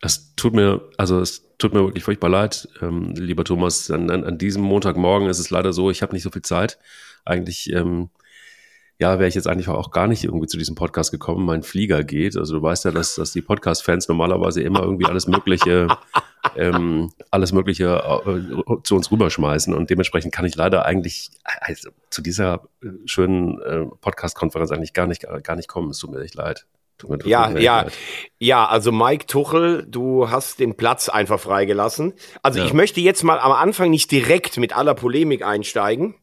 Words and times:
Es 0.00 0.34
tut 0.34 0.54
mir, 0.54 0.88
also 0.96 1.20
es 1.20 1.50
tut 1.58 1.74
mir 1.74 1.84
wirklich 1.84 2.04
furchtbar 2.04 2.30
leid, 2.30 2.68
ähm, 2.80 3.14
lieber 3.14 3.44
Thomas. 3.44 3.90
An, 3.90 4.10
an, 4.10 4.24
an, 4.24 4.38
diesem 4.38 4.62
Montagmorgen 4.62 5.28
ist 5.28 5.38
es 5.38 5.50
leider 5.50 5.72
so, 5.72 5.90
ich 5.90 6.02
habe 6.02 6.14
nicht 6.14 6.22
so 6.22 6.30
viel 6.30 6.42
Zeit. 6.42 6.78
Eigentlich, 7.24 7.70
ähm, 7.72 8.10
ja, 8.98 9.18
wäre 9.18 9.28
ich 9.28 9.34
jetzt 9.34 9.46
eigentlich 9.46 9.68
auch 9.68 9.90
gar 9.90 10.06
nicht 10.06 10.24
irgendwie 10.24 10.46
zu 10.46 10.58
diesem 10.58 10.74
Podcast 10.74 11.10
gekommen. 11.10 11.46
Mein 11.46 11.62
Flieger 11.62 12.04
geht. 12.04 12.36
Also 12.36 12.56
du 12.56 12.62
weißt 12.62 12.84
ja, 12.84 12.90
dass, 12.90 13.14
dass 13.14 13.32
die 13.32 13.40
Podcast-Fans 13.40 14.08
normalerweise 14.08 14.62
immer 14.62 14.82
irgendwie 14.82 15.06
alles 15.06 15.26
Mögliche, 15.26 15.88
ähm, 16.56 17.10
alles 17.30 17.52
Mögliche 17.52 18.02
äh, 18.26 18.82
zu 18.82 18.96
uns 18.96 19.10
rüberschmeißen. 19.10 19.72
Und 19.74 19.88
dementsprechend 19.88 20.32
kann 20.34 20.44
ich 20.44 20.54
leider 20.54 20.84
eigentlich 20.84 21.30
also, 21.60 21.90
zu 22.10 22.20
dieser 22.20 22.68
äh, 22.82 22.88
schönen 23.06 23.60
äh, 23.62 23.86
Podcast-Konferenz 24.00 24.70
eigentlich 24.70 24.92
gar 24.92 25.06
nicht, 25.06 25.26
gar 25.44 25.56
nicht 25.56 25.68
kommen. 25.68 25.90
Es 25.90 25.98
tut 25.98 26.10
mir 26.10 26.20
echt 26.20 26.34
leid. 26.34 26.66
Ja, 27.24 27.50
ja, 27.58 27.86
ja, 28.38 28.66
also 28.66 28.92
Mike 28.92 29.26
Tuchel, 29.26 29.86
du 29.88 30.30
hast 30.30 30.60
den 30.60 30.76
Platz 30.76 31.08
einfach 31.08 31.40
freigelassen. 31.40 32.14
Also 32.42 32.60
ja. 32.60 32.66
ich 32.66 32.72
möchte 32.72 33.00
jetzt 33.00 33.22
mal 33.22 33.38
am 33.38 33.52
Anfang 33.52 33.90
nicht 33.90 34.10
direkt 34.10 34.56
mit 34.56 34.76
aller 34.76 34.94
Polemik 34.94 35.44
einsteigen. 35.44 36.14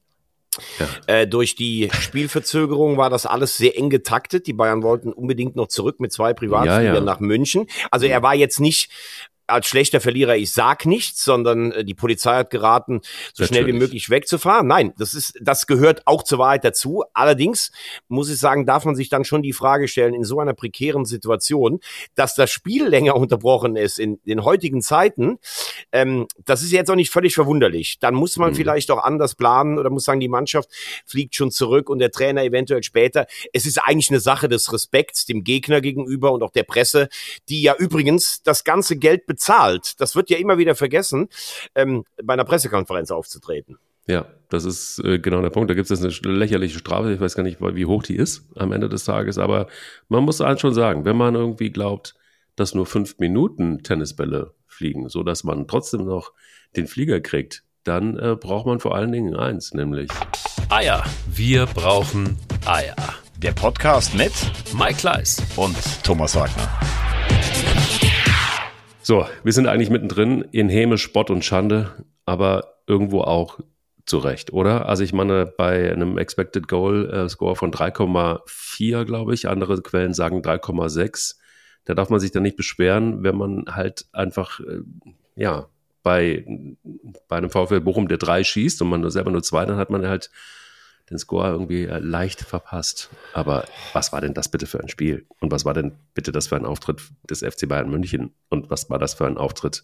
Ja. 0.80 0.88
Äh, 1.08 1.28
durch 1.28 1.56
die 1.56 1.90
Spielverzögerung 2.00 2.98
war 2.98 3.10
das 3.10 3.26
alles 3.26 3.58
sehr 3.58 3.78
eng 3.78 3.90
getaktet. 3.90 4.48
Die 4.48 4.54
Bayern 4.54 4.84
wollten 4.84 5.14
unbedingt 5.14 5.56
noch 5.56 5.68
zurück 5.68 6.00
mit 6.00 6.12
zwei 6.12 6.34
Privatfliegern 6.34 6.86
ja, 6.86 6.94
ja. 6.96 7.02
nach 7.02 7.20
München. 7.20 7.68
Also 7.92 8.08
er 8.08 8.24
war 8.24 8.36
jetzt 8.36 8.60
nicht 8.60 8.92
als 9.48 9.68
schlechter 9.68 10.02
Verlierer, 10.02 10.36
ich 10.36 10.52
sag 10.52 10.86
nichts, 10.86 11.24
sondern 11.24 11.72
äh, 11.72 11.86
die 11.86 11.94
Polizei 11.94 12.36
hat 12.36 12.50
geraten, 12.50 13.02
so 13.34 13.44
Natürlich. 13.44 13.48
schnell 13.48 13.68
wie 13.68 13.78
möglich 13.80 14.10
wegzufahren. 14.10 14.68
Nein, 14.68 14.94
das 14.98 15.14
ist, 15.14 15.38
das 15.42 15.68
gehört 15.68 16.06
auch 16.06 16.24
zur 16.24 16.40
Wahrheit 16.40 16.64
dazu. 16.64 17.04
Allerdings 17.14 17.72
muss 18.08 18.30
ich 18.30 18.38
sagen, 18.38 18.66
darf 18.66 18.86
man 18.86 18.96
sich 18.96 19.10
dann 19.10 19.24
schon 19.24 19.42
die 19.42 19.54
Frage 19.54 19.88
stellen, 19.88 20.14
in 20.14 20.24
so 20.24 20.40
einer 20.40 20.54
prekären 20.54 21.06
Situation, 21.06 21.80
dass 22.16 22.36
das 22.36 22.52
Spiel 22.52 22.88
länger 22.88 23.16
unterbrochen 23.16 23.76
ist 23.76 24.00
in 24.00 24.20
den 24.26 24.44
heutigen 24.44 24.82
Zeiten, 24.82 25.40
ähm, 25.92 26.28
das 26.46 26.62
ist 26.62 26.72
jetzt 26.72 26.92
auch 26.92 26.96
nicht 26.96 27.12
völlig 27.12 27.34
verwunderlich. 27.34 28.00
Dann 28.00 28.16
muss 28.16 28.38
man 28.38 28.52
mhm. 28.52 28.56
vielleicht 28.56 28.92
auch 28.92 29.04
anders 29.04 29.36
planen 29.36 29.80
oder 29.80 29.90
muss 29.90 30.04
sagen, 30.04 30.20
die 30.20 30.28
Mannschaft 30.28 30.70
fliegt 31.06 31.36
schon 31.36 31.52
zurück 31.52 31.90
und 31.90 32.00
der 32.00 32.12
Trainer 32.12 32.44
eventuell 32.44 32.84
später. 32.84 33.28
Es 33.54 33.66
ist 33.66 33.78
eigentlich 33.78 34.10
eine 34.10 34.20
Sache 34.20 34.50
des 34.50 34.74
Respekts 34.74 35.26
dem 35.26 35.44
Gegner 35.44 35.82
gegenüber 35.82 36.32
und 36.32 36.44
auch 36.44 36.52
der 36.52 36.64
Presse, 36.64 37.10
die 37.50 37.62
ja 37.62 37.76
übrigens 37.76 38.42
das 38.44 38.64
ganze 38.64 38.98
Geld 38.98 39.26
bezahlt. 39.38 40.00
Das 40.02 40.16
wird 40.16 40.30
ja 40.30 40.38
immer 40.38 40.58
wieder 40.58 40.76
vergessen, 40.76 41.30
ähm, 41.76 42.06
bei 42.24 42.34
einer 42.34 42.44
Pressekonferenz 42.44 43.12
aufzutreten. 43.12 43.78
Ja, 44.08 44.26
das 44.50 44.66
ist 44.66 45.00
äh, 45.04 45.20
genau 45.20 45.42
der 45.42 45.50
Punkt. 45.50 45.70
Da 45.70 45.74
gibt 45.76 45.92
es 45.92 46.02
eine 46.02 46.36
lächerliche 46.36 46.80
Strafe. 46.80 47.14
Ich 47.14 47.20
weiß 47.20 47.36
gar 47.36 47.44
nicht, 47.44 47.60
wie 47.60 47.86
hoch 47.86 48.04
die 48.04 48.16
ist 48.16 48.48
am 48.56 48.72
Ende 48.72 48.90
des 48.90 49.04
Tages. 49.04 49.38
Aber 49.38 49.68
man 50.08 50.24
muss 50.24 50.40
halt 50.40 50.60
schon 50.60 50.74
sagen, 50.74 51.06
wenn 51.06 51.18
man 51.18 51.36
irgendwie 51.36 51.70
glaubt, 51.72 52.16
dass 52.56 52.74
nur 52.74 52.86
fünf 52.86 53.20
Minuten 53.20 53.84
Tennisbälle 53.84 54.54
fliegen, 54.66 55.10
so 55.10 55.24
dass 55.24 55.44
man 55.44 55.68
trotzdem 55.68 56.06
noch 56.06 56.32
den 56.76 56.88
Flieger 56.88 57.20
kriegt, 57.20 57.64
dann 57.84 58.18
äh, 58.18 58.36
braucht 58.36 58.66
man 58.66 58.80
vor 58.80 58.96
allen 58.96 59.12
Dingen 59.12 59.36
eins, 59.36 59.74
nämlich 59.74 60.10
Eier. 60.70 61.04
Wir 61.28 61.66
brauchen 61.66 62.38
Eier. 62.66 62.96
Der 63.38 63.52
Podcast 63.52 64.16
mit 64.16 64.34
Mike 64.74 64.96
Kleiss 64.96 65.42
und 65.56 65.78
Thomas 66.04 66.36
Wagner. 66.36 66.70
So, 69.08 69.26
wir 69.42 69.54
sind 69.54 69.68
eigentlich 69.68 69.90
mittendrin 69.90 70.42
in 70.52 70.68
Häme, 70.68 70.98
Spott 70.98 71.30
und 71.30 71.46
Schande, 71.46 71.92
aber 72.26 72.74
irgendwo 72.88 73.22
auch 73.22 73.62
zu 74.06 74.18
Recht, 74.18 74.52
oder? 74.52 74.90
Also 74.90 75.02
ich 75.02 75.14
meine, 75.14 75.46
bei 75.46 75.90
einem 75.90 76.18
Expected 76.18 76.68
Goal 76.68 77.10
äh, 77.10 77.30
Score 77.30 77.56
von 77.56 77.72
3,4, 77.72 79.06
glaube 79.06 79.34
ich, 79.34 79.48
andere 79.48 79.82
Quellen 79.82 80.14
sagen 80.14 80.42
3,6, 80.42 81.38
da 81.86 81.94
darf 81.94 82.10
man 82.10 82.20
sich 82.20 82.32
dann 82.32 82.44
nicht 82.44 82.58
beschweren, 82.58 83.24
wenn 83.24 83.38
man 83.38 83.64
halt 83.70 84.08
einfach, 84.12 84.60
äh, 84.60 84.82
ja, 85.38 85.70
bei, 86.04 86.46
bei 87.30 87.38
einem 87.38 87.50
VfL 87.50 87.80
Bochum, 87.80 88.10
der 88.10 88.18
drei 88.18 88.44
schießt 88.44 88.82
und 88.82 88.90
man 88.90 89.10
selber 89.10 89.32
nur 89.32 89.42
zwei, 89.42 89.66
dann 89.66 89.78
hat 89.78 89.90
man 89.90 90.06
halt 90.06 90.32
den 91.10 91.18
Score 91.18 91.50
irgendwie 91.50 91.86
äh, 91.86 92.00
leicht 92.00 92.42
verpasst. 92.42 93.10
Aber 93.34 93.66
was 93.94 94.12
war 94.12 94.22
denn 94.22 94.34
das 94.34 94.50
bitte 94.50 94.68
für 94.68 94.80
ein 94.80 94.90
Spiel? 94.90 95.26
Und 95.40 95.52
was 95.52 95.66
war 95.66 95.74
denn 95.74 95.94
bitte 96.14 96.32
das 96.32 96.48
für 96.48 96.56
ein 96.56 96.66
Auftritt 96.66 97.02
des 97.30 97.40
FC 97.40 97.68
Bayern 97.68 97.90
München? 97.90 98.34
Und 98.50 98.70
was 98.70 98.90
war 98.90 99.00
das 99.00 99.14
für 99.14 99.26
ein 99.26 99.38
Auftritt 99.38 99.84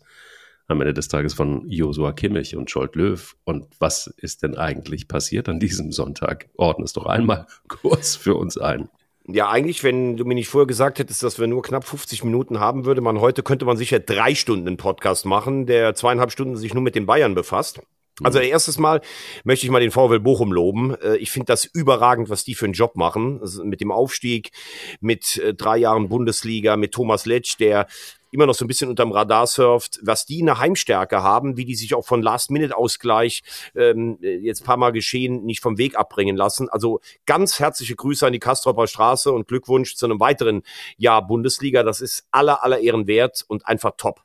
am 0.67 0.81
Ende 0.81 0.93
des 0.93 1.07
Tages 1.07 1.33
von 1.33 1.67
Josua 1.69 2.13
Kimmich 2.13 2.55
und 2.55 2.69
Scholt 2.69 2.95
Löw? 2.95 3.35
Und 3.45 3.67
was 3.79 4.07
ist 4.17 4.43
denn 4.43 4.57
eigentlich 4.57 5.07
passiert 5.07 5.47
an 5.47 5.59
diesem 5.59 5.91
Sonntag? 5.91 6.49
Ordne 6.57 6.85
es 6.85 6.93
doch 6.93 7.05
einmal 7.05 7.47
kurz 7.67 8.15
für 8.15 8.35
uns 8.35 8.57
ein. 8.57 8.89
Ja, 9.25 9.49
eigentlich, 9.49 9.85
wenn 9.85 10.17
du 10.17 10.25
mir 10.25 10.35
nicht 10.35 10.49
vorher 10.49 10.67
gesagt 10.67 10.99
hättest, 10.99 11.23
dass 11.23 11.39
wir 11.39 11.47
nur 11.47 11.61
knapp 11.61 11.85
50 11.85 12.25
Minuten 12.25 12.59
haben, 12.59 12.83
würde 12.83 12.99
man 12.99 13.21
heute, 13.21 13.41
könnte 13.41 13.63
man 13.63 13.77
sicher 13.77 14.01
drei 14.01 14.35
Stunden 14.35 14.67
einen 14.67 14.75
Podcast 14.75 15.25
machen, 15.25 15.65
der 15.65 15.95
zweieinhalb 15.95 16.31
Stunden 16.31 16.57
sich 16.57 16.73
nur 16.73 16.83
mit 16.83 16.95
den 16.95 17.05
Bayern 17.05 17.33
befasst. 17.33 17.79
Also 18.21 18.39
mhm. 18.39 18.45
erstes 18.45 18.77
Mal 18.77 19.01
möchte 19.43 19.65
ich 19.65 19.71
mal 19.71 19.79
den 19.79 19.91
VfL 19.91 20.19
Bochum 20.19 20.51
loben. 20.51 20.95
Äh, 21.01 21.17
ich 21.17 21.31
finde 21.31 21.47
das 21.47 21.65
überragend, 21.65 22.29
was 22.29 22.43
die 22.43 22.53
für 22.53 22.65
einen 22.65 22.73
Job 22.73 22.95
machen. 22.95 23.39
Also 23.41 23.63
mit 23.63 23.81
dem 23.81 23.91
Aufstieg, 23.91 24.51
mit 24.99 25.37
äh, 25.37 25.53
drei 25.53 25.77
Jahren 25.77 26.09
Bundesliga, 26.09 26.77
mit 26.77 26.93
Thomas 26.93 27.25
Letsch, 27.25 27.57
der 27.59 27.87
immer 28.33 28.47
noch 28.47 28.55
so 28.55 28.65
ein 28.65 28.67
bisschen 28.67 28.89
unterm 28.89 29.11
Radar 29.11 29.45
surft, 29.47 29.99
was 30.01 30.25
die 30.25 30.41
eine 30.41 30.57
Heimstärke 30.57 31.21
haben, 31.21 31.55
wie 31.55 31.65
die 31.65 31.75
sich 31.75 31.93
auch 31.93 32.05
von 32.05 32.21
Last-Minute-Ausgleich 32.21 33.43
ähm, 33.75 34.17
jetzt 34.21 34.65
paar 34.65 34.77
Mal 34.77 34.91
geschehen, 34.91 35.45
nicht 35.45 35.61
vom 35.61 35.77
Weg 35.77 35.95
abbringen 35.95 36.35
lassen. 36.35 36.67
Also 36.69 36.99
ganz 37.27 37.59
herzliche 37.59 37.95
Grüße 37.95 38.25
an 38.25 38.33
die 38.33 38.39
Kastropper 38.39 38.87
Straße 38.87 39.31
und 39.31 39.47
Glückwunsch 39.47 39.95
zu 39.95 40.05
einem 40.05 40.19
weiteren 40.19 40.63
Jahr 40.97 41.25
Bundesliga. 41.25 41.83
Das 41.83 42.01
ist 42.01 42.25
aller, 42.31 42.63
aller 42.63 42.79
Ehren 42.79 43.05
wert 43.05 43.45
und 43.47 43.67
einfach 43.67 43.91
top. 43.97 44.21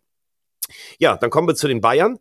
Ja, 0.98 1.16
dann 1.16 1.30
kommen 1.30 1.48
wir 1.48 1.54
zu 1.54 1.68
den 1.68 1.80
Bayern 1.80 2.18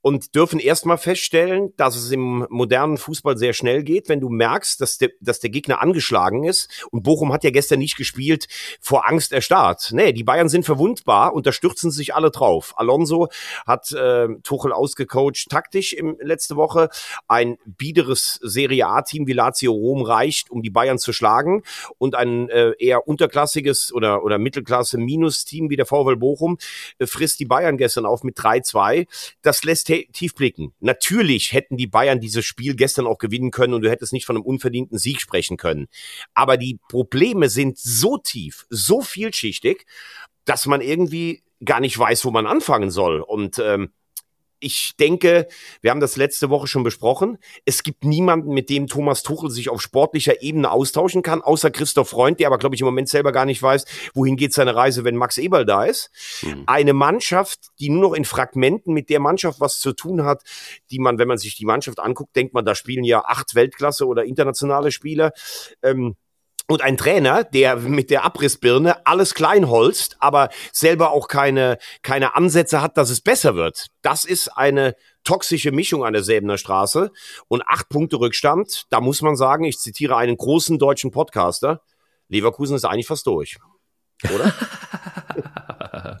und 0.00 0.34
dürfen 0.34 0.60
erstmal 0.60 0.98
feststellen, 0.98 1.74
dass 1.76 1.96
es 1.96 2.10
im 2.10 2.46
modernen 2.50 2.96
Fußball 2.96 3.36
sehr 3.36 3.52
schnell 3.52 3.82
geht, 3.82 4.08
wenn 4.08 4.20
du 4.20 4.28
merkst, 4.28 4.80
dass 4.80 4.98
der, 4.98 5.10
dass 5.20 5.40
der 5.40 5.50
Gegner 5.50 5.80
angeschlagen 5.82 6.44
ist. 6.44 6.86
Und 6.90 7.02
Bochum 7.02 7.32
hat 7.32 7.44
ja 7.44 7.50
gestern 7.50 7.80
nicht 7.80 7.96
gespielt 7.96 8.46
vor 8.80 9.08
Angst 9.08 9.32
erstarrt. 9.32 9.90
Nee, 9.92 10.12
die 10.12 10.24
Bayern 10.24 10.48
sind 10.48 10.64
verwundbar 10.64 11.34
und 11.34 11.46
da 11.46 11.52
stürzen 11.52 11.90
sich 11.90 12.14
alle 12.14 12.30
drauf. 12.30 12.74
Alonso 12.76 13.28
hat 13.66 13.92
äh, 13.92 14.28
Tuchel 14.42 14.72
ausgecoacht 14.72 15.48
taktisch 15.48 15.92
im 15.92 16.16
letzte 16.20 16.56
Woche. 16.56 16.88
Ein 17.28 17.58
biederes 17.64 18.38
Serie 18.42 18.86
A-Team 18.86 19.26
wie 19.26 19.32
Lazio 19.32 19.72
Rom 19.72 20.02
reicht, 20.02 20.50
um 20.50 20.62
die 20.62 20.70
Bayern 20.70 20.98
zu 20.98 21.12
schlagen. 21.12 21.62
Und 21.98 22.14
ein 22.14 22.48
äh, 22.50 22.72
eher 22.78 23.08
unterklassiges 23.08 23.92
oder, 23.92 24.22
oder 24.24 24.38
Mittelklasse-Minus-Team 24.38 25.70
wie 25.70 25.76
der 25.76 25.86
VfL 25.86 26.16
Bochum 26.16 26.58
äh, 26.98 27.06
frisst 27.06 27.40
die 27.40 27.46
Bayern 27.46 27.76
gestern 27.80 28.06
auf 28.06 28.22
mit 28.22 28.38
3-2. 28.38 29.06
Das 29.42 29.64
lässt 29.64 29.86
tief 29.86 30.34
blicken. 30.34 30.72
Natürlich 30.80 31.52
hätten 31.52 31.76
die 31.76 31.86
Bayern 31.88 32.20
dieses 32.20 32.44
Spiel 32.44 32.76
gestern 32.76 33.06
auch 33.06 33.18
gewinnen 33.18 33.50
können 33.50 33.74
und 33.74 33.82
du 33.82 33.90
hättest 33.90 34.12
nicht 34.12 34.26
von 34.26 34.36
einem 34.36 34.44
unverdienten 34.44 34.98
Sieg 34.98 35.20
sprechen 35.20 35.56
können. 35.56 35.88
Aber 36.34 36.56
die 36.56 36.78
Probleme 36.88 37.48
sind 37.48 37.78
so 37.78 38.18
tief, 38.18 38.66
so 38.70 39.00
vielschichtig, 39.00 39.86
dass 40.44 40.66
man 40.66 40.80
irgendwie 40.80 41.42
gar 41.64 41.80
nicht 41.80 41.98
weiß, 41.98 42.24
wo 42.24 42.30
man 42.30 42.46
anfangen 42.46 42.90
soll. 42.90 43.20
Und 43.20 43.58
ähm, 43.58 43.90
ich 44.60 44.96
denke, 44.98 45.48
wir 45.80 45.90
haben 45.90 46.00
das 46.00 46.16
letzte 46.16 46.50
Woche 46.50 46.66
schon 46.66 46.82
besprochen. 46.82 47.38
Es 47.64 47.82
gibt 47.82 48.04
niemanden, 48.04 48.52
mit 48.52 48.70
dem 48.70 48.86
Thomas 48.86 49.22
Tuchel 49.22 49.50
sich 49.50 49.70
auf 49.70 49.80
sportlicher 49.80 50.42
Ebene 50.42 50.70
austauschen 50.70 51.22
kann, 51.22 51.42
außer 51.42 51.70
Christoph 51.70 52.10
Freund, 52.10 52.38
der 52.38 52.46
aber, 52.46 52.58
glaube 52.58 52.74
ich, 52.74 52.80
im 52.80 52.86
Moment 52.86 53.08
selber 53.08 53.32
gar 53.32 53.46
nicht 53.46 53.62
weiß, 53.62 53.86
wohin 54.14 54.36
geht 54.36 54.52
seine 54.52 54.74
Reise, 54.74 55.04
wenn 55.04 55.16
Max 55.16 55.38
Eberl 55.38 55.64
da 55.64 55.84
ist. 55.84 56.10
Mhm. 56.42 56.64
Eine 56.66 56.92
Mannschaft, 56.92 57.70
die 57.80 57.88
nur 57.88 58.02
noch 58.02 58.12
in 58.12 58.24
Fragmenten 58.24 58.92
mit 58.92 59.08
der 59.08 59.20
Mannschaft 59.20 59.60
was 59.60 59.80
zu 59.80 59.92
tun 59.92 60.24
hat, 60.24 60.42
die 60.90 60.98
man, 60.98 61.18
wenn 61.18 61.28
man 61.28 61.38
sich 61.38 61.56
die 61.56 61.64
Mannschaft 61.64 61.98
anguckt, 61.98 62.36
denkt 62.36 62.54
man, 62.54 62.64
da 62.64 62.74
spielen 62.74 63.04
ja 63.04 63.24
acht 63.24 63.54
Weltklasse 63.54 64.06
oder 64.06 64.24
internationale 64.24 64.92
Spieler. 64.92 65.32
Ähm, 65.82 66.16
und 66.70 66.82
ein 66.82 66.96
Trainer, 66.96 67.42
der 67.42 67.74
mit 67.76 68.10
der 68.10 68.24
Abrissbirne 68.24 69.04
alles 69.04 69.34
kleinholzt, 69.34 70.16
aber 70.20 70.50
selber 70.72 71.10
auch 71.10 71.26
keine, 71.26 71.78
keine 72.02 72.36
Ansätze 72.36 72.80
hat, 72.80 72.96
dass 72.96 73.10
es 73.10 73.20
besser 73.20 73.56
wird. 73.56 73.88
Das 74.02 74.24
ist 74.24 74.56
eine 74.56 74.94
toxische 75.24 75.72
Mischung 75.72 76.04
an 76.04 76.12
der 76.12 76.22
Säbener 76.22 76.58
Straße. 76.58 77.10
Und 77.48 77.62
acht 77.66 77.88
Punkte 77.88 78.20
Rückstand, 78.20 78.84
da 78.90 79.00
muss 79.00 79.20
man 79.20 79.34
sagen, 79.34 79.64
ich 79.64 79.80
zitiere 79.80 80.16
einen 80.16 80.36
großen 80.36 80.78
deutschen 80.78 81.10
Podcaster, 81.10 81.82
Leverkusen 82.28 82.76
ist 82.76 82.84
eigentlich 82.84 83.08
fast 83.08 83.26
durch. 83.26 83.58
Oder? 84.32 84.54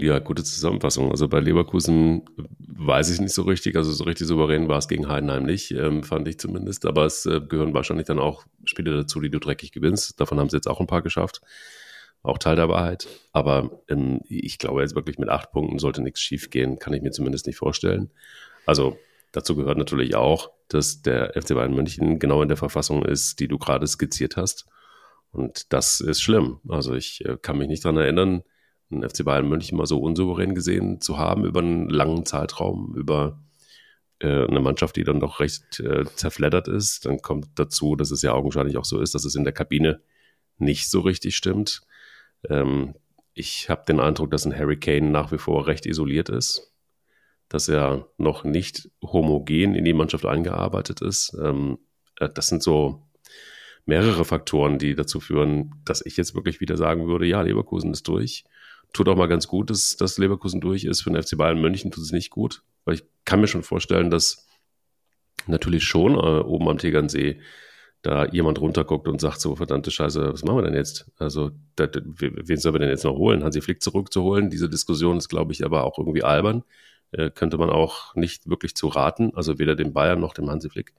Ja, 0.00 0.20
gute 0.20 0.44
Zusammenfassung. 0.44 1.10
Also 1.10 1.26
bei 1.28 1.40
Leverkusen 1.40 2.22
weiß 2.58 3.10
ich 3.10 3.20
nicht 3.20 3.34
so 3.34 3.42
richtig. 3.42 3.74
Also 3.76 3.90
so 3.90 4.04
richtig 4.04 4.28
souverän 4.28 4.68
war 4.68 4.78
es 4.78 4.86
gegen 4.86 5.08
Heidenheim 5.08 5.42
nicht, 5.44 5.72
ähm, 5.72 6.04
fand 6.04 6.28
ich 6.28 6.38
zumindest. 6.38 6.86
Aber 6.86 7.04
es 7.04 7.26
äh, 7.26 7.40
gehören 7.40 7.74
wahrscheinlich 7.74 8.06
dann 8.06 8.20
auch 8.20 8.44
Spiele 8.64 8.94
dazu, 8.94 9.20
die 9.20 9.30
du 9.30 9.40
dreckig 9.40 9.72
gewinnst. 9.72 10.20
Davon 10.20 10.38
haben 10.38 10.50
sie 10.50 10.56
jetzt 10.56 10.68
auch 10.68 10.78
ein 10.80 10.86
paar 10.86 11.02
geschafft. 11.02 11.40
Auch 12.22 12.38
Teil 12.38 12.54
der 12.54 12.68
Wahrheit. 12.68 13.08
Aber 13.32 13.82
ähm, 13.88 14.20
ich 14.28 14.58
glaube 14.58 14.82
jetzt 14.82 14.94
wirklich 14.94 15.18
mit 15.18 15.28
acht 15.28 15.50
Punkten 15.50 15.80
sollte 15.80 16.00
nichts 16.02 16.20
schief 16.20 16.50
gehen. 16.50 16.78
Kann 16.78 16.92
ich 16.94 17.02
mir 17.02 17.10
zumindest 17.10 17.46
nicht 17.46 17.56
vorstellen. 17.56 18.10
Also 18.66 18.98
dazu 19.32 19.56
gehört 19.56 19.78
natürlich 19.78 20.14
auch, 20.14 20.50
dass 20.68 21.02
der 21.02 21.32
FC 21.34 21.54
Bayern 21.54 21.74
München 21.74 22.20
genau 22.20 22.42
in 22.42 22.48
der 22.48 22.56
Verfassung 22.56 23.04
ist, 23.04 23.40
die 23.40 23.48
du 23.48 23.58
gerade 23.58 23.86
skizziert 23.86 24.36
hast. 24.36 24.66
Und 25.32 25.72
das 25.72 26.00
ist 26.00 26.22
schlimm. 26.22 26.60
Also 26.68 26.94
ich 26.94 27.24
äh, 27.24 27.36
kann 27.40 27.58
mich 27.58 27.68
nicht 27.68 27.84
dran 27.84 27.96
erinnern, 27.96 28.44
einen 28.90 29.08
FC 29.08 29.24
Bayern 29.24 29.48
München 29.48 29.76
mal 29.76 29.86
so 29.86 29.98
unsouverän 29.98 30.54
gesehen 30.54 31.00
zu 31.00 31.18
haben 31.18 31.44
über 31.44 31.60
einen 31.60 31.88
langen 31.88 32.24
Zeitraum, 32.24 32.94
über 32.96 33.38
äh, 34.20 34.46
eine 34.46 34.60
Mannschaft, 34.60 34.96
die 34.96 35.04
dann 35.04 35.20
doch 35.20 35.40
recht 35.40 35.80
äh, 35.80 36.04
zerfleddert 36.14 36.68
ist. 36.68 37.06
Dann 37.06 37.20
kommt 37.20 37.48
dazu, 37.56 37.96
dass 37.96 38.10
es 38.10 38.22
ja 38.22 38.32
augenscheinlich 38.32 38.76
auch 38.76 38.84
so 38.84 39.00
ist, 39.00 39.14
dass 39.14 39.24
es 39.24 39.34
in 39.34 39.44
der 39.44 39.52
Kabine 39.52 40.00
nicht 40.58 40.90
so 40.90 41.00
richtig 41.00 41.36
stimmt. 41.36 41.82
Ähm, 42.48 42.94
ich 43.34 43.70
habe 43.70 43.84
den 43.86 44.00
Eindruck, 44.00 44.30
dass 44.30 44.44
ein 44.44 44.56
Harry 44.56 44.78
Kane 44.78 45.10
nach 45.10 45.30
wie 45.32 45.38
vor 45.38 45.66
recht 45.66 45.86
isoliert 45.86 46.28
ist, 46.28 46.72
dass 47.48 47.68
er 47.68 48.08
noch 48.16 48.44
nicht 48.44 48.90
homogen 49.02 49.74
in 49.74 49.84
die 49.84 49.92
Mannschaft 49.92 50.26
eingearbeitet 50.26 51.00
ist. 51.02 51.36
Ähm, 51.40 51.78
äh, 52.18 52.28
das 52.28 52.48
sind 52.48 52.62
so 52.62 53.02
mehrere 53.86 54.24
Faktoren, 54.24 54.78
die 54.78 54.94
dazu 54.94 55.20
führen, 55.20 55.74
dass 55.84 56.04
ich 56.04 56.16
jetzt 56.16 56.34
wirklich 56.34 56.60
wieder 56.60 56.76
sagen 56.76 57.06
würde, 57.06 57.26
ja, 57.26 57.40
Leverkusen 57.40 57.92
ist 57.92 58.06
durch. 58.08 58.44
Tut 58.92 59.08
auch 59.08 59.16
mal 59.16 59.28
ganz 59.28 59.48
gut, 59.48 59.70
dass, 59.70 59.96
dass 59.96 60.18
Leverkusen 60.18 60.60
durch 60.60 60.84
ist. 60.84 61.02
Für 61.02 61.10
den 61.10 61.22
FC 61.22 61.36
Bayern 61.36 61.60
München 61.60 61.90
tut 61.90 62.02
es 62.02 62.12
nicht 62.12 62.30
gut, 62.30 62.62
weil 62.84 62.94
ich 62.94 63.04
kann 63.24 63.40
mir 63.40 63.46
schon 63.46 63.62
vorstellen, 63.62 64.10
dass 64.10 64.46
natürlich 65.46 65.84
schon 65.84 66.14
äh, 66.14 66.40
oben 66.40 66.68
am 66.68 66.78
Tegernsee 66.78 67.40
da 68.02 68.26
jemand 68.26 68.60
runterguckt 68.60 69.08
und 69.08 69.20
sagt 69.20 69.40
so, 69.40 69.56
verdammte 69.56 69.90
Scheiße, 69.90 70.32
was 70.32 70.44
machen 70.44 70.58
wir 70.58 70.62
denn 70.62 70.74
jetzt? 70.74 71.10
Also, 71.18 71.50
da, 71.74 71.86
da, 71.86 72.00
wen 72.04 72.56
sollen 72.56 72.74
wir 72.74 72.78
denn 72.78 72.90
jetzt 72.90 73.04
noch 73.04 73.16
holen? 73.16 73.42
Hansi 73.42 73.60
Flick 73.60 73.82
zurückzuholen? 73.82 74.50
Diese 74.50 74.68
Diskussion 74.68 75.18
ist, 75.18 75.28
glaube 75.28 75.52
ich, 75.52 75.64
aber 75.64 75.84
auch 75.84 75.98
irgendwie 75.98 76.22
albern. 76.22 76.62
Äh, 77.10 77.30
könnte 77.30 77.58
man 77.58 77.70
auch 77.70 78.14
nicht 78.14 78.48
wirklich 78.48 78.74
zu 78.76 78.88
raten, 78.88 79.32
also 79.34 79.58
weder 79.58 79.74
dem 79.74 79.92
Bayern 79.92 80.20
noch 80.20 80.34
dem 80.34 80.48
Hansi 80.48 80.70
Flick 80.70 80.94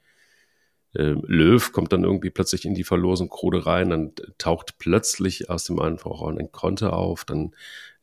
äh, 0.94 1.16
Löw 1.22 1.72
kommt 1.72 1.94
dann 1.94 2.04
irgendwie 2.04 2.30
plötzlich 2.30 2.66
in 2.66 2.74
die 2.74 2.84
Verlosung-Krude 2.84 3.66
rein, 3.66 3.90
dann 3.90 4.14
taucht 4.38 4.78
plötzlich 4.80 5.50
aus 5.50 5.64
dem 5.64 5.80
Einfachraum 5.80 6.38
ein 6.38 6.52
Konter 6.52 6.94
auf, 6.94 7.26
dann 7.26 7.54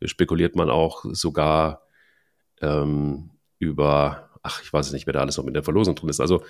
spekuliert 0.03 0.57
man 0.57 0.71
auch 0.71 1.05
sogar 1.11 1.83
ähm, 2.61 3.31
über, 3.59 4.31
ach, 4.43 4.63
ich 4.63 4.73
weiß 4.73 4.93
nicht, 4.93 5.07
wer 5.07 5.15
da 5.15 5.21
alles 5.21 5.37
noch 5.37 5.45
mit 5.45 5.57
der 5.57 5.65
Verlosung 5.65 5.95
drin 5.95 6.11
ist. 6.11 6.21
Also 6.21 6.43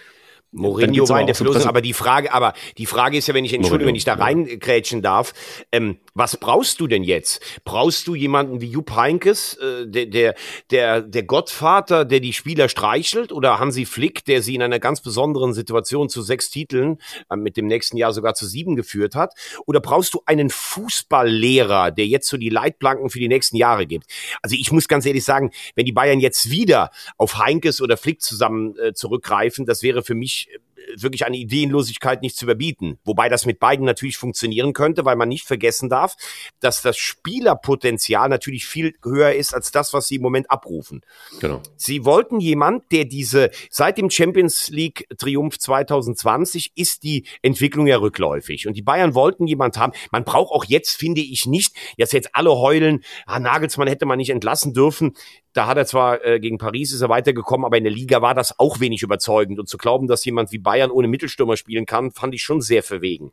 Mourinho 0.52 1.08
war 1.08 1.20
in 1.20 1.26
der 1.26 1.34
Verlosung, 1.34 1.64
aber 1.64 1.82
die 1.82 1.92
Frage, 1.92 2.32
aber 2.32 2.54
die 2.78 2.86
Frage 2.86 3.18
ist 3.18 3.28
ja, 3.28 3.34
wenn 3.34 3.44
ich, 3.44 3.52
entschuldige, 3.52 3.88
wenn 3.88 3.94
ich 3.94 4.04
da 4.04 4.14
reingrätschen 4.14 5.02
darf, 5.02 5.34
ähm, 5.72 5.98
was 6.14 6.36
brauchst 6.38 6.80
du 6.80 6.86
denn 6.86 7.02
jetzt? 7.02 7.42
Brauchst 7.64 8.06
du 8.06 8.14
jemanden 8.14 8.60
wie 8.60 8.70
Jupp 8.70 8.94
Heinkes, 8.94 9.54
äh, 9.56 9.86
der, 9.86 10.06
der, 10.06 10.34
der, 10.70 11.02
der 11.02 11.22
Gottvater, 11.24 12.04
der 12.04 12.20
die 12.20 12.32
Spieler 12.32 12.68
streichelt, 12.68 13.32
oder 13.32 13.58
Hansi 13.58 13.84
Flick, 13.84 14.24
der 14.24 14.40
sie 14.40 14.54
in 14.54 14.62
einer 14.62 14.78
ganz 14.78 15.00
besonderen 15.00 15.52
Situation 15.52 16.08
zu 16.08 16.22
sechs 16.22 16.48
Titeln, 16.50 16.98
äh, 17.28 17.36
mit 17.36 17.56
dem 17.56 17.66
nächsten 17.66 17.96
Jahr 17.96 18.12
sogar 18.12 18.34
zu 18.34 18.46
sieben 18.46 18.76
geführt 18.76 19.14
hat? 19.14 19.34
Oder 19.66 19.80
brauchst 19.80 20.14
du 20.14 20.22
einen 20.26 20.50
Fußballlehrer, 20.50 21.90
der 21.90 22.06
jetzt 22.06 22.28
so 22.28 22.36
die 22.36 22.50
Leitplanken 22.50 23.10
für 23.10 23.18
die 23.18 23.28
nächsten 23.28 23.56
Jahre 23.56 23.86
gibt? 23.86 24.06
Also 24.42 24.56
ich 24.58 24.72
muss 24.72 24.88
ganz 24.88 25.04
ehrlich 25.06 25.24
sagen, 25.24 25.50
wenn 25.74 25.84
die 25.84 25.92
Bayern 25.92 26.20
jetzt 26.20 26.50
wieder 26.50 26.90
auf 27.18 27.38
Heinkes 27.38 27.80
oder 27.80 27.96
Flick 27.96 28.22
zusammen 28.22 28.76
äh, 28.78 28.92
zurückgreifen, 28.94 29.66
das 29.66 29.82
wäre 29.82 30.02
für 30.02 30.14
mich 30.14 30.35
which 30.36 30.48
wirklich 30.96 31.24
eine 31.26 31.36
Ideenlosigkeit 31.36 32.22
nicht 32.22 32.36
zu 32.36 32.44
überbieten. 32.44 32.98
Wobei 33.04 33.28
das 33.28 33.46
mit 33.46 33.58
beiden 33.58 33.84
natürlich 33.84 34.16
funktionieren 34.18 34.72
könnte, 34.72 35.04
weil 35.04 35.16
man 35.16 35.28
nicht 35.28 35.46
vergessen 35.46 35.88
darf, 35.88 36.16
dass 36.60 36.82
das 36.82 36.96
Spielerpotenzial 36.96 38.28
natürlich 38.28 38.66
viel 38.66 38.94
höher 39.02 39.32
ist 39.32 39.54
als 39.54 39.70
das, 39.70 39.92
was 39.92 40.08
sie 40.08 40.16
im 40.16 40.22
Moment 40.22 40.50
abrufen. 40.50 41.02
Genau. 41.40 41.62
Sie 41.76 42.04
wollten 42.04 42.40
jemand, 42.40 42.90
der 42.92 43.04
diese, 43.04 43.50
seit 43.70 43.98
dem 43.98 44.10
Champions 44.10 44.68
League 44.68 45.06
Triumph 45.18 45.58
2020 45.58 46.72
ist 46.74 47.02
die 47.02 47.24
Entwicklung 47.42 47.86
ja 47.86 47.98
rückläufig. 47.98 48.66
Und 48.66 48.76
die 48.76 48.82
Bayern 48.82 49.14
wollten 49.14 49.46
jemand 49.46 49.78
haben. 49.78 49.92
Man 50.10 50.24
braucht 50.24 50.52
auch 50.52 50.64
jetzt, 50.64 50.96
finde 50.96 51.20
ich 51.20 51.46
nicht, 51.46 51.74
dass 51.98 52.12
jetzt 52.12 52.34
alle 52.34 52.50
heulen, 52.50 53.02
ah, 53.26 53.38
Nagelsmann 53.38 53.88
hätte 53.88 54.06
man 54.06 54.18
nicht 54.18 54.30
entlassen 54.30 54.72
dürfen. 54.72 55.14
Da 55.52 55.66
hat 55.66 55.78
er 55.78 55.86
zwar 55.86 56.22
äh, 56.22 56.38
gegen 56.38 56.58
Paris 56.58 56.92
ist 56.92 57.00
er 57.00 57.08
weitergekommen, 57.08 57.64
aber 57.64 57.78
in 57.78 57.84
der 57.84 57.92
Liga 57.92 58.20
war 58.20 58.34
das 58.34 58.58
auch 58.58 58.78
wenig 58.78 59.02
überzeugend. 59.02 59.58
Und 59.58 59.68
zu 59.68 59.78
glauben, 59.78 60.06
dass 60.06 60.24
jemand 60.24 60.52
wie 60.52 60.58
Bayern 60.58 60.75
ohne 60.90 61.08
Mittelstürmer 61.08 61.56
spielen 61.56 61.86
kann, 61.86 62.10
fand 62.10 62.34
ich 62.34 62.42
schon 62.42 62.60
sehr 62.60 62.82
verwegen. 62.82 63.32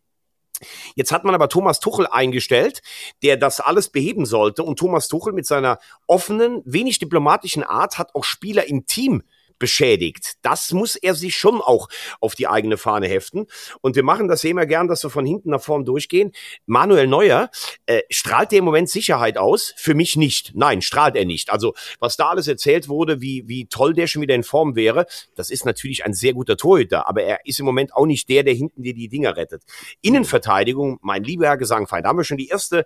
Jetzt 0.95 1.12
hat 1.12 1.24
man 1.24 1.36
aber 1.36 1.50
Thomas 1.50 1.80
Tuchel 1.80 2.07
eingestellt, 2.07 2.81
der 3.22 3.38
das 3.38 3.60
alles 3.60 3.90
beheben 3.90 4.25
sollte. 4.25 4.63
Und 4.63 4.80
Thomas 4.80 5.07
Tuchel 5.07 5.34
mit 5.34 5.45
seiner 5.45 5.80
offenen, 6.07 6.62
wenig 6.66 7.00
diplomatischen 7.00 7.63
Art 7.63 7.98
hat 7.98 8.16
auch 8.16 8.24
Spieler 8.24 8.68
im 8.68 8.86
Team 8.86 9.24
beschädigt. 9.63 10.33
Das 10.42 10.74
muss 10.74 10.98
er 10.98 11.15
sich 11.15 11.38
schon 11.38 11.62
auch 11.62 11.88
auf 12.19 12.36
die 12.36 12.50
eigene 12.50 12.75
Fahne 12.75 13.07
heften. 13.07 13.48
Und 13.80 13.95
wir 13.95 14.04
machen 14.04 14.27
das 14.27 14.44
ja 14.44 14.50
immer 14.50 14.65
gern, 14.65 14.89
dass 14.89 15.04
wir 15.04 15.10
von 15.10 15.25
hinten 15.25 15.51
nach 15.51 15.62
vorn 15.62 15.86
durchgehen. 15.86 16.33
Manuel 16.65 17.07
Neuer, 17.07 17.50
äh, 17.86 18.01
strahlt 18.10 18.51
der 18.51 18.60
im 18.60 18.65
Moment 18.65 18.89
Sicherheit 18.89 19.38
aus? 19.38 19.74
Für 19.77 19.94
mich 19.94 20.18
nicht. 20.18 20.51
Nein, 20.54 20.81
strahlt 20.81 21.15
er 21.15 21.24
nicht. 21.24 21.50
Also, 21.50 21.75
was 22.01 22.18
da 22.18 22.27
alles 22.27 22.50
erzählt 22.50 22.89
wurde, 22.89 23.21
wie, 23.21 23.48
wie 23.48 23.68
toll 23.68 23.94
der 23.94 24.07
schon 24.07 24.21
wieder 24.21 24.36
in 24.36 24.44
Form 24.44 24.75
wäre, 24.75 25.06
das 25.36 25.50
ist 25.50 25.65
natürlich 25.65 26.04
ein 26.04 26.13
sehr 26.13 26.33
guter 26.33 26.57
Torhüter, 26.57 27.07
aber 27.07 27.24
er 27.24 27.39
ist 27.45 27.62
im 27.62 27.65
Moment 27.65 27.95
auch 27.95 28.06
nicht 28.06 28.27
der, 28.27 28.44
der 28.44 28.54
hinten 28.54 28.83
dir 28.83 28.94
die 28.94 29.07
Dinger 29.07 29.38
rettet. 29.38 29.63
Innenverteidigung, 30.01 31.00
mein 31.01 31.24
lieber 31.24 31.45
Herr 31.45 31.56
Gesangfeind, 31.57 32.04
da 32.04 32.10
haben 32.10 32.18
wir 32.18 32.25
schon 32.25 32.38
die 32.38 32.50
erste, 32.50 32.86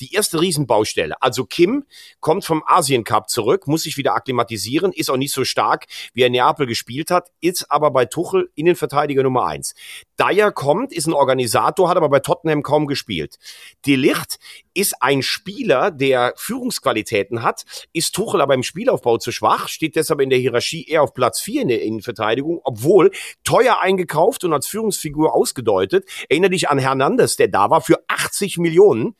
die 0.00 0.12
erste 0.12 0.40
Riesenbaustelle. 0.40 1.22
Also 1.22 1.44
Kim 1.44 1.84
kommt 2.18 2.44
vom 2.44 2.64
Asien 2.66 3.04
Cup 3.04 3.30
zurück, 3.30 3.68
muss 3.68 3.84
sich 3.84 3.96
wieder 3.96 4.16
akklimatisieren, 4.16 4.90
ist 4.90 5.08
auch 5.08 5.16
nicht 5.16 5.32
so 5.32 5.44
stark 5.44 5.86
wie 6.16 6.22
er 6.22 6.30
Neapel 6.30 6.66
gespielt 6.66 7.10
hat, 7.10 7.30
ist 7.40 7.70
aber 7.70 7.90
bei 7.90 8.06
Tuchel 8.06 8.50
Innenverteidiger 8.54 9.22
Nummer 9.22 9.46
eins. 9.46 9.74
Dyer 10.18 10.50
kommt, 10.50 10.92
ist 10.92 11.06
ein 11.06 11.12
Organisator, 11.12 11.88
hat 11.90 11.98
aber 11.98 12.08
bei 12.08 12.20
Tottenham 12.20 12.62
kaum 12.62 12.86
gespielt. 12.86 13.36
De 13.84 13.96
Licht 13.96 14.38
ist 14.72 14.94
ein 15.00 15.22
Spieler, 15.22 15.90
der 15.90 16.32
Führungsqualitäten 16.36 17.42
hat, 17.42 17.64
ist 17.92 18.14
Tuchel 18.14 18.40
aber 18.40 18.54
im 18.54 18.62
Spielaufbau 18.62 19.18
zu 19.18 19.30
schwach, 19.30 19.68
steht 19.68 19.94
deshalb 19.94 20.20
in 20.22 20.30
der 20.30 20.38
Hierarchie 20.38 20.86
eher 20.86 21.02
auf 21.02 21.12
Platz 21.12 21.40
vier 21.40 21.62
in 21.62 21.68
der 21.68 21.82
Innenverteidigung, 21.82 22.60
obwohl 22.64 23.10
teuer 23.44 23.80
eingekauft 23.80 24.42
und 24.44 24.54
als 24.54 24.66
Führungsfigur 24.66 25.34
ausgedeutet. 25.34 26.08
Erinnere 26.30 26.50
dich 26.50 26.70
an 26.70 26.78
Hernandez, 26.78 27.36
der 27.36 27.48
da 27.48 27.68
war 27.68 27.82
für 27.82 28.02
80 28.08 28.56
Millionen. 28.56 29.16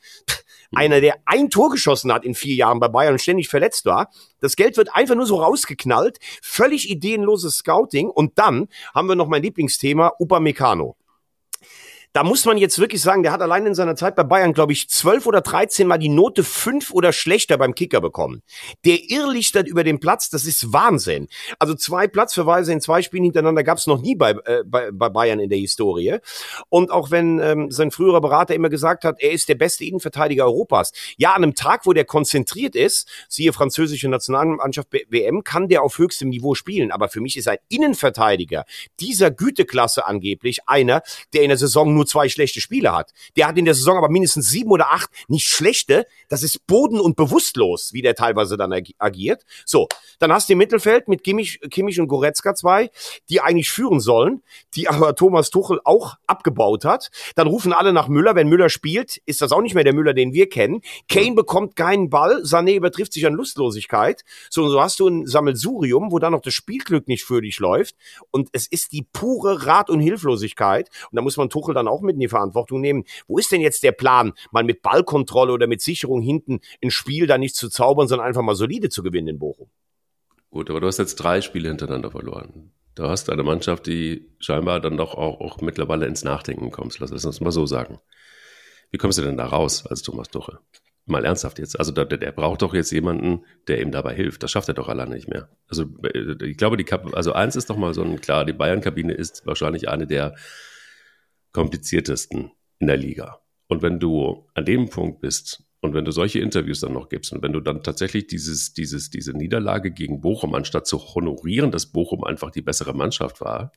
Einer, 0.73 1.01
der 1.01 1.15
ein 1.25 1.49
Tor 1.49 1.69
geschossen 1.69 2.11
hat 2.11 2.25
in 2.25 2.35
vier 2.35 2.55
Jahren 2.55 2.79
bei 2.79 2.87
Bayern 2.87 3.13
und 3.13 3.21
ständig 3.21 3.49
verletzt 3.49 3.85
war. 3.85 4.09
Das 4.39 4.55
Geld 4.55 4.77
wird 4.77 4.93
einfach 4.93 5.15
nur 5.15 5.25
so 5.25 5.41
rausgeknallt. 5.41 6.19
Völlig 6.41 6.89
ideenloses 6.89 7.57
Scouting. 7.57 8.09
Und 8.09 8.37
dann 8.37 8.67
haben 8.93 9.07
wir 9.07 9.15
noch 9.15 9.27
mein 9.27 9.43
Lieblingsthema, 9.43 10.13
Upamecano 10.19 10.95
da 12.13 12.23
muss 12.23 12.45
man 12.45 12.57
jetzt 12.57 12.79
wirklich 12.79 13.01
sagen, 13.01 13.23
der 13.23 13.31
hat 13.31 13.41
allein 13.41 13.65
in 13.65 13.75
seiner 13.75 13.95
Zeit 13.95 14.15
bei 14.15 14.23
Bayern, 14.23 14.53
glaube 14.53 14.73
ich, 14.73 14.89
zwölf 14.89 15.25
oder 15.25 15.41
dreizehn 15.41 15.87
Mal 15.87 15.97
die 15.97 16.09
Note 16.09 16.43
fünf 16.43 16.91
oder 16.91 17.13
schlechter 17.13 17.57
beim 17.57 17.75
Kicker 17.75 18.01
bekommen. 18.01 18.41
Der 18.85 19.09
irrlichtert 19.09 19.67
über 19.67 19.83
den 19.83 19.99
Platz, 19.99 20.29
das 20.29 20.45
ist 20.45 20.73
Wahnsinn. 20.73 21.27
Also 21.59 21.75
zwei 21.75 22.07
Platzverweise 22.07 22.73
in 22.73 22.81
zwei 22.81 23.01
Spielen 23.01 23.23
hintereinander 23.23 23.63
gab 23.63 23.77
es 23.77 23.85
noch 23.85 24.01
nie 24.01 24.15
bei, 24.15 24.31
äh, 24.31 24.63
bei, 24.65 24.89
bei 24.91 25.09
Bayern 25.09 25.39
in 25.39 25.49
der 25.49 25.59
Historie. 25.59 26.17
Und 26.69 26.89
auch 26.89 27.11
wenn 27.11 27.39
ähm, 27.39 27.69
sein 27.69 27.91
früherer 27.91 28.21
Berater 28.21 28.55
immer 28.55 28.69
gesagt 28.69 29.03
hat, 29.03 29.21
er 29.21 29.31
ist 29.31 29.47
der 29.47 29.55
beste 29.55 29.85
Innenverteidiger 29.85 30.45
Europas. 30.45 30.93
Ja, 31.17 31.33
an 31.33 31.43
einem 31.43 31.53
Tag, 31.53 31.85
wo 31.85 31.93
der 31.93 32.05
konzentriert 32.05 32.75
ist, 32.75 33.07
siehe 33.29 33.53
französische 33.53 34.09
Nationalmannschaft 34.09 34.87
WM, 35.09 35.43
kann 35.43 35.67
der 35.67 35.83
auf 35.83 35.99
höchstem 35.99 36.29
Niveau 36.29 36.55
spielen. 36.55 36.91
Aber 36.91 37.09
für 37.09 37.21
mich 37.21 37.37
ist 37.37 37.47
ein 37.47 37.57
Innenverteidiger 37.69 38.65
dieser 38.99 39.29
Güteklasse 39.29 40.07
angeblich 40.07 40.67
einer, 40.67 41.03
der 41.33 41.43
in 41.43 41.49
der 41.49 41.57
Saison 41.57 41.93
nur 41.93 42.06
zwei 42.07 42.29
schlechte 42.29 42.61
Spiele 42.61 42.95
hat. 42.95 43.13
Der 43.35 43.47
hat 43.47 43.57
in 43.57 43.65
der 43.65 43.73
Saison 43.73 43.97
aber 43.97 44.09
mindestens 44.09 44.49
sieben 44.49 44.71
oder 44.71 44.91
acht 44.91 45.09
nicht 45.27 45.47
schlechte. 45.47 46.05
Das 46.29 46.43
ist 46.43 46.65
boden- 46.67 46.99
und 46.99 47.15
bewusstlos, 47.15 47.93
wie 47.93 48.01
der 48.01 48.15
teilweise 48.15 48.57
dann 48.57 48.73
agiert. 48.97 49.43
So, 49.65 49.87
dann 50.19 50.31
hast 50.31 50.49
du 50.49 50.53
im 50.53 50.59
Mittelfeld 50.59 51.07
mit 51.07 51.23
Kimmich, 51.23 51.59
Kimmich 51.69 51.99
und 51.99 52.07
Goretzka 52.07 52.55
zwei, 52.55 52.89
die 53.29 53.41
eigentlich 53.41 53.69
führen 53.69 53.99
sollen, 53.99 54.41
die 54.75 54.87
aber 54.87 55.15
Thomas 55.15 55.49
Tuchel 55.49 55.79
auch 55.83 56.15
abgebaut 56.25 56.85
hat. 56.85 57.09
Dann 57.35 57.47
rufen 57.47 57.73
alle 57.73 57.93
nach 57.93 58.07
Müller. 58.07 58.35
Wenn 58.35 58.47
Müller 58.47 58.69
spielt, 58.69 59.17
ist 59.25 59.41
das 59.41 59.51
auch 59.51 59.61
nicht 59.61 59.75
mehr 59.75 59.83
der 59.83 59.93
Müller, 59.93 60.13
den 60.13 60.33
wir 60.33 60.49
kennen. 60.49 60.81
Kane 61.09 61.35
bekommt 61.35 61.75
keinen 61.75 62.09
Ball. 62.09 62.41
Sané 62.43 62.75
übertrifft 62.75 63.13
sich 63.13 63.25
an 63.25 63.33
Lustlosigkeit. 63.33 64.23
So, 64.49 64.69
so 64.69 64.81
hast 64.81 64.99
du 64.99 65.07
ein 65.07 65.25
Sammelsurium, 65.25 66.11
wo 66.11 66.19
dann 66.19 66.33
noch 66.33 66.41
das 66.41 66.53
Spielglück 66.53 67.07
nicht 67.07 67.23
für 67.23 67.41
dich 67.41 67.59
läuft. 67.59 67.95
Und 68.31 68.49
es 68.51 68.67
ist 68.67 68.91
die 68.91 69.05
pure 69.13 69.65
Rat- 69.65 69.89
und 69.89 69.99
Hilflosigkeit. 69.99 70.89
Und 71.11 71.15
da 71.15 71.21
muss 71.21 71.37
man 71.37 71.49
Tuchel 71.49 71.73
dann 71.73 71.86
auch 71.87 71.97
auch 71.97 72.01
mit 72.01 72.13
in 72.13 72.19
die 72.19 72.27
Verantwortung 72.27 72.79
nehmen. 72.79 73.03
Wo 73.27 73.37
ist 73.37 73.51
denn 73.51 73.61
jetzt 73.61 73.83
der 73.83 73.91
Plan, 73.91 74.33
mal 74.51 74.63
mit 74.63 74.81
Ballkontrolle 74.81 75.51
oder 75.51 75.67
mit 75.67 75.81
Sicherung 75.81 76.21
hinten 76.21 76.59
ein 76.83 76.91
Spiel 76.91 77.27
da 77.27 77.37
nicht 77.37 77.55
zu 77.55 77.69
zaubern, 77.69 78.07
sondern 78.07 78.27
einfach 78.27 78.43
mal 78.43 78.55
solide 78.55 78.89
zu 78.89 79.03
gewinnen 79.03 79.27
in 79.27 79.39
Bochum? 79.39 79.69
Gut, 80.51 80.69
aber 80.69 80.79
du 80.79 80.87
hast 80.87 80.99
jetzt 80.99 81.15
drei 81.15 81.41
Spiele 81.41 81.69
hintereinander 81.69 82.11
verloren. 82.11 82.71
Du 82.95 83.03
hast 83.03 83.29
eine 83.29 83.43
Mannschaft, 83.43 83.85
die 83.85 84.27
scheinbar 84.39 84.79
dann 84.79 84.97
doch 84.97 85.15
auch, 85.15 85.39
auch 85.41 85.61
mittlerweile 85.61 86.05
ins 86.07 86.23
Nachdenken 86.23 86.71
kommt. 86.71 86.97
Lass 86.99 87.11
uns 87.11 87.41
mal 87.41 87.51
so 87.51 87.65
sagen. 87.65 87.99
Wie 88.91 88.97
kommst 88.97 89.17
du 89.17 89.23
denn 89.23 89.37
da 89.37 89.45
raus 89.45 89.85
als 89.85 90.01
Thomas 90.01 90.29
Tuchel? 90.29 90.59
Mal 91.05 91.23
ernsthaft 91.23 91.59
jetzt. 91.59 91.79
Also 91.79 91.91
der, 91.91 92.05
der 92.05 92.31
braucht 92.31 92.61
doch 92.61 92.73
jetzt 92.73 92.91
jemanden, 92.91 93.45
der 93.67 93.81
ihm 93.81 93.91
dabei 93.91 94.13
hilft. 94.13 94.43
Das 94.43 94.51
schafft 94.51 94.67
er 94.67 94.73
doch 94.73 94.89
alleine 94.89 95.15
nicht 95.15 95.27
mehr. 95.27 95.49
Also 95.67 95.85
äh, 96.03 96.43
ich 96.43 96.57
glaube, 96.57 96.75
die 96.75 96.83
Kap 96.85 97.13
also 97.15 97.33
eins 97.33 97.55
ist 97.55 97.69
doch 97.69 97.77
mal 97.77 97.93
so 97.93 98.03
ein 98.03 98.19
klar, 98.19 98.45
die 98.45 98.53
Bayern-Kabine 98.53 99.13
ist 99.13 99.45
wahrscheinlich 99.45 99.89
eine 99.89 100.07
der 100.07 100.35
kompliziertesten 101.57 102.51
in 102.77 102.87
der 102.87 102.97
Liga. 102.97 103.41
Und 103.67 103.81
wenn 103.81 103.99
du 103.99 104.45
an 104.53 104.63
dem 104.63 104.89
Punkt 104.89 105.21
bist, 105.21 105.67
Und 105.79 105.93
wenn 105.93 106.05
du 106.05 106.11
solche 106.11 106.39
Interviews 106.39 106.81
dann 106.81 106.93
noch 106.93 107.07
gibst 107.07 107.31
und 107.33 107.43
wenn 107.43 107.53
du 107.53 107.59
dann 107.59 107.83
tatsächlich 107.83 108.27
dieses, 108.27 108.73
dieses, 108.73 109.09
diese 109.09 109.33
Niederlage 109.33 109.91
gegen 109.91 110.21
Bochum, 110.21 110.55
anstatt 110.55 110.87
zu 110.87 110.97
honorieren, 111.13 111.71
dass 111.71 111.85
Bochum 111.85 112.23
einfach 112.23 112.51
die 112.51 112.63
bessere 112.63 112.93
Mannschaft 112.93 113.41
war, 113.41 113.71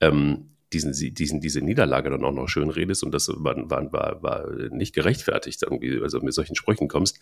ähm, 0.00 0.56
diesen, 0.72 0.92
diesen, 0.92 1.40
diese 1.40 1.60
Niederlage 1.60 2.10
dann 2.10 2.24
auch 2.24 2.32
noch 2.32 2.48
schön 2.48 2.70
redest 2.70 3.02
und 3.02 3.12
das 3.12 3.28
war, 3.28 3.56
war, 3.70 3.92
war, 3.92 4.22
war 4.22 4.70
nicht 4.70 4.94
gerechtfertigt, 4.94 5.62
irgendwie, 5.62 6.00
also 6.02 6.20
mit 6.20 6.34
solchen 6.34 6.54
Sprüchen 6.54 6.88
kommst, 6.88 7.18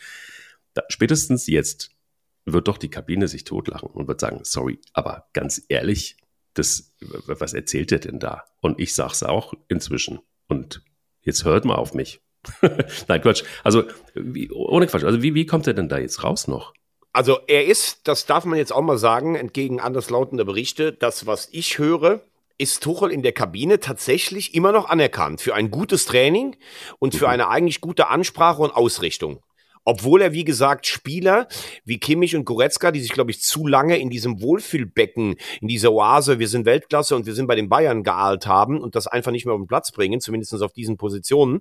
da, 0.74 0.82
spätestens 0.88 1.46
jetzt 1.46 1.90
wird 2.46 2.68
doch 2.68 2.78
die 2.78 2.90
Kabine 2.90 3.28
sich 3.28 3.44
totlachen 3.44 3.90
und 3.90 4.08
wird 4.08 4.20
sagen, 4.20 4.40
sorry, 4.42 4.80
aber 4.92 5.28
ganz 5.32 5.62
ehrlich, 5.68 6.16
das, 6.54 6.92
was 7.00 7.54
erzählt 7.54 7.92
er 7.92 7.98
denn 7.98 8.18
da? 8.18 8.44
Und 8.60 8.80
ich 8.80 8.94
sag's 8.94 9.22
auch 9.22 9.54
inzwischen. 9.68 10.20
Und 10.48 10.82
jetzt 11.22 11.44
hört 11.44 11.64
mal 11.64 11.76
auf 11.76 11.94
mich. 11.94 12.20
Nein, 13.08 13.20
Quatsch. 13.20 13.44
Also, 13.64 13.84
wie, 14.14 14.50
ohne 14.50 14.86
Quatsch. 14.86 15.04
Also, 15.04 15.22
wie, 15.22 15.34
wie 15.34 15.46
kommt 15.46 15.66
er 15.66 15.74
denn 15.74 15.88
da 15.88 15.98
jetzt 15.98 16.24
raus 16.24 16.48
noch? 16.48 16.72
Also, 17.12 17.38
er 17.46 17.66
ist, 17.66 18.08
das 18.08 18.26
darf 18.26 18.44
man 18.44 18.58
jetzt 18.58 18.72
auch 18.72 18.82
mal 18.82 18.98
sagen, 18.98 19.34
entgegen 19.34 19.80
anderslautender 19.80 20.44
Berichte, 20.44 20.92
das, 20.92 21.26
was 21.26 21.48
ich 21.52 21.78
höre, 21.78 22.22
ist 22.56 22.82
Tuchel 22.82 23.10
in 23.10 23.22
der 23.22 23.32
Kabine 23.32 23.80
tatsächlich 23.80 24.54
immer 24.54 24.70
noch 24.70 24.88
anerkannt 24.88 25.40
für 25.40 25.54
ein 25.54 25.70
gutes 25.70 26.04
Training 26.04 26.56
und 26.98 27.14
für 27.14 27.26
mhm. 27.26 27.32
eine 27.32 27.48
eigentlich 27.48 27.80
gute 27.80 28.08
Ansprache 28.08 28.62
und 28.62 28.70
Ausrichtung. 28.70 29.42
Obwohl 29.84 30.22
er, 30.22 30.32
wie 30.32 30.44
gesagt, 30.44 30.86
Spieler 30.86 31.48
wie 31.84 31.98
Kimmich 31.98 32.36
und 32.36 32.44
Goretzka, 32.44 32.90
die 32.90 33.00
sich, 33.00 33.12
glaube 33.12 33.30
ich, 33.30 33.42
zu 33.42 33.66
lange 33.66 33.98
in 33.98 34.10
diesem 34.10 34.40
Wohlfühlbecken, 34.42 35.36
in 35.60 35.68
dieser 35.68 35.92
Oase, 35.92 36.38
wir 36.38 36.48
sind 36.48 36.66
Weltklasse 36.66 37.16
und 37.16 37.26
wir 37.26 37.34
sind 37.34 37.46
bei 37.46 37.54
den 37.54 37.68
Bayern 37.68 38.02
geahlt 38.02 38.46
haben 38.46 38.80
und 38.80 38.94
das 38.94 39.06
einfach 39.06 39.32
nicht 39.32 39.46
mehr 39.46 39.54
auf 39.54 39.60
den 39.60 39.66
Platz 39.66 39.90
bringen, 39.92 40.20
zumindest 40.20 40.54
auf 40.62 40.72
diesen 40.72 40.96
Positionen. 40.96 41.60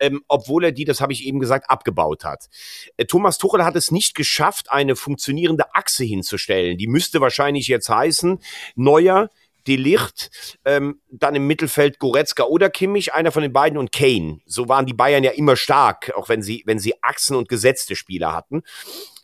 Ähm, 0.00 0.22
obwohl 0.26 0.64
er 0.64 0.72
die, 0.72 0.84
das 0.84 1.00
habe 1.00 1.12
ich 1.12 1.24
eben 1.24 1.38
gesagt, 1.38 1.70
abgebaut 1.70 2.24
hat. 2.24 2.48
Äh, 2.96 3.04
Thomas 3.04 3.38
Tuchel 3.38 3.64
hat 3.64 3.76
es 3.76 3.92
nicht 3.92 4.16
geschafft, 4.16 4.70
eine 4.72 4.96
funktionierende 4.96 5.72
Achse 5.74 6.04
hinzustellen. 6.04 6.78
Die 6.78 6.88
müsste 6.88 7.20
wahrscheinlich 7.20 7.68
jetzt 7.68 7.88
heißen, 7.88 8.40
Neuer, 8.74 9.30
Delicht, 9.66 10.58
ähm, 10.64 11.00
dann 11.10 11.34
im 11.34 11.46
Mittelfeld 11.46 11.98
Goretzka 11.98 12.44
oder 12.44 12.70
Kimmich, 12.70 13.14
einer 13.14 13.32
von 13.32 13.42
den 13.42 13.52
beiden 13.52 13.78
und 13.78 13.92
Kane. 13.92 14.40
So 14.46 14.68
waren 14.68 14.86
die 14.86 14.94
Bayern 14.94 15.24
ja 15.24 15.32
immer 15.32 15.56
stark, 15.56 16.12
auch 16.16 16.28
wenn 16.28 16.42
sie, 16.42 16.62
wenn 16.66 16.78
sie 16.78 17.02
Achsen 17.02 17.36
und 17.36 17.48
gesetzte 17.48 17.96
Spieler 17.96 18.32
hatten. 18.32 18.62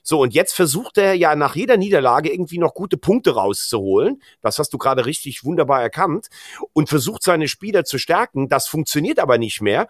So, 0.03 0.21
und 0.21 0.35
jetzt 0.35 0.55
versucht 0.55 0.99
er 0.99 1.15
ja 1.15 1.37
nach 1.37 1.55
jeder 1.55 1.77
Niederlage 1.77 2.33
irgendwie 2.33 2.59
noch 2.59 2.75
gute 2.75 2.97
Punkte 2.97 3.35
rauszuholen. 3.35 4.23
Das 4.41 4.59
hast 4.59 4.73
du 4.73 4.79
gerade 4.79 5.07
richtig 5.07 5.45
wunderbar 5.45 5.83
erkannt. 5.83 6.29
Und 6.73 6.89
versucht 6.89 7.23
seine 7.23 7.49
Spieler 7.49 7.85
zu 7.85 7.99
stärken. 7.99 8.49
Das 8.49 8.67
funktioniert 8.67 9.19
aber 9.19 9.39
nicht 9.39 9.61
mehr, 9.61 9.89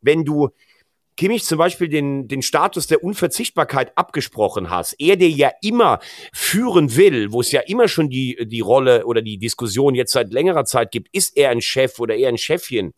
wenn 0.00 0.24
du 0.24 0.50
Kimmich 1.16 1.44
zum 1.44 1.58
Beispiel 1.58 1.88
den, 1.88 2.28
den 2.28 2.42
Status 2.42 2.86
der 2.86 3.04
Unverzichtbarkeit 3.04 3.96
abgesprochen 3.96 4.70
hast, 4.70 4.94
er, 4.98 5.16
der 5.16 5.28
ja 5.30 5.50
immer 5.60 6.00
führen 6.32 6.96
will, 6.96 7.32
wo 7.32 7.40
es 7.40 7.52
ja 7.52 7.60
immer 7.60 7.88
schon 7.88 8.08
die, 8.08 8.38
die 8.46 8.60
Rolle 8.60 9.04
oder 9.06 9.22
die 9.22 9.38
Diskussion 9.38 9.94
jetzt 9.94 10.12
seit 10.12 10.32
längerer 10.32 10.64
Zeit 10.64 10.90
gibt, 10.90 11.08
ist 11.12 11.36
er 11.36 11.50
ein 11.50 11.60
Chef 11.60 11.98
oder 11.98 12.14
eher 12.14 12.28
ein 12.28 12.38
Chefchen? 12.38 12.94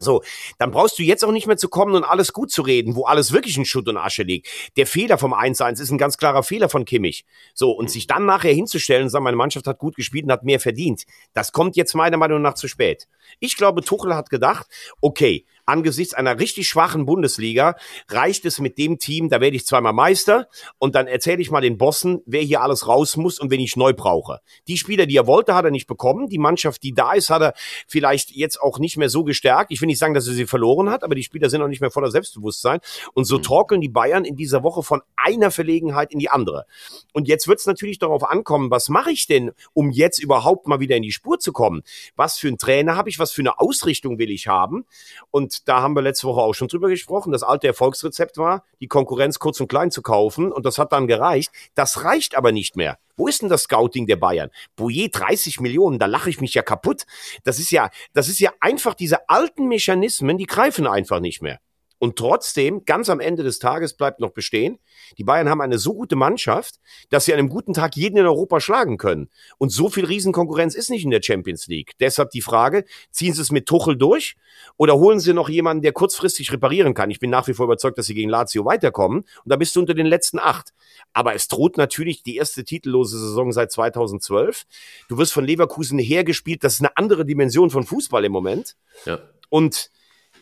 So, 0.00 0.22
dann 0.58 0.70
brauchst 0.70 0.96
du 0.98 1.02
jetzt 1.02 1.24
auch 1.24 1.32
nicht 1.32 1.48
mehr 1.48 1.56
zu 1.56 1.68
kommen 1.68 1.96
und 1.96 2.04
alles 2.04 2.32
gut 2.32 2.52
zu 2.52 2.62
reden, 2.62 2.94
wo 2.94 3.04
alles 3.04 3.32
wirklich 3.32 3.56
in 3.56 3.64
Schutt 3.64 3.88
und 3.88 3.96
Asche 3.96 4.22
liegt. 4.22 4.46
Der 4.76 4.86
Fehler 4.86 5.18
vom 5.18 5.34
1-1 5.34 5.82
ist 5.82 5.90
ein 5.90 5.98
ganz 5.98 6.16
klarer 6.16 6.44
Fehler 6.44 6.68
von 6.68 6.84
Kimmich. 6.84 7.24
So, 7.52 7.72
und 7.72 7.90
sich 7.90 8.06
dann 8.06 8.24
nachher 8.24 8.52
hinzustellen 8.52 9.04
und 9.04 9.08
sagen, 9.08 9.24
meine 9.24 9.36
Mannschaft 9.36 9.66
hat 9.66 9.78
gut 9.78 9.96
gespielt 9.96 10.24
und 10.24 10.32
hat 10.32 10.44
mehr 10.44 10.60
verdient, 10.60 11.02
das 11.34 11.50
kommt 11.50 11.74
jetzt 11.76 11.94
meiner 11.94 12.16
Meinung 12.16 12.40
nach 12.42 12.54
zu 12.54 12.68
spät. 12.68 13.08
Ich 13.40 13.56
glaube, 13.56 13.82
Tuchel 13.82 14.14
hat 14.14 14.30
gedacht, 14.30 14.68
okay, 15.00 15.44
angesichts 15.68 16.14
einer 16.14 16.38
richtig 16.40 16.68
schwachen 16.68 17.06
Bundesliga 17.06 17.76
reicht 18.08 18.44
es 18.44 18.58
mit 18.58 18.78
dem 18.78 18.98
Team, 18.98 19.28
da 19.28 19.40
werde 19.40 19.56
ich 19.56 19.66
zweimal 19.66 19.92
Meister 19.92 20.48
und 20.78 20.94
dann 20.94 21.06
erzähle 21.06 21.40
ich 21.40 21.50
mal 21.50 21.60
den 21.60 21.78
Bossen, 21.78 22.22
wer 22.26 22.42
hier 22.42 22.62
alles 22.62 22.88
raus 22.88 23.16
muss 23.16 23.38
und 23.38 23.50
wen 23.50 23.60
ich 23.60 23.76
neu 23.76 23.92
brauche. 23.92 24.40
Die 24.66 24.76
Spieler, 24.76 25.06
die 25.06 25.16
er 25.16 25.26
wollte, 25.26 25.54
hat 25.54 25.64
er 25.64 25.70
nicht 25.70 25.86
bekommen. 25.86 26.28
Die 26.28 26.38
Mannschaft, 26.38 26.82
die 26.82 26.94
da 26.94 27.12
ist, 27.12 27.30
hat 27.30 27.42
er 27.42 27.54
vielleicht 27.86 28.30
jetzt 28.30 28.60
auch 28.60 28.78
nicht 28.78 28.96
mehr 28.96 29.08
so 29.08 29.24
gestärkt. 29.24 29.70
Ich 29.70 29.80
will 29.80 29.86
nicht 29.86 29.98
sagen, 29.98 30.14
dass 30.14 30.26
er 30.26 30.34
sie 30.34 30.46
verloren 30.46 30.90
hat, 30.90 31.04
aber 31.04 31.14
die 31.14 31.22
Spieler 31.22 31.50
sind 31.50 31.62
auch 31.62 31.68
nicht 31.68 31.80
mehr 31.80 31.90
voller 31.90 32.10
Selbstbewusstsein. 32.10 32.80
Und 33.12 33.24
so 33.24 33.38
mhm. 33.38 33.42
torkeln 33.42 33.80
die 33.80 33.88
Bayern 33.88 34.24
in 34.24 34.36
dieser 34.36 34.62
Woche 34.62 34.82
von 34.82 35.02
einer 35.16 35.50
Verlegenheit 35.50 36.12
in 36.12 36.18
die 36.18 36.30
andere. 36.30 36.64
Und 37.12 37.28
jetzt 37.28 37.48
wird 37.48 37.60
es 37.60 37.66
natürlich 37.66 37.98
darauf 37.98 38.24
ankommen, 38.24 38.70
was 38.70 38.88
mache 38.88 39.10
ich 39.10 39.26
denn, 39.26 39.52
um 39.74 39.90
jetzt 39.90 40.18
überhaupt 40.18 40.66
mal 40.66 40.80
wieder 40.80 40.96
in 40.96 41.02
die 41.02 41.12
Spur 41.12 41.38
zu 41.38 41.52
kommen? 41.52 41.82
Was 42.16 42.38
für 42.38 42.48
einen 42.48 42.58
Trainer 42.58 42.96
habe 42.96 43.10
ich? 43.10 43.18
Was 43.18 43.32
für 43.32 43.42
eine 43.42 43.60
Ausrichtung 43.60 44.18
will 44.18 44.30
ich 44.30 44.48
haben? 44.48 44.86
Und 45.30 45.57
da 45.64 45.82
haben 45.82 45.94
wir 45.94 46.02
letzte 46.02 46.26
Woche 46.26 46.40
auch 46.40 46.54
schon 46.54 46.68
drüber 46.68 46.88
gesprochen. 46.88 47.32
Das 47.32 47.42
alte 47.42 47.66
Erfolgsrezept 47.66 48.36
war, 48.36 48.64
die 48.80 48.86
Konkurrenz 48.86 49.38
kurz 49.38 49.60
und 49.60 49.68
klein 49.68 49.90
zu 49.90 50.02
kaufen 50.02 50.52
und 50.52 50.66
das 50.66 50.78
hat 50.78 50.92
dann 50.92 51.06
gereicht. 51.06 51.50
Das 51.74 52.04
reicht 52.04 52.36
aber 52.36 52.52
nicht 52.52 52.76
mehr. 52.76 52.98
Wo 53.16 53.26
ist 53.26 53.42
denn 53.42 53.48
das 53.48 53.64
Scouting 53.64 54.06
der 54.06 54.16
Bayern? 54.16 54.50
Bouillet 54.76 55.08
30 55.08 55.60
Millionen, 55.60 55.98
da 55.98 56.06
lache 56.06 56.30
ich 56.30 56.40
mich 56.40 56.54
ja 56.54 56.62
kaputt. 56.62 57.04
Das 57.44 57.58
ist 57.58 57.70
ja, 57.70 57.90
das 58.12 58.28
ist 58.28 58.38
ja 58.38 58.52
einfach 58.60 58.94
diese 58.94 59.28
alten 59.28 59.66
Mechanismen, 59.68 60.38
die 60.38 60.46
greifen 60.46 60.86
einfach 60.86 61.20
nicht 61.20 61.42
mehr. 61.42 61.58
Und 61.98 62.16
trotzdem, 62.16 62.84
ganz 62.84 63.10
am 63.10 63.18
Ende 63.20 63.42
des 63.42 63.58
Tages 63.58 63.94
bleibt 63.94 64.20
noch 64.20 64.30
bestehen, 64.30 64.78
die 65.18 65.24
Bayern 65.24 65.48
haben 65.48 65.60
eine 65.60 65.78
so 65.78 65.94
gute 65.94 66.16
Mannschaft, 66.16 66.76
dass 67.10 67.24
sie 67.24 67.32
an 67.32 67.38
einem 67.38 67.48
guten 67.48 67.72
Tag 67.72 67.96
jeden 67.96 68.18
in 68.18 68.26
Europa 68.26 68.60
schlagen 68.60 68.98
können. 68.98 69.30
Und 69.58 69.70
so 69.70 69.88
viel 69.88 70.04
Riesenkonkurrenz 70.04 70.74
ist 70.74 70.90
nicht 70.90 71.04
in 71.04 71.10
der 71.10 71.22
Champions 71.22 71.66
League. 71.66 71.92
Deshalb 71.98 72.30
die 72.30 72.40
Frage, 72.40 72.84
ziehen 73.10 73.34
sie 73.34 73.42
es 73.42 73.50
mit 73.50 73.66
Tuchel 73.66 73.96
durch 73.96 74.36
oder 74.76 74.94
holen 74.94 75.18
sie 75.18 75.32
noch 75.32 75.48
jemanden, 75.48 75.82
der 75.82 75.92
kurzfristig 75.92 76.52
reparieren 76.52 76.94
kann? 76.94 77.10
Ich 77.10 77.18
bin 77.18 77.30
nach 77.30 77.48
wie 77.48 77.54
vor 77.54 77.64
überzeugt, 77.64 77.98
dass 77.98 78.06
sie 78.06 78.14
gegen 78.14 78.30
Lazio 78.30 78.64
weiterkommen. 78.64 79.20
Und 79.20 79.28
da 79.46 79.56
bist 79.56 79.74
du 79.74 79.80
unter 79.80 79.94
den 79.94 80.06
letzten 80.06 80.38
acht. 80.38 80.72
Aber 81.12 81.34
es 81.34 81.48
droht 81.48 81.76
natürlich 81.76 82.22
die 82.22 82.36
erste 82.36 82.64
titellose 82.64 83.18
Saison 83.18 83.50
seit 83.50 83.72
2012. 83.72 84.66
Du 85.08 85.18
wirst 85.18 85.32
von 85.32 85.44
Leverkusen 85.44 85.98
hergespielt. 85.98 86.62
Das 86.62 86.74
ist 86.74 86.80
eine 86.80 86.96
andere 86.96 87.24
Dimension 87.24 87.70
von 87.70 87.84
Fußball 87.84 88.24
im 88.24 88.32
Moment. 88.32 88.76
Ja. 89.04 89.18
Und 89.48 89.90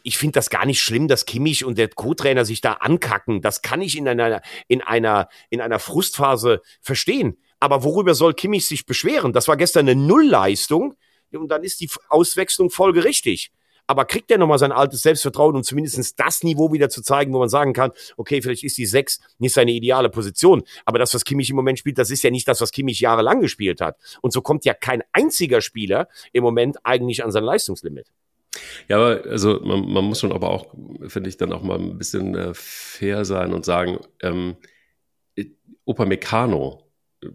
ich 0.06 0.18
finde 0.18 0.34
das 0.34 0.50
gar 0.50 0.64
nicht 0.66 0.80
schlimm, 0.80 1.08
dass 1.08 1.26
Kimmich 1.26 1.64
und 1.64 1.78
der 1.78 1.88
Co-Trainer 1.88 2.44
sich 2.44 2.60
da 2.60 2.74
ankacken. 2.74 3.42
Das 3.42 3.60
kann 3.60 3.82
ich 3.82 3.98
in 3.98 4.06
einer, 4.06 4.40
in 4.68 4.80
einer, 4.80 5.28
in 5.50 5.60
einer 5.60 5.80
Frustphase 5.80 6.62
verstehen. 6.80 7.38
Aber 7.58 7.82
worüber 7.82 8.14
soll 8.14 8.32
Kimmich 8.32 8.68
sich 8.68 8.86
beschweren? 8.86 9.32
Das 9.32 9.48
war 9.48 9.56
gestern 9.56 9.88
eine 9.88 10.00
Nullleistung 10.00 10.94
und 11.32 11.48
dann 11.48 11.64
ist 11.64 11.80
die 11.80 11.90
Auswechslung 12.08 12.70
folgerichtig. 12.70 13.50
Aber 13.88 14.04
kriegt 14.04 14.30
er 14.30 14.38
nochmal 14.38 14.60
sein 14.60 14.70
altes 14.70 15.02
Selbstvertrauen, 15.02 15.56
um 15.56 15.64
zumindest 15.64 16.20
das 16.20 16.44
Niveau 16.44 16.72
wieder 16.72 16.88
zu 16.88 17.02
zeigen, 17.02 17.32
wo 17.32 17.40
man 17.40 17.48
sagen 17.48 17.72
kann, 17.72 17.90
okay, 18.16 18.40
vielleicht 18.40 18.62
ist 18.62 18.78
die 18.78 18.86
6 18.86 19.18
nicht 19.38 19.54
seine 19.54 19.72
ideale 19.72 20.08
Position. 20.08 20.62
Aber 20.84 21.00
das, 21.00 21.14
was 21.14 21.24
Kimmich 21.24 21.50
im 21.50 21.56
Moment 21.56 21.80
spielt, 21.80 21.98
das 21.98 22.12
ist 22.12 22.22
ja 22.22 22.30
nicht 22.30 22.46
das, 22.46 22.60
was 22.60 22.70
Kimmich 22.70 23.00
jahrelang 23.00 23.40
gespielt 23.40 23.80
hat. 23.80 23.96
Und 24.22 24.32
so 24.32 24.40
kommt 24.40 24.64
ja 24.64 24.74
kein 24.74 25.02
einziger 25.10 25.60
Spieler 25.60 26.06
im 26.32 26.44
Moment 26.44 26.76
eigentlich 26.84 27.24
an 27.24 27.32
sein 27.32 27.42
Leistungslimit. 27.42 28.12
Ja, 28.88 28.96
aber 28.96 29.28
also 29.28 29.60
man, 29.60 29.88
man 29.90 30.04
muss 30.04 30.20
schon 30.20 30.32
aber 30.32 30.50
auch, 30.50 30.74
finde 31.06 31.28
ich, 31.28 31.36
dann 31.36 31.52
auch 31.52 31.62
mal 31.62 31.78
ein 31.78 31.98
bisschen 31.98 32.34
äh, 32.34 32.52
fair 32.54 33.24
sein 33.24 33.52
und 33.52 33.64
sagen, 33.64 33.98
ähm, 34.20 34.56
Opa 35.86 36.04
Meccano, 36.04 36.82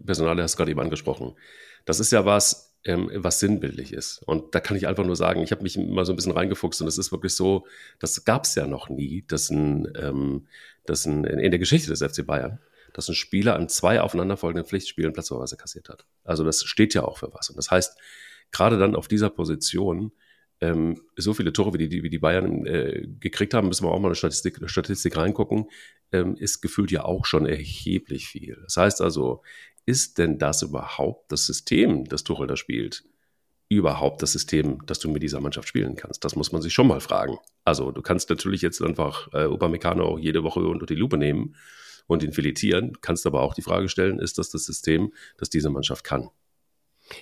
Personal, 0.04 0.40
hast 0.40 0.54
du 0.54 0.58
gerade 0.58 0.70
eben 0.70 0.80
angesprochen, 0.80 1.34
das 1.84 2.00
ist 2.00 2.12
ja 2.12 2.24
was, 2.24 2.76
ähm, 2.84 3.10
was 3.14 3.40
sinnbildlich 3.40 3.92
ist. 3.92 4.22
Und 4.24 4.54
da 4.54 4.60
kann 4.60 4.76
ich 4.76 4.86
einfach 4.86 5.04
nur 5.04 5.16
sagen, 5.16 5.42
ich 5.42 5.50
habe 5.52 5.62
mich 5.62 5.76
mal 5.76 6.04
so 6.04 6.12
ein 6.12 6.16
bisschen 6.16 6.32
reingefuchst 6.32 6.80
und 6.82 6.88
es 6.88 6.98
ist 6.98 7.12
wirklich 7.12 7.34
so, 7.34 7.66
das 7.98 8.24
gab 8.24 8.44
es 8.44 8.54
ja 8.54 8.66
noch 8.66 8.88
nie, 8.88 9.24
dass 9.26 9.50
ein, 9.50 9.90
ähm, 9.96 10.46
dass 10.84 11.06
ein, 11.06 11.24
in 11.24 11.50
der 11.50 11.58
Geschichte 11.58 11.88
des 11.88 12.02
FC 12.02 12.26
Bayern, 12.26 12.60
dass 12.92 13.08
ein 13.08 13.14
Spieler 13.14 13.56
an 13.56 13.68
zwei 13.68 14.00
aufeinanderfolgenden 14.00 14.68
Pflichtspielen 14.68 15.14
Platzverweise 15.14 15.56
kassiert 15.56 15.88
hat. 15.88 16.04
Also 16.24 16.44
das 16.44 16.62
steht 16.64 16.92
ja 16.92 17.04
auch 17.04 17.18
für 17.18 17.32
was. 17.32 17.48
Und 17.48 17.56
das 17.56 17.70
heißt, 17.70 17.96
gerade 18.50 18.78
dann 18.78 18.94
auf 18.94 19.08
dieser 19.08 19.30
Position 19.30 20.12
ähm, 20.62 21.02
so 21.16 21.34
viele 21.34 21.52
Tore, 21.52 21.74
wie 21.74 21.88
die, 21.88 22.02
wie 22.02 22.08
die 22.08 22.20
Bayern 22.20 22.64
äh, 22.66 23.06
gekriegt 23.18 23.52
haben, 23.52 23.68
müssen 23.68 23.84
wir 23.84 23.90
auch 23.90 23.98
mal 23.98 24.08
eine 24.08 24.14
Statistik, 24.14 24.58
Statistik 24.66 25.16
reingucken, 25.16 25.66
ähm, 26.12 26.36
ist 26.36 26.62
gefühlt 26.62 26.92
ja 26.92 27.04
auch 27.04 27.26
schon 27.26 27.46
erheblich 27.46 28.28
viel. 28.28 28.58
Das 28.62 28.76
heißt 28.76 29.00
also, 29.00 29.42
ist 29.86 30.18
denn 30.18 30.38
das 30.38 30.62
überhaupt 30.62 31.32
das 31.32 31.46
System, 31.46 32.04
das 32.04 32.22
Tuchel 32.22 32.46
da 32.46 32.56
spielt? 32.56 33.02
Überhaupt 33.68 34.22
das 34.22 34.32
System, 34.32 34.78
das 34.86 35.00
du 35.00 35.10
mit 35.10 35.22
dieser 35.22 35.40
Mannschaft 35.40 35.66
spielen 35.66 35.96
kannst? 35.96 36.24
Das 36.24 36.36
muss 36.36 36.52
man 36.52 36.62
sich 36.62 36.72
schon 36.72 36.86
mal 36.86 37.00
fragen. 37.00 37.38
Also, 37.64 37.90
du 37.90 38.00
kannst 38.00 38.30
natürlich 38.30 38.62
jetzt 38.62 38.80
einfach 38.82 39.32
äh, 39.32 39.46
Upamecano 39.46 40.04
auch 40.04 40.18
jede 40.18 40.44
Woche 40.44 40.60
unter 40.60 40.86
die 40.86 40.94
Lupe 40.94 41.18
nehmen 41.18 41.56
und 42.06 42.22
ihn 42.22 42.32
filetieren, 42.32 42.98
kannst 43.00 43.26
aber 43.26 43.40
auch 43.40 43.54
die 43.54 43.62
Frage 43.62 43.88
stellen, 43.88 44.20
ist 44.20 44.38
das 44.38 44.50
das 44.50 44.64
System, 44.64 45.12
das 45.38 45.50
diese 45.50 45.70
Mannschaft 45.70 46.04
kann? 46.04 46.28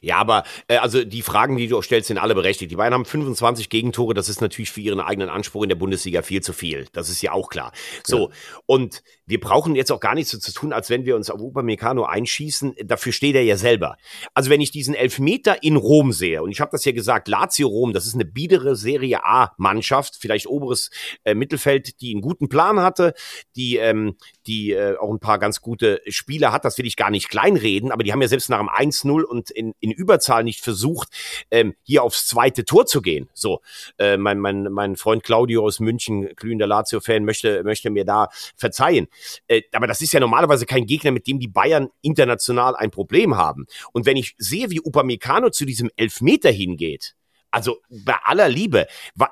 Ja, 0.02 0.16
aber 0.18 0.44
äh, 0.68 0.76
also 0.76 1.04
die 1.04 1.22
Fragen, 1.22 1.56
die 1.56 1.68
du 1.68 1.78
auch 1.78 1.82
stellst, 1.82 2.08
sind 2.08 2.18
alle 2.18 2.34
berechtigt. 2.34 2.70
Die 2.70 2.76
Bayern 2.76 2.94
haben 2.94 3.04
25 3.04 3.68
Gegentore, 3.68 4.14
das 4.14 4.28
ist 4.28 4.40
natürlich 4.40 4.70
für 4.70 4.80
ihren 4.80 5.00
eigenen 5.00 5.28
Anspruch 5.28 5.62
in 5.62 5.68
der 5.68 5.76
Bundesliga 5.76 6.22
viel 6.22 6.42
zu 6.42 6.52
viel. 6.52 6.86
Das 6.92 7.08
ist 7.08 7.22
ja 7.22 7.32
auch 7.32 7.48
klar. 7.48 7.72
So, 8.04 8.28
ja. 8.30 8.36
und 8.66 9.02
wir 9.26 9.40
brauchen 9.40 9.76
jetzt 9.76 9.92
auch 9.92 10.00
gar 10.00 10.14
nichts 10.14 10.32
so 10.32 10.38
zu 10.38 10.52
tun, 10.52 10.72
als 10.72 10.90
wenn 10.90 11.06
wir 11.06 11.14
uns 11.14 11.30
auf 11.30 11.40
Upamecano 11.40 12.04
einschießen. 12.04 12.74
Dafür 12.84 13.12
steht 13.12 13.36
er 13.36 13.44
ja 13.44 13.56
selber. 13.56 13.96
Also 14.34 14.50
wenn 14.50 14.60
ich 14.60 14.72
diesen 14.72 14.94
Elfmeter 14.94 15.62
in 15.62 15.76
Rom 15.76 16.12
sehe, 16.12 16.42
und 16.42 16.50
ich 16.50 16.60
habe 16.60 16.72
das 16.72 16.84
ja 16.84 16.92
gesagt, 16.92 17.28
Lazio 17.28 17.68
Rom, 17.68 17.92
das 17.92 18.06
ist 18.06 18.14
eine 18.14 18.24
biedere 18.24 18.74
Serie 18.74 19.24
A-Mannschaft, 19.24 20.16
vielleicht 20.18 20.48
oberes 20.48 20.90
äh, 21.24 21.34
Mittelfeld, 21.34 22.00
die 22.00 22.12
einen 22.12 22.22
guten 22.22 22.48
Plan 22.48 22.80
hatte, 22.80 23.14
die, 23.54 23.76
ähm, 23.76 24.16
die 24.46 24.72
äh, 24.72 24.96
auch 24.96 25.10
ein 25.10 25.20
paar 25.20 25.38
ganz 25.38 25.60
gute 25.60 26.00
Spieler 26.08 26.52
hat, 26.52 26.64
das 26.64 26.78
will 26.78 26.86
ich 26.86 26.96
gar 26.96 27.10
nicht 27.10 27.28
kleinreden, 27.28 27.92
aber 27.92 28.02
die 28.02 28.12
haben 28.12 28.22
ja 28.22 28.28
selbst 28.28 28.50
nach 28.50 28.58
dem 28.58 28.68
1-0 28.68 29.22
und 29.22 29.50
in, 29.50 29.74
in 29.80 29.90
Überzahl 29.90 30.44
nicht 30.44 30.60
versucht, 30.60 31.08
ähm, 31.50 31.74
hier 31.82 32.02
aufs 32.02 32.26
zweite 32.26 32.64
Tor 32.64 32.86
zu 32.86 33.02
gehen. 33.02 33.28
So, 33.34 33.60
äh, 33.98 34.16
mein, 34.16 34.38
mein, 34.38 34.64
mein 34.64 34.96
Freund 34.96 35.22
Claudio 35.22 35.64
aus 35.64 35.80
München, 35.80 36.34
glühender 36.36 36.66
Lazio-Fan, 36.66 37.24
möchte, 37.24 37.62
möchte 37.64 37.90
mir 37.90 38.04
da 38.04 38.28
verzeihen. 38.56 39.08
Äh, 39.46 39.62
aber 39.72 39.86
das 39.86 40.00
ist 40.00 40.12
ja 40.12 40.20
normalerweise 40.20 40.66
kein 40.66 40.86
Gegner, 40.86 41.10
mit 41.10 41.26
dem 41.26 41.38
die 41.38 41.48
Bayern 41.48 41.88
international 42.02 42.76
ein 42.76 42.90
Problem 42.90 43.36
haben. 43.36 43.66
Und 43.92 44.06
wenn 44.06 44.16
ich 44.16 44.34
sehe, 44.38 44.70
wie 44.70 44.80
Upamecano 44.80 45.50
zu 45.50 45.64
diesem 45.64 45.90
Elfmeter 45.96 46.50
hingeht, 46.50 47.14
also 47.50 47.78
bei 47.88 48.16
aller 48.24 48.48
Liebe, 48.48 48.86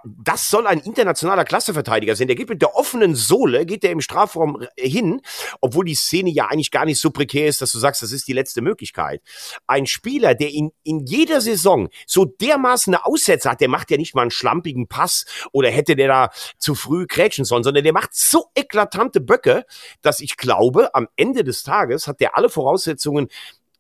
das 0.05 0.51
soll 0.51 0.67
ein 0.67 0.81
internationaler 0.81 1.45
Klasseverteidiger 1.45 2.17
sein. 2.17 2.27
Der 2.27 2.37
geht 2.37 2.49
mit 2.49 2.63
der 2.63 2.75
offenen 2.75 3.15
Sohle, 3.15 3.67
geht 3.67 3.83
der 3.83 3.93
im 3.93 4.01
Strafraum 4.01 4.67
hin, 4.77 5.21
obwohl 5.61 5.85
die 5.85 5.95
Szene 5.95 6.31
ja 6.31 6.47
eigentlich 6.47 6.71
gar 6.71 6.85
nicht 6.85 7.01
so 7.01 7.11
prekär 7.11 7.47
ist, 7.47 7.63
dass 7.63 7.73
du 7.73 7.79
sagst, 7.79 8.03
das 8.03 8.13
ist 8.13 8.27
die 8.29 8.33
letzte 8.33 8.61
Möglichkeit. 8.61 9.23
Ein 9.67 9.87
Spieler, 9.87 10.35
der 10.35 10.51
in, 10.51 10.73
in 10.83 11.07
jeder 11.07 11.41
Saison 11.41 11.89
so 12.07 12.25
dermaßen 12.25 12.95
eine 12.95 13.05
Aussätze 13.05 13.51
hat, 13.51 13.61
der 13.61 13.69
macht 13.69 13.91
ja 13.91 13.97
nicht 13.97 14.15
mal 14.15 14.23
einen 14.23 14.31
schlampigen 14.31 14.89
Pass 14.89 15.25
oder 15.53 15.71
hätte 15.71 15.97
der 15.97 16.09
da 16.09 16.31
zu 16.59 16.75
früh 16.75 17.07
krätschen 17.07 17.45
sollen, 17.45 17.65
sondern 17.65 17.85
der 17.85 17.93
macht 17.93 18.15
so 18.15 18.47
eklatante 18.55 19.21
Böcke, 19.21 19.65
dass 20.03 20.21
ich 20.21 20.37
glaube, 20.37 20.95
am 20.95 21.09
Ende 21.17 21.45
des 21.45 21.63
Tages 21.63 22.09
hat 22.09 22.21
der 22.21 22.37
alle 22.37 22.49
Voraussetzungen, 22.49 23.29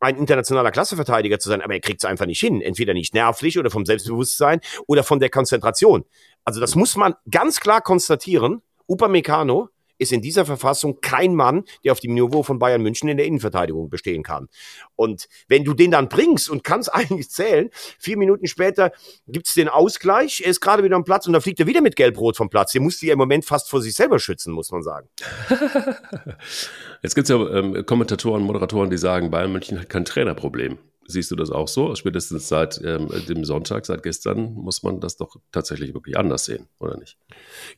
ein 0.00 0.16
internationaler 0.16 0.70
Klasseverteidiger 0.70 1.38
zu 1.38 1.48
sein, 1.48 1.60
aber 1.60 1.74
er 1.74 1.80
kriegt 1.80 2.02
es 2.02 2.08
einfach 2.08 2.26
nicht 2.26 2.40
hin. 2.40 2.60
Entweder 2.60 2.94
nicht 2.94 3.14
nervlich 3.14 3.58
oder 3.58 3.70
vom 3.70 3.84
Selbstbewusstsein 3.84 4.60
oder 4.86 5.02
von 5.02 5.20
der 5.20 5.30
Konzentration. 5.30 6.04
Also 6.44 6.60
das 6.60 6.74
muss 6.74 6.96
man 6.96 7.14
ganz 7.30 7.60
klar 7.60 7.80
konstatieren. 7.80 8.62
Upamecano 8.86 9.68
ist 9.98 10.12
in 10.12 10.22
dieser 10.22 10.44
Verfassung 10.44 11.00
kein 11.00 11.34
Mann, 11.34 11.64
der 11.84 11.92
auf 11.92 12.00
dem 12.00 12.14
Niveau 12.14 12.42
von 12.42 12.58
Bayern 12.58 12.82
München 12.82 13.08
in 13.08 13.16
der 13.16 13.26
Innenverteidigung 13.26 13.90
bestehen 13.90 14.22
kann. 14.22 14.48
Und 14.96 15.28
wenn 15.48 15.64
du 15.64 15.74
den 15.74 15.90
dann 15.90 16.08
bringst 16.08 16.48
und 16.48 16.64
kannst 16.64 16.92
eigentlich 16.94 17.30
zählen, 17.30 17.70
vier 17.98 18.16
Minuten 18.16 18.46
später 18.46 18.92
gibt's 19.26 19.54
den 19.54 19.68
Ausgleich, 19.68 20.42
er 20.44 20.50
ist 20.50 20.60
gerade 20.60 20.82
wieder 20.84 20.96
am 20.96 21.04
Platz 21.04 21.26
und 21.26 21.32
dann 21.32 21.42
fliegt 21.42 21.60
er 21.60 21.66
wieder 21.66 21.80
mit 21.80 21.96
Gelb-Rot 21.96 22.36
vom 22.36 22.50
Platz. 22.50 22.72
Der 22.72 22.80
musste 22.80 23.06
ja 23.06 23.12
im 23.12 23.18
Moment 23.18 23.44
fast 23.44 23.68
vor 23.68 23.82
sich 23.82 23.94
selber 23.94 24.18
schützen, 24.18 24.52
muss 24.52 24.70
man 24.70 24.82
sagen. 24.82 25.08
Jetzt 27.02 27.14
gibt's 27.14 27.30
ja 27.30 27.36
ähm, 27.36 27.84
Kommentatoren, 27.86 28.42
Moderatoren, 28.42 28.90
die 28.90 28.98
sagen, 28.98 29.30
Bayern 29.30 29.52
München 29.52 29.80
hat 29.80 29.88
kein 29.88 30.04
Trainerproblem. 30.04 30.78
Siehst 31.10 31.30
du 31.30 31.36
das 31.36 31.50
auch 31.50 31.68
so? 31.68 31.94
Spätestens 31.94 32.48
seit 32.48 32.78
ähm, 32.84 33.08
dem 33.26 33.42
Sonntag, 33.46 33.86
seit 33.86 34.02
gestern, 34.02 34.52
muss 34.52 34.82
man 34.82 35.00
das 35.00 35.16
doch 35.16 35.36
tatsächlich 35.52 35.94
wirklich 35.94 36.18
anders 36.18 36.44
sehen, 36.44 36.68
oder 36.80 36.98
nicht? 36.98 37.16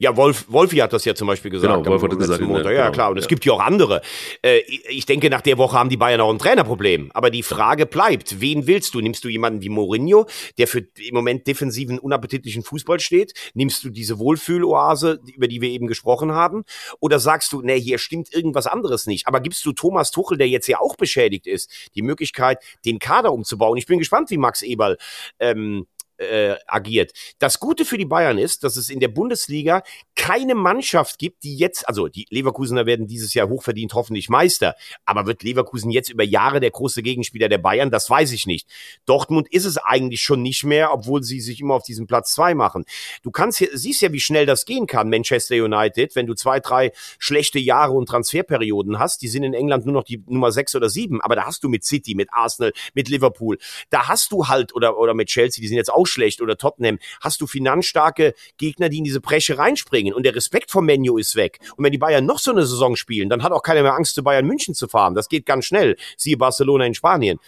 Ja, 0.00 0.16
Wolf, 0.16 0.46
Wolfi 0.48 0.78
hat 0.78 0.92
das 0.92 1.04
ja 1.04 1.14
zum 1.14 1.28
Beispiel 1.28 1.52
gesagt. 1.52 1.72
Genau, 1.72 1.88
Wolf 1.88 2.02
hat 2.02 2.18
gesagt. 2.18 2.42
Montag. 2.42 2.72
Ja, 2.72 2.86
genau, 2.86 2.92
klar. 2.92 3.10
Und 3.10 3.18
ja. 3.18 3.22
es 3.22 3.28
gibt 3.28 3.44
ja 3.44 3.52
auch 3.52 3.60
andere. 3.60 4.02
Äh, 4.42 4.58
ich 4.88 5.06
denke, 5.06 5.30
nach 5.30 5.42
der 5.42 5.58
Woche 5.58 5.78
haben 5.78 5.88
die 5.88 5.96
Bayern 5.96 6.20
auch 6.20 6.30
ein 6.30 6.40
Trainerproblem. 6.40 7.12
Aber 7.14 7.30
die 7.30 7.44
Frage 7.44 7.86
bleibt, 7.86 8.40
wen 8.40 8.66
willst 8.66 8.94
du? 8.94 9.00
Nimmst 9.00 9.22
du 9.22 9.28
jemanden 9.28 9.62
wie 9.62 9.68
Mourinho, 9.68 10.26
der 10.58 10.66
für 10.66 10.80
im 10.80 11.14
Moment 11.14 11.46
defensiven, 11.46 12.00
unappetitlichen 12.00 12.64
Fußball 12.64 12.98
steht? 12.98 13.32
Nimmst 13.54 13.84
du 13.84 13.90
diese 13.90 14.18
Wohlfühloase, 14.18 15.20
über 15.36 15.46
die 15.46 15.60
wir 15.60 15.68
eben 15.68 15.86
gesprochen 15.86 16.32
haben? 16.32 16.64
Oder 16.98 17.20
sagst 17.20 17.52
du, 17.52 17.62
nee, 17.62 17.80
hier 17.80 17.98
stimmt 17.98 18.34
irgendwas 18.34 18.66
anderes 18.66 19.06
nicht? 19.06 19.28
Aber 19.28 19.38
gibst 19.38 19.64
du 19.64 19.72
Thomas 19.72 20.10
Tuchel, 20.10 20.36
der 20.36 20.48
jetzt 20.48 20.66
ja 20.66 20.80
auch 20.80 20.96
beschädigt 20.96 21.46
ist, 21.46 21.70
die 21.94 22.02
Möglichkeit, 22.02 22.58
den 22.84 22.98
Kader 22.98 23.19
Kader 23.20 23.32
umzubauen. 23.32 23.76
Ich 23.76 23.86
bin 23.86 23.98
gespannt, 23.98 24.30
wie 24.30 24.38
Max 24.38 24.62
Eberl 24.62 24.96
ähm, 25.38 25.86
äh, 26.20 26.56
agiert. 26.66 27.12
Das 27.38 27.60
Gute 27.60 27.84
für 27.84 27.98
die 27.98 28.04
Bayern 28.04 28.38
ist, 28.38 28.62
dass 28.62 28.76
es 28.76 28.90
in 28.90 29.00
der 29.00 29.08
Bundesliga 29.08 29.82
keine 30.14 30.54
Mannschaft 30.54 31.18
gibt, 31.18 31.42
die 31.44 31.56
jetzt, 31.56 31.88
also 31.88 32.08
die 32.08 32.26
Leverkusener 32.28 32.84
werden 32.86 33.06
dieses 33.06 33.32
Jahr 33.34 33.48
hochverdient 33.48 33.94
hoffentlich 33.94 34.28
Meister, 34.28 34.74
aber 35.04 35.26
wird 35.26 35.42
Leverkusen 35.42 35.90
jetzt 35.90 36.10
über 36.10 36.24
Jahre 36.24 36.60
der 36.60 36.70
große 36.70 37.02
Gegenspieler 37.02 37.48
der 37.48 37.58
Bayern? 37.58 37.90
Das 37.90 38.10
weiß 38.10 38.32
ich 38.32 38.46
nicht. 38.46 38.68
Dortmund 39.06 39.48
ist 39.50 39.64
es 39.64 39.78
eigentlich 39.78 40.20
schon 40.20 40.42
nicht 40.42 40.64
mehr, 40.64 40.92
obwohl 40.92 41.22
sie 41.22 41.40
sich 41.40 41.60
immer 41.60 41.74
auf 41.74 41.84
diesen 41.84 42.06
Platz 42.06 42.34
zwei 42.34 42.54
machen. 42.54 42.84
Du 43.22 43.30
kannst 43.30 43.58
hier, 43.58 43.70
siehst 43.72 44.02
ja, 44.02 44.12
wie 44.12 44.20
schnell 44.20 44.44
das 44.44 44.66
gehen 44.66 44.86
kann, 44.86 45.08
Manchester 45.08 45.56
United, 45.56 46.14
wenn 46.16 46.26
du 46.26 46.34
zwei, 46.34 46.60
drei 46.60 46.92
schlechte 47.18 47.58
Jahre 47.58 47.92
und 47.92 48.06
Transferperioden 48.06 48.98
hast. 48.98 49.22
Die 49.22 49.28
sind 49.28 49.42
in 49.42 49.54
England 49.54 49.86
nur 49.86 49.94
noch 49.94 50.04
die 50.04 50.22
Nummer 50.26 50.52
sechs 50.52 50.74
oder 50.74 50.90
sieben, 50.90 51.20
aber 51.22 51.34
da 51.34 51.46
hast 51.46 51.64
du 51.64 51.68
mit 51.68 51.84
City, 51.84 52.14
mit 52.14 52.28
Arsenal, 52.32 52.72
mit 52.92 53.08
Liverpool, 53.08 53.58
da 53.88 54.08
hast 54.08 54.32
du 54.32 54.48
halt, 54.48 54.74
oder, 54.74 54.98
oder 54.98 55.14
mit 55.14 55.28
Chelsea, 55.28 55.62
die 55.62 55.68
sind 55.68 55.76
jetzt 55.76 55.92
auch 55.92 56.06
schlecht 56.10 56.40
oder 56.40 56.56
Tottenham, 56.56 56.98
hast 57.20 57.40
du 57.40 57.46
finanzstarke 57.46 58.34
Gegner, 58.58 58.88
die 58.88 58.98
in 58.98 59.04
diese 59.04 59.20
Bresche 59.20 59.58
reinspringen 59.58 60.12
und 60.12 60.24
der 60.24 60.34
Respekt 60.34 60.70
vom 60.70 60.86
Menu 60.86 61.18
ist 61.18 61.36
weg. 61.36 61.58
Und 61.76 61.84
wenn 61.84 61.92
die 61.92 61.98
Bayern 61.98 62.26
noch 62.26 62.38
so 62.38 62.50
eine 62.50 62.66
Saison 62.66 62.96
spielen, 62.96 63.28
dann 63.28 63.42
hat 63.42 63.52
auch 63.52 63.62
keiner 63.62 63.82
mehr 63.82 63.94
Angst, 63.94 64.14
zu 64.14 64.22
Bayern 64.22 64.46
München 64.46 64.74
zu 64.74 64.88
fahren. 64.88 65.14
Das 65.14 65.28
geht 65.28 65.46
ganz 65.46 65.64
schnell. 65.64 65.96
Siehe 66.16 66.36
Barcelona 66.36 66.86
in 66.86 66.94
Spanien. 66.94 67.38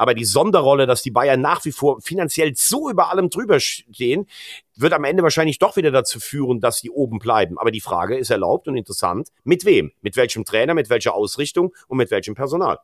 Aber 0.00 0.14
die 0.14 0.24
Sonderrolle, 0.24 0.86
dass 0.86 1.02
die 1.02 1.10
Bayern 1.10 1.42
nach 1.42 1.62
wie 1.66 1.72
vor 1.72 2.00
finanziell 2.00 2.52
so 2.56 2.88
über 2.88 3.10
allem 3.10 3.28
drüber 3.28 3.60
stehen, 3.60 4.26
wird 4.74 4.94
am 4.94 5.04
Ende 5.04 5.22
wahrscheinlich 5.22 5.58
doch 5.58 5.76
wieder 5.76 5.90
dazu 5.90 6.20
führen, 6.20 6.58
dass 6.58 6.78
sie 6.78 6.88
oben 6.88 7.18
bleiben. 7.18 7.58
Aber 7.58 7.70
die 7.70 7.82
Frage 7.82 8.16
ist 8.16 8.30
erlaubt 8.30 8.66
und 8.66 8.78
interessant. 8.78 9.28
Mit 9.44 9.66
wem? 9.66 9.92
Mit 10.00 10.16
welchem 10.16 10.46
Trainer, 10.46 10.72
mit 10.72 10.88
welcher 10.88 11.14
Ausrichtung 11.14 11.74
und 11.86 11.98
mit 11.98 12.10
welchem 12.10 12.34
Personal? 12.34 12.78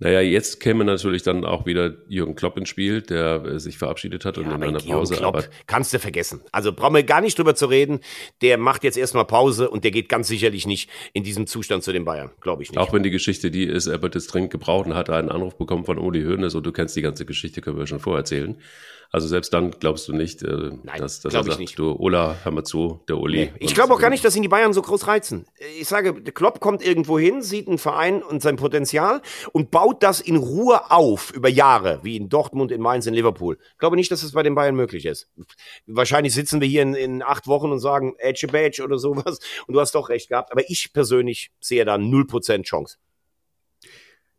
Naja, 0.00 0.20
jetzt 0.20 0.60
käme 0.60 0.84
natürlich 0.84 1.24
dann 1.24 1.44
auch 1.44 1.66
wieder 1.66 1.94
Jürgen 2.06 2.36
Klopp 2.36 2.56
ins 2.56 2.68
Spiel, 2.68 3.02
der 3.02 3.44
äh, 3.44 3.58
sich 3.58 3.78
verabschiedet 3.78 4.24
hat 4.24 4.38
und 4.38 4.46
ja, 4.46 4.54
in 4.54 4.62
einer 4.62 4.78
Pause. 4.78 5.16
Klopp 5.16 5.36
aber 5.36 5.44
kannst 5.66 5.92
du 5.92 5.98
vergessen. 5.98 6.40
Also 6.52 6.72
brauchen 6.72 6.94
wir 6.94 7.02
gar 7.02 7.20
nicht 7.20 7.36
drüber 7.36 7.56
zu 7.56 7.66
reden. 7.66 7.98
Der 8.40 8.58
macht 8.58 8.84
jetzt 8.84 8.96
erstmal 8.96 9.24
Pause 9.24 9.68
und 9.68 9.82
der 9.82 9.90
geht 9.90 10.08
ganz 10.08 10.28
sicherlich 10.28 10.68
nicht 10.68 10.88
in 11.14 11.24
diesem 11.24 11.48
Zustand 11.48 11.82
zu 11.82 11.92
den 11.92 12.04
Bayern. 12.04 12.30
Glaube 12.40 12.62
ich 12.62 12.70
nicht. 12.70 12.78
Auch 12.78 12.92
wenn 12.92 13.02
die 13.02 13.10
Geschichte 13.10 13.50
die 13.50 13.64
ist, 13.64 13.88
er 13.88 14.00
wird 14.00 14.14
jetzt 14.14 14.28
dringend 14.28 14.52
gebraucht 14.52 14.86
und 14.86 14.94
hat 14.94 15.10
einen 15.10 15.30
Anruf 15.30 15.58
bekommen 15.58 15.84
von 15.84 15.98
Uli 15.98 16.22
Hoeneß 16.22 16.54
und 16.54 16.64
du 16.64 16.70
kennst 16.70 16.94
die 16.94 17.02
ganze 17.02 17.26
Geschichte, 17.26 17.60
können 17.60 17.78
wir 17.78 17.88
schon 17.88 17.98
vorerzählen. 17.98 18.56
Also 19.10 19.26
selbst 19.26 19.54
dann 19.54 19.70
glaubst 19.70 20.06
du 20.06 20.12
nicht, 20.12 20.42
äh, 20.42 20.70
Nein, 20.82 21.00
dass, 21.00 21.20
dass 21.20 21.32
er 21.32 21.42
sagt, 21.42 21.58
nicht. 21.58 21.78
du 21.78 21.92
Ola, 21.92 22.36
hör 22.42 22.52
mal 22.52 22.64
zu, 22.64 23.00
der 23.08 23.16
Uli. 23.16 23.46
Nee. 23.46 23.52
Ich 23.58 23.74
glaube 23.74 23.94
auch 23.94 23.98
gar 23.98 24.10
nicht, 24.10 24.22
dass 24.22 24.36
ihn 24.36 24.42
die 24.42 24.48
Bayern 24.48 24.74
so 24.74 24.82
groß 24.82 25.06
reizen. 25.06 25.46
Ich 25.80 25.88
sage, 25.88 26.20
der 26.20 26.34
Klopp 26.34 26.60
kommt 26.60 26.84
irgendwo 26.84 27.18
hin, 27.18 27.40
sieht 27.40 27.68
einen 27.68 27.78
Verein 27.78 28.22
und 28.22 28.42
sein 28.42 28.56
Potenzial 28.56 29.22
und 29.52 29.70
baut 29.70 30.02
das 30.02 30.20
in 30.20 30.36
Ruhe 30.36 30.90
auf 30.90 31.32
über 31.32 31.48
Jahre, 31.48 32.00
wie 32.02 32.16
in 32.16 32.28
Dortmund, 32.28 32.70
in 32.70 32.82
Mainz, 32.82 33.06
in 33.06 33.14
Liverpool. 33.14 33.56
Ich 33.72 33.78
glaube 33.78 33.96
nicht, 33.96 34.10
dass 34.12 34.22
es 34.22 34.32
bei 34.32 34.42
den 34.42 34.54
Bayern 34.54 34.74
möglich 34.74 35.06
ist. 35.06 35.30
Wahrscheinlich 35.86 36.34
sitzen 36.34 36.60
wir 36.60 36.68
hier 36.68 36.82
in, 36.82 36.94
in 36.94 37.22
acht 37.22 37.46
Wochen 37.46 37.72
und 37.72 37.78
sagen, 37.78 38.14
Edge 38.18 38.46
Badge 38.48 38.82
oder 38.84 38.98
sowas 38.98 39.38
und 39.66 39.74
du 39.74 39.80
hast 39.80 39.94
doch 39.94 40.10
recht 40.10 40.28
gehabt. 40.28 40.52
Aber 40.52 40.68
ich 40.68 40.92
persönlich 40.92 41.50
sehe 41.60 41.86
da 41.86 41.94
0% 41.94 42.62
Chance. 42.64 42.98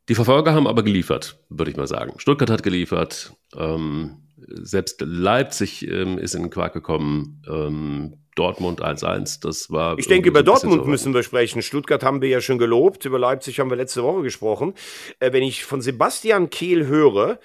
Die 0.09 0.15
Verfolger 0.15 0.53
haben 0.53 0.67
aber 0.67 0.83
geliefert, 0.83 1.39
würde 1.49 1.71
ich 1.71 1.77
mal 1.77 1.87
sagen. 1.87 2.13
Stuttgart 2.17 2.49
hat 2.49 2.63
geliefert. 2.63 3.33
Ähm, 3.55 4.28
selbst 4.51 5.01
Leipzig 5.01 5.87
ähm, 5.87 6.17
ist 6.17 6.35
in 6.35 6.43
den 6.43 6.49
Quark 6.51 6.73
gekommen. 6.73 7.41
Ähm, 7.47 8.15
Dortmund 8.35 8.81
1-1, 8.81 9.41
das 9.41 9.69
war. 9.69 9.99
Ich 9.99 10.07
denke, 10.07 10.29
über 10.29 10.43
Dortmund 10.43 10.83
so 10.83 10.89
müssen 10.89 11.13
wir 11.13 11.23
sprechen. 11.23 11.61
Stuttgart 11.61 12.03
haben 12.03 12.21
wir 12.21 12.29
ja 12.29 12.39
schon 12.39 12.57
gelobt, 12.57 13.03
über 13.03 13.19
Leipzig 13.19 13.59
haben 13.59 13.69
wir 13.69 13.75
letzte 13.75 14.01
Woche 14.01 14.21
gesprochen. 14.21 14.75
Äh, 15.19 15.33
wenn 15.33 15.43
ich 15.43 15.65
von 15.65 15.81
Sebastian 15.81 16.49
Kehl 16.49 16.87
höre, 16.87 17.39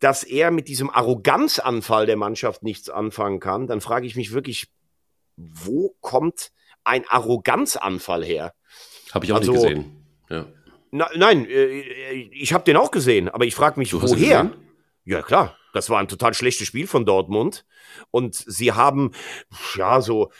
dass 0.00 0.24
er 0.24 0.50
mit 0.50 0.66
diesem 0.66 0.90
Arroganzanfall 0.90 2.06
der 2.06 2.16
Mannschaft 2.16 2.64
nichts 2.64 2.90
anfangen 2.90 3.38
kann, 3.38 3.68
dann 3.68 3.80
frage 3.80 4.06
ich 4.06 4.16
mich 4.16 4.32
wirklich, 4.32 4.66
wo 5.36 5.94
kommt 6.00 6.50
ein 6.82 7.04
Arroganzanfall 7.08 8.24
her? 8.24 8.52
Habe 9.12 9.24
ich 9.24 9.32
auch 9.32 9.36
also, 9.36 9.52
nicht 9.52 9.62
gesehen. 9.62 10.04
Ja. 10.28 10.46
Na, 10.90 11.08
nein, 11.14 11.46
äh, 11.46 11.80
ich 12.32 12.52
habe 12.52 12.64
den 12.64 12.76
auch 12.76 12.90
gesehen, 12.90 13.28
aber 13.28 13.44
ich 13.44 13.54
frage 13.54 13.78
mich, 13.78 13.94
woher? 13.94 14.50
Ja, 15.04 15.22
klar. 15.22 15.56
Das 15.72 15.90
war 15.90 15.98
ein 15.98 16.08
total 16.08 16.34
schlechtes 16.34 16.66
Spiel 16.66 16.86
von 16.86 17.04
Dortmund. 17.04 17.64
Und 18.10 18.34
sie 18.34 18.72
haben, 18.72 19.12
ja, 19.76 20.00
so 20.00 20.30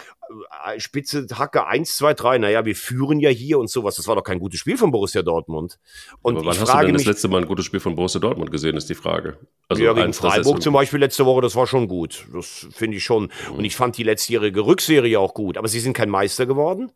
äh, 0.64 0.79
Spitze 0.79 1.27
Hacke 1.33 1.66
1, 1.66 1.97
2, 1.97 2.14
3. 2.14 2.38
Naja, 2.38 2.64
wir 2.64 2.77
führen 2.77 3.21
ja 3.21 3.31
hier 3.31 3.59
und 3.59 3.69
sowas. 3.69 3.97
Das 3.97 4.07
war 4.07 4.16
doch 4.16 4.23
kein 4.23 4.38
gutes 4.38 4.61
Spiel 4.61 4.77
von 4.77 4.90
Borussia 4.90 5.23
Dortmund. 5.23 5.79
Und 6.23 6.37
Aber 6.37 6.47
wann 6.47 6.61
hast 6.61 6.73
du 6.73 6.87
denn 6.87 6.95
das 6.95 7.05
letzte 7.05 7.29
Mal 7.29 7.43
ein 7.43 7.47
gutes 7.47 7.64
Spiel 7.64 7.81
von 7.81 7.95
Borussia 7.95 8.21
Dortmund 8.21 8.51
gesehen, 8.51 8.77
ist 8.77 8.88
die 8.88 8.95
Frage. 8.95 9.38
Also 9.69 9.83
ja, 9.83 9.93
gegen 9.93 10.12
Freiburg 10.12 10.62
zum 10.62 10.75
Beispiel 10.75 11.01
letzte 11.01 11.27
Woche, 11.27 11.40
das 11.40 11.57
war 11.57 11.66
schon 11.66 11.88
gut. 11.88 12.27
Das 12.33 12.66
finde 12.71 12.97
ich 12.97 13.05
schon. 13.05 13.31
Mhm. 13.51 13.57
Und 13.57 13.64
ich 13.64 13.77
fand 13.77 13.97
die 13.97 14.03
letztjährige 14.03 14.64
Rückserie 14.64 15.19
auch 15.19 15.35
gut. 15.35 15.57
Aber 15.57 15.69
sie 15.69 15.81
sind 15.81 15.95
kein 15.95 16.11
Meister 16.11 16.47
geworden. 16.47 16.93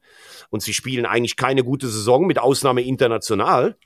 Und 0.50 0.62
sie 0.62 0.74
spielen 0.74 1.06
eigentlich 1.06 1.36
keine 1.36 1.64
gute 1.64 1.88
Saison, 1.88 2.26
mit 2.26 2.38
Ausnahme 2.38 2.82
international. 2.82 3.76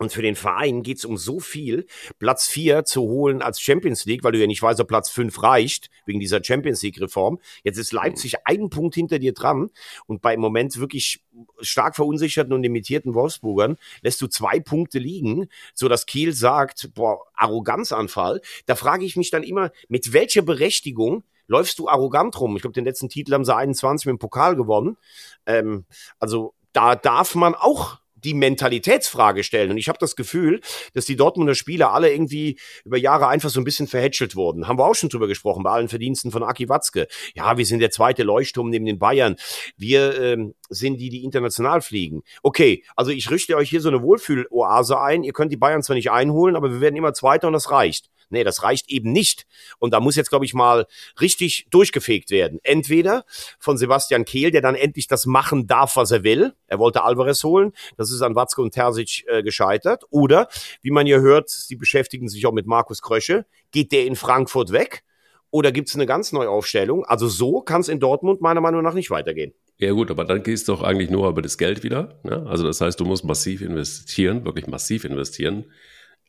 Und 0.00 0.14
für 0.14 0.22
den 0.22 0.34
Verein 0.34 0.82
geht's 0.82 1.04
um 1.04 1.18
so 1.18 1.40
viel, 1.40 1.86
Platz 2.18 2.48
vier 2.48 2.86
zu 2.86 3.02
holen 3.02 3.42
als 3.42 3.60
Champions 3.60 4.06
League, 4.06 4.24
weil 4.24 4.32
du 4.32 4.38
ja 4.38 4.46
nicht 4.46 4.62
weißt, 4.62 4.80
ob 4.80 4.88
Platz 4.88 5.10
fünf 5.10 5.42
reicht, 5.42 5.90
wegen 6.06 6.18
dieser 6.18 6.42
Champions 6.42 6.82
League-Reform. 6.82 7.38
Jetzt 7.64 7.76
ist 7.76 7.92
Leipzig 7.92 8.46
einen 8.46 8.70
Punkt 8.70 8.94
hinter 8.94 9.18
dir 9.18 9.34
dran 9.34 9.68
und 10.06 10.22
bei 10.22 10.32
im 10.32 10.40
Moment 10.40 10.78
wirklich 10.78 11.22
stark 11.60 11.96
verunsicherten 11.96 12.54
und 12.54 12.62
limitierten 12.62 13.12
Wolfsburgern 13.12 13.76
lässt 14.00 14.22
du 14.22 14.26
zwei 14.26 14.58
Punkte 14.58 14.98
liegen, 14.98 15.48
so 15.74 15.86
dass 15.86 16.06
Kiel 16.06 16.32
sagt, 16.32 16.94
boah, 16.94 17.18
Arroganzanfall. 17.34 18.40
Da 18.64 18.76
frage 18.76 19.04
ich 19.04 19.16
mich 19.16 19.30
dann 19.30 19.42
immer, 19.42 19.70
mit 19.88 20.14
welcher 20.14 20.40
Berechtigung 20.40 21.24
läufst 21.46 21.78
du 21.78 21.90
arrogant 21.90 22.40
rum? 22.40 22.56
Ich 22.56 22.62
glaube, 22.62 22.72
den 22.72 22.86
letzten 22.86 23.10
Titel 23.10 23.34
haben 23.34 23.44
sie 23.44 23.54
21 23.54 24.06
mit 24.06 24.14
dem 24.14 24.18
Pokal 24.18 24.56
gewonnen. 24.56 24.96
Ähm, 25.44 25.84
also 26.18 26.54
da 26.72 26.96
darf 26.96 27.34
man 27.34 27.54
auch 27.54 27.99
die 28.24 28.34
Mentalitätsfrage 28.34 29.42
stellen. 29.44 29.70
Und 29.70 29.78
ich 29.78 29.88
habe 29.88 29.98
das 29.98 30.16
Gefühl, 30.16 30.60
dass 30.94 31.06
die 31.06 31.16
Dortmunder 31.16 31.54
Spieler 31.54 31.92
alle 31.92 32.12
irgendwie 32.12 32.58
über 32.84 32.98
Jahre 32.98 33.28
einfach 33.28 33.50
so 33.50 33.60
ein 33.60 33.64
bisschen 33.64 33.86
verhätschelt 33.86 34.36
wurden. 34.36 34.68
Haben 34.68 34.78
wir 34.78 34.86
auch 34.86 34.94
schon 34.94 35.08
drüber 35.08 35.28
gesprochen, 35.28 35.62
bei 35.62 35.70
allen 35.70 35.88
Verdiensten 35.88 36.30
von 36.30 36.42
Aki 36.42 36.68
Watzke. 36.68 37.06
Ja, 37.34 37.56
wir 37.56 37.66
sind 37.66 37.80
der 37.80 37.90
zweite 37.90 38.22
Leuchtturm 38.22 38.70
neben 38.70 38.86
den 38.86 38.98
Bayern. 38.98 39.36
Wir 39.76 40.20
ähm, 40.20 40.54
sind 40.68 40.98
die, 40.98 41.08
die 41.08 41.24
international 41.24 41.80
fliegen. 41.80 42.22
Okay, 42.42 42.84
also 42.96 43.10
ich 43.10 43.30
richte 43.30 43.56
euch 43.56 43.70
hier 43.70 43.80
so 43.80 43.88
eine 43.88 44.02
Wohlfühloase 44.02 45.00
ein. 45.00 45.22
Ihr 45.22 45.32
könnt 45.32 45.52
die 45.52 45.56
Bayern 45.56 45.82
zwar 45.82 45.96
nicht 45.96 46.10
einholen, 46.10 46.56
aber 46.56 46.70
wir 46.70 46.80
werden 46.80 46.96
immer 46.96 47.12
Zweiter 47.12 47.46
und 47.46 47.52
das 47.54 47.70
reicht. 47.70 48.10
Nee, 48.30 48.44
das 48.44 48.62
reicht 48.62 48.90
eben 48.90 49.12
nicht. 49.12 49.46
Und 49.78 49.92
da 49.92 50.00
muss 50.00 50.16
jetzt, 50.16 50.30
glaube 50.30 50.44
ich, 50.44 50.54
mal 50.54 50.86
richtig 51.20 51.66
durchgefegt 51.70 52.30
werden. 52.30 52.58
Entweder 52.62 53.24
von 53.58 53.76
Sebastian 53.76 54.24
Kehl, 54.24 54.50
der 54.50 54.62
dann 54.62 54.74
endlich 54.74 55.06
das 55.06 55.26
machen 55.26 55.66
darf, 55.66 55.96
was 55.96 56.10
er 56.10 56.24
will. 56.24 56.54
Er 56.66 56.78
wollte 56.78 57.02
Alvarez 57.02 57.44
holen. 57.44 57.72
Das 57.96 58.10
ist 58.10 58.22
an 58.22 58.34
Watzke 58.34 58.62
und 58.62 58.72
Terzic 58.72 59.24
äh, 59.26 59.42
gescheitert. 59.42 60.04
Oder, 60.10 60.48
wie 60.82 60.90
man 60.90 61.06
hier 61.06 61.20
hört, 61.20 61.50
sie 61.50 61.76
beschäftigen 61.76 62.28
sich 62.28 62.46
auch 62.46 62.52
mit 62.52 62.66
Markus 62.66 63.02
Krösche. 63.02 63.46
Geht 63.72 63.92
der 63.92 64.06
in 64.06 64.16
Frankfurt 64.16 64.72
weg? 64.72 65.02
Oder 65.50 65.72
gibt 65.72 65.88
es 65.88 65.96
eine 65.96 66.06
ganz 66.06 66.32
neue 66.32 66.48
Aufstellung? 66.48 67.04
Also 67.04 67.28
so 67.28 67.60
kann 67.60 67.80
es 67.80 67.88
in 67.88 67.98
Dortmund 67.98 68.40
meiner 68.40 68.60
Meinung 68.60 68.82
nach 68.82 68.94
nicht 68.94 69.10
weitergehen. 69.10 69.52
Ja 69.78 69.92
gut, 69.92 70.10
aber 70.10 70.24
dann 70.24 70.42
geht 70.42 70.54
es 70.54 70.64
doch 70.64 70.82
eigentlich 70.82 71.10
nur 71.10 71.28
über 71.28 71.42
das 71.42 71.58
Geld 71.58 71.82
wieder. 71.82 72.20
Ne? 72.22 72.46
Also 72.46 72.64
das 72.64 72.80
heißt, 72.80 73.00
du 73.00 73.04
musst 73.04 73.24
massiv 73.24 73.62
investieren, 73.62 74.44
wirklich 74.44 74.66
massiv 74.66 75.04
investieren. 75.04 75.64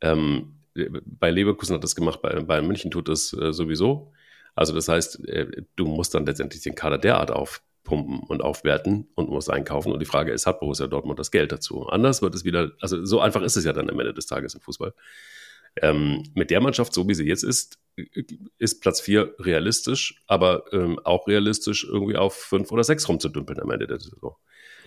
Ähm, 0.01 0.60
bei 0.73 1.31
Leverkusen 1.31 1.75
hat 1.75 1.83
das 1.83 1.95
gemacht, 1.95 2.21
bei, 2.21 2.39
bei 2.41 2.61
München 2.61 2.91
tut 2.91 3.07
das 3.07 3.33
äh, 3.33 3.51
sowieso. 3.51 4.13
Also 4.55 4.73
das 4.73 4.87
heißt, 4.87 5.27
äh, 5.27 5.63
du 5.75 5.85
musst 5.85 6.13
dann 6.13 6.25
letztendlich 6.25 6.61
den 6.61 6.75
Kader 6.75 6.97
derart 6.97 7.31
aufpumpen 7.31 8.19
und 8.19 8.41
aufwerten 8.41 9.07
und 9.15 9.29
musst 9.29 9.49
einkaufen. 9.49 9.91
Und 9.91 9.99
die 9.99 10.05
Frage 10.05 10.31
ist, 10.31 10.45
hat 10.45 10.59
Borussia 10.59 10.87
Dortmund 10.87 11.19
das 11.19 11.31
Geld 11.31 11.51
dazu? 11.51 11.87
Anders 11.87 12.21
wird 12.21 12.35
es 12.35 12.45
wieder, 12.45 12.71
also 12.79 13.03
so 13.05 13.19
einfach 13.19 13.41
ist 13.41 13.55
es 13.55 13.65
ja 13.65 13.73
dann 13.73 13.89
am 13.89 13.99
Ende 13.99 14.13
des 14.13 14.25
Tages 14.25 14.53
im 14.53 14.61
Fußball. 14.61 14.93
Ähm, 15.81 16.23
mit 16.33 16.51
der 16.51 16.59
Mannschaft, 16.59 16.93
so 16.93 17.07
wie 17.07 17.13
sie 17.13 17.25
jetzt 17.25 17.43
ist, 17.43 17.79
ist 18.57 18.81
Platz 18.81 18.99
4 19.01 19.35
realistisch, 19.39 20.21
aber 20.27 20.65
ähm, 20.73 20.99
auch 21.03 21.27
realistisch, 21.27 21.85
irgendwie 21.85 22.17
auf 22.17 22.33
5 22.33 22.71
oder 22.71 22.83
6 22.83 23.07
rumzudümpeln 23.07 23.59
am 23.59 23.71
Ende 23.71 23.87
der 23.87 23.99
Saison. 23.99 24.35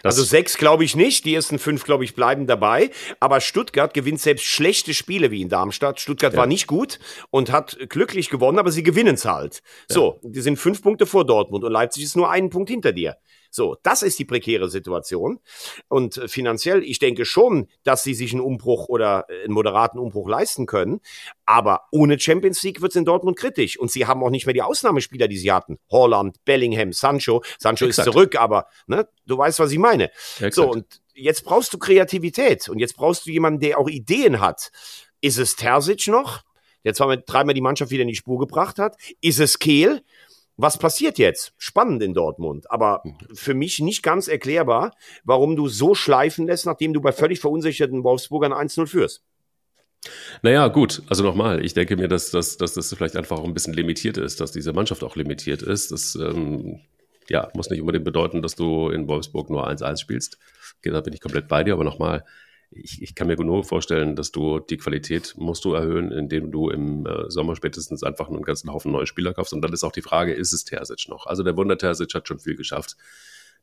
Das 0.04 0.16
also 0.16 0.24
sechs 0.24 0.58
glaube 0.58 0.84
ich 0.84 0.94
nicht. 0.94 1.24
Die 1.24 1.34
ersten 1.34 1.58
fünf, 1.58 1.84
glaube 1.84 2.04
ich, 2.04 2.14
bleiben 2.14 2.46
dabei. 2.46 2.90
Aber 3.20 3.40
Stuttgart 3.40 3.94
gewinnt 3.94 4.20
selbst 4.20 4.44
schlechte 4.44 4.92
Spiele 4.92 5.30
wie 5.30 5.40
in 5.40 5.48
Darmstadt. 5.48 5.98
Stuttgart 5.98 6.34
ja. 6.34 6.40
war 6.40 6.46
nicht 6.46 6.66
gut 6.66 6.98
und 7.30 7.50
hat 7.50 7.78
glücklich 7.88 8.28
gewonnen, 8.28 8.58
aber 8.58 8.70
sie 8.70 8.82
gewinnen 8.82 9.14
es 9.14 9.24
halt. 9.24 9.62
Ja. 9.88 9.94
So, 9.94 10.20
die 10.22 10.42
sind 10.42 10.58
fünf 10.58 10.82
Punkte 10.82 11.06
vor 11.06 11.24
Dortmund 11.24 11.64
und 11.64 11.72
Leipzig 11.72 12.04
ist 12.04 12.16
nur 12.16 12.30
einen 12.30 12.50
Punkt 12.50 12.68
hinter 12.68 12.92
dir. 12.92 13.16
So, 13.54 13.76
das 13.84 14.02
ist 14.02 14.18
die 14.18 14.24
prekäre 14.24 14.68
Situation. 14.68 15.38
Und 15.86 16.16
äh, 16.16 16.26
finanziell, 16.26 16.82
ich 16.82 16.98
denke 16.98 17.24
schon, 17.24 17.68
dass 17.84 18.02
sie 18.02 18.12
sich 18.12 18.32
einen 18.32 18.40
Umbruch 18.40 18.88
oder 18.88 19.26
äh, 19.28 19.44
einen 19.44 19.52
moderaten 19.52 20.00
Umbruch 20.00 20.28
leisten 20.28 20.66
können. 20.66 21.00
Aber 21.46 21.82
ohne 21.92 22.18
Champions 22.18 22.64
League 22.64 22.82
wird 22.82 22.90
es 22.90 22.96
in 22.96 23.04
Dortmund 23.04 23.38
kritisch. 23.38 23.78
Und 23.78 23.92
sie 23.92 24.06
haben 24.06 24.24
auch 24.24 24.30
nicht 24.30 24.46
mehr 24.46 24.54
die 24.54 24.62
Ausnahmespieler, 24.62 25.28
die 25.28 25.36
sie 25.36 25.52
hatten. 25.52 25.78
Holland, 25.88 26.44
Bellingham, 26.44 26.92
Sancho. 26.92 27.44
Sancho 27.60 27.86
Exakt. 27.86 28.08
ist 28.08 28.12
zurück, 28.12 28.34
aber 28.34 28.66
ne, 28.88 29.06
du 29.24 29.38
weißt, 29.38 29.60
was 29.60 29.70
ich 29.70 29.78
meine. 29.78 30.10
Exakt. 30.40 30.54
So, 30.54 30.68
und 30.68 31.00
jetzt 31.14 31.44
brauchst 31.44 31.72
du 31.72 31.78
Kreativität. 31.78 32.68
Und 32.68 32.80
jetzt 32.80 32.96
brauchst 32.96 33.24
du 33.24 33.30
jemanden, 33.30 33.60
der 33.60 33.78
auch 33.78 33.88
Ideen 33.88 34.40
hat. 34.40 34.72
Ist 35.20 35.38
es 35.38 35.54
Terzic 35.54 36.08
noch? 36.08 36.42
der 36.84 36.92
zwar 36.92 37.16
dreimal 37.16 37.54
die 37.54 37.62
Mannschaft 37.62 37.90
wieder 37.90 38.02
in 38.02 38.08
die 38.08 38.14
Spur 38.14 38.38
gebracht 38.38 38.78
hat. 38.78 38.98
Ist 39.22 39.40
es 39.40 39.58
Kehl, 39.58 40.02
was 40.56 40.78
passiert 40.78 41.18
jetzt? 41.18 41.52
Spannend 41.58 42.02
in 42.02 42.14
Dortmund, 42.14 42.70
aber 42.70 43.02
für 43.32 43.54
mich 43.54 43.80
nicht 43.80 44.02
ganz 44.02 44.28
erklärbar, 44.28 44.94
warum 45.24 45.56
du 45.56 45.68
so 45.68 45.94
schleifen 45.94 46.46
lässt, 46.46 46.66
nachdem 46.66 46.92
du 46.92 47.00
bei 47.00 47.12
völlig 47.12 47.40
verunsicherten 47.40 48.04
Wolfsburgern 48.04 48.52
1-0 48.52 48.86
führst. 48.86 49.24
Naja, 50.42 50.68
gut, 50.68 51.02
also 51.08 51.24
nochmal, 51.24 51.64
ich 51.64 51.74
denke 51.74 51.96
mir, 51.96 52.08
dass, 52.08 52.30
dass, 52.30 52.56
dass 52.58 52.74
das 52.74 52.94
vielleicht 52.94 53.16
einfach 53.16 53.38
auch 53.38 53.44
ein 53.44 53.54
bisschen 53.54 53.74
limitiert 53.74 54.18
ist, 54.18 54.40
dass 54.40 54.52
diese 54.52 54.72
Mannschaft 54.72 55.02
auch 55.02 55.16
limitiert 55.16 55.62
ist. 55.62 55.92
Das 55.92 56.14
ähm, 56.14 56.80
ja, 57.28 57.50
muss 57.54 57.70
nicht 57.70 57.80
unbedingt 57.80 58.04
bedeuten, 58.04 58.42
dass 58.42 58.54
du 58.54 58.90
in 58.90 59.08
Wolfsburg 59.08 59.50
nur 59.50 59.68
1-1 59.68 59.98
spielst. 59.98 60.38
Okay, 60.78 60.90
da 60.90 61.00
bin 61.00 61.14
ich 61.14 61.20
komplett 61.20 61.48
bei 61.48 61.64
dir, 61.64 61.72
aber 61.72 61.84
nochmal, 61.84 62.24
ich, 62.76 63.02
ich 63.02 63.14
kann 63.14 63.28
mir 63.28 63.36
nur 63.36 63.64
vorstellen, 63.64 64.16
dass 64.16 64.32
du 64.32 64.58
die 64.58 64.76
Qualität 64.76 65.34
musst 65.36 65.64
du 65.64 65.74
erhöhen, 65.74 66.10
indem 66.10 66.50
du 66.50 66.70
im 66.70 67.06
äh, 67.06 67.30
Sommer 67.30 67.56
spätestens 67.56 68.02
einfach 68.02 68.28
einen 68.28 68.42
ganzen 68.42 68.72
Haufen 68.72 68.92
neue 68.92 69.06
Spieler 69.06 69.32
kaufst. 69.34 69.52
Und 69.52 69.62
dann 69.62 69.72
ist 69.72 69.84
auch 69.84 69.92
die 69.92 70.02
Frage, 70.02 70.32
ist 70.32 70.52
es 70.52 70.64
Terzic 70.64 71.08
noch? 71.08 71.26
Also 71.26 71.42
der 71.42 71.56
Wunder 71.56 71.78
Terzic 71.78 72.14
hat 72.14 72.26
schon 72.26 72.40
viel 72.40 72.56
geschafft. 72.56 72.96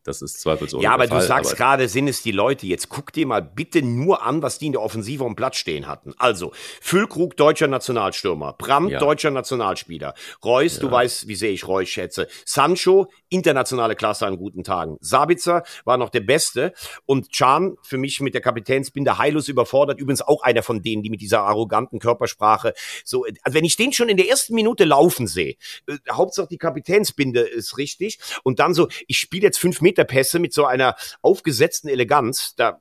Das 0.03 0.21
ist 0.21 0.41
zweifelsohne. 0.41 0.83
Ja, 0.83 0.93
aber 0.93 1.07
du 1.07 1.21
sagst 1.21 1.55
gerade, 1.55 1.87
sind 1.87 2.07
es 2.07 2.23
die 2.23 2.31
Leute. 2.31 2.65
Jetzt 2.65 2.89
guck 2.89 3.13
dir 3.13 3.27
mal 3.27 3.41
bitte 3.41 3.83
nur 3.83 4.23
an, 4.23 4.41
was 4.41 4.57
die 4.57 4.67
in 4.67 4.71
der 4.71 4.81
Offensive 4.81 5.23
am 5.23 5.35
Platz 5.35 5.57
stehen 5.57 5.87
hatten. 5.87 6.13
Also, 6.17 6.51
Füllkrug, 6.81 7.37
deutscher 7.37 7.67
Nationalstürmer. 7.67 8.53
Brandt, 8.53 8.91
ja. 8.91 8.99
deutscher 8.99 9.31
Nationalspieler. 9.31 10.15
Reus, 10.43 10.75
ja. 10.75 10.81
du 10.81 10.91
weißt, 10.91 11.27
wie 11.27 11.35
sehr 11.35 11.51
ich 11.51 11.67
Reus 11.67 11.89
schätze. 11.89 12.27
Sancho, 12.45 13.11
internationale 13.29 13.95
Klasse 13.95 14.25
an 14.25 14.37
guten 14.37 14.63
Tagen. 14.63 14.97
Sabitzer 15.01 15.63
war 15.85 15.97
noch 15.97 16.09
der 16.09 16.21
Beste. 16.21 16.73
Und 17.05 17.31
Can, 17.35 17.75
für 17.83 17.97
mich 17.97 18.19
mit 18.21 18.33
der 18.33 18.41
Kapitänsbinde 18.41 19.17
heillos 19.17 19.47
überfordert. 19.47 19.99
Übrigens 19.99 20.21
auch 20.21 20.41
einer 20.41 20.63
von 20.63 20.81
denen, 20.81 21.03
die 21.03 21.09
mit 21.09 21.21
dieser 21.21 21.43
arroganten 21.43 21.99
Körpersprache 21.99 22.73
so, 23.03 23.25
also 23.43 23.55
wenn 23.55 23.65
ich 23.65 23.75
den 23.75 23.93
schon 23.93 24.09
in 24.09 24.17
der 24.17 24.29
ersten 24.29 24.55
Minute 24.55 24.83
laufen 24.85 25.27
sehe, 25.27 25.55
äh, 25.87 25.97
Hauptsache 26.11 26.47
die 26.47 26.57
Kapitänsbinde 26.57 27.41
ist 27.41 27.77
richtig. 27.77 28.19
Und 28.43 28.59
dann 28.59 28.73
so, 28.73 28.87
ich 29.07 29.19
spiele 29.19 29.43
jetzt 29.43 29.59
fünf 29.59 29.81
Meter 29.81 29.90
Meterpässe 29.91 30.39
mit 30.39 30.53
so 30.53 30.65
einer 30.65 30.95
aufgesetzten 31.21 31.89
Eleganz, 31.89 32.55
da 32.55 32.79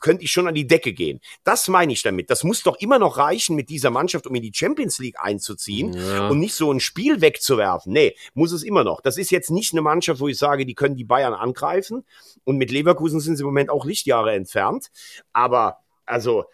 könnte 0.00 0.24
ich 0.24 0.30
schon 0.30 0.46
an 0.46 0.54
die 0.54 0.66
Decke 0.66 0.92
gehen. 0.92 1.20
Das 1.44 1.68
meine 1.68 1.92
ich 1.92 2.02
damit. 2.02 2.30
Das 2.30 2.44
muss 2.44 2.62
doch 2.62 2.76
immer 2.78 2.98
noch 2.98 3.18
reichen 3.18 3.56
mit 3.56 3.68
dieser 3.68 3.90
Mannschaft, 3.90 4.26
um 4.26 4.34
in 4.34 4.42
die 4.42 4.52
Champions 4.54 4.98
League 4.98 5.16
einzuziehen 5.18 5.94
ja. 5.94 6.28
und 6.28 6.38
nicht 6.38 6.54
so 6.54 6.70
ein 6.70 6.80
Spiel 6.80 7.20
wegzuwerfen. 7.20 7.92
Nee, 7.92 8.14
muss 8.34 8.52
es 8.52 8.62
immer 8.62 8.84
noch. 8.84 9.00
Das 9.00 9.18
ist 9.18 9.30
jetzt 9.30 9.50
nicht 9.50 9.72
eine 9.72 9.82
Mannschaft, 9.82 10.20
wo 10.20 10.28
ich 10.28 10.38
sage, 10.38 10.66
die 10.66 10.74
können 10.74 10.96
die 10.96 11.04
Bayern 11.04 11.34
angreifen. 11.34 12.04
Und 12.44 12.56
mit 12.56 12.70
Leverkusen 12.70 13.20
sind 13.20 13.36
sie 13.36 13.42
im 13.42 13.46
Moment 13.46 13.70
auch 13.70 13.84
Lichtjahre 13.84 14.32
entfernt. 14.32 14.90
Aber 15.32 15.78
also 16.04 16.44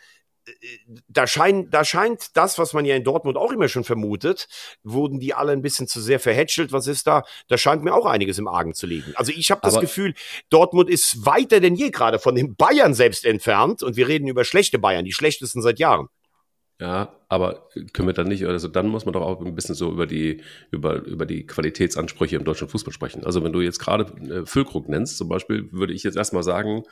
da 1.08 1.26
scheint, 1.26 1.72
da 1.72 1.84
scheint 1.84 2.36
das, 2.36 2.58
was 2.58 2.72
man 2.72 2.84
ja 2.84 2.96
in 2.96 3.04
Dortmund 3.04 3.36
auch 3.36 3.52
immer 3.52 3.68
schon 3.68 3.84
vermutet, 3.84 4.48
wurden 4.82 5.20
die 5.20 5.34
alle 5.34 5.52
ein 5.52 5.62
bisschen 5.62 5.86
zu 5.86 6.00
sehr 6.00 6.20
verhätschelt. 6.20 6.72
Was 6.72 6.86
ist 6.86 7.06
da? 7.06 7.22
Da 7.48 7.58
scheint 7.58 7.84
mir 7.84 7.94
auch 7.94 8.06
einiges 8.06 8.38
im 8.38 8.48
Argen 8.48 8.74
zu 8.74 8.86
liegen. 8.86 9.12
Also 9.14 9.32
ich 9.32 9.50
habe 9.50 9.60
das 9.62 9.78
Gefühl, 9.78 10.14
Dortmund 10.50 10.90
ist 10.90 11.24
weiter 11.24 11.60
denn 11.60 11.74
je 11.74 11.90
gerade 11.90 12.18
von 12.18 12.34
den 12.34 12.56
Bayern 12.56 12.94
selbst 12.94 13.24
entfernt 13.24 13.82
und 13.82 13.96
wir 13.96 14.08
reden 14.08 14.26
über 14.26 14.44
schlechte 14.44 14.78
Bayern, 14.78 15.04
die 15.04 15.12
schlechtesten 15.12 15.62
seit 15.62 15.78
Jahren. 15.78 16.08
Ja, 16.82 17.14
aber 17.28 17.68
können 17.92 18.08
wir 18.08 18.12
dann 18.12 18.26
nicht, 18.26 18.44
also 18.44 18.66
dann 18.66 18.88
muss 18.88 19.04
man 19.04 19.12
doch 19.12 19.20
auch 19.20 19.40
ein 19.40 19.54
bisschen 19.54 19.76
so 19.76 19.92
über 19.92 20.04
die, 20.04 20.40
über, 20.72 21.04
über 21.04 21.26
die 21.26 21.46
Qualitätsansprüche 21.46 22.34
im 22.34 22.42
deutschen 22.42 22.68
Fußball 22.68 22.92
sprechen. 22.92 23.24
Also 23.24 23.44
wenn 23.44 23.52
du 23.52 23.60
jetzt 23.60 23.78
gerade 23.78 24.02
äh, 24.28 24.44
Füllkrug 24.44 24.88
nennst, 24.88 25.16
zum 25.16 25.28
Beispiel, 25.28 25.70
würde 25.70 25.92
ich 25.92 26.02
jetzt 26.02 26.16
erstmal 26.16 26.42
sagen, 26.42 26.82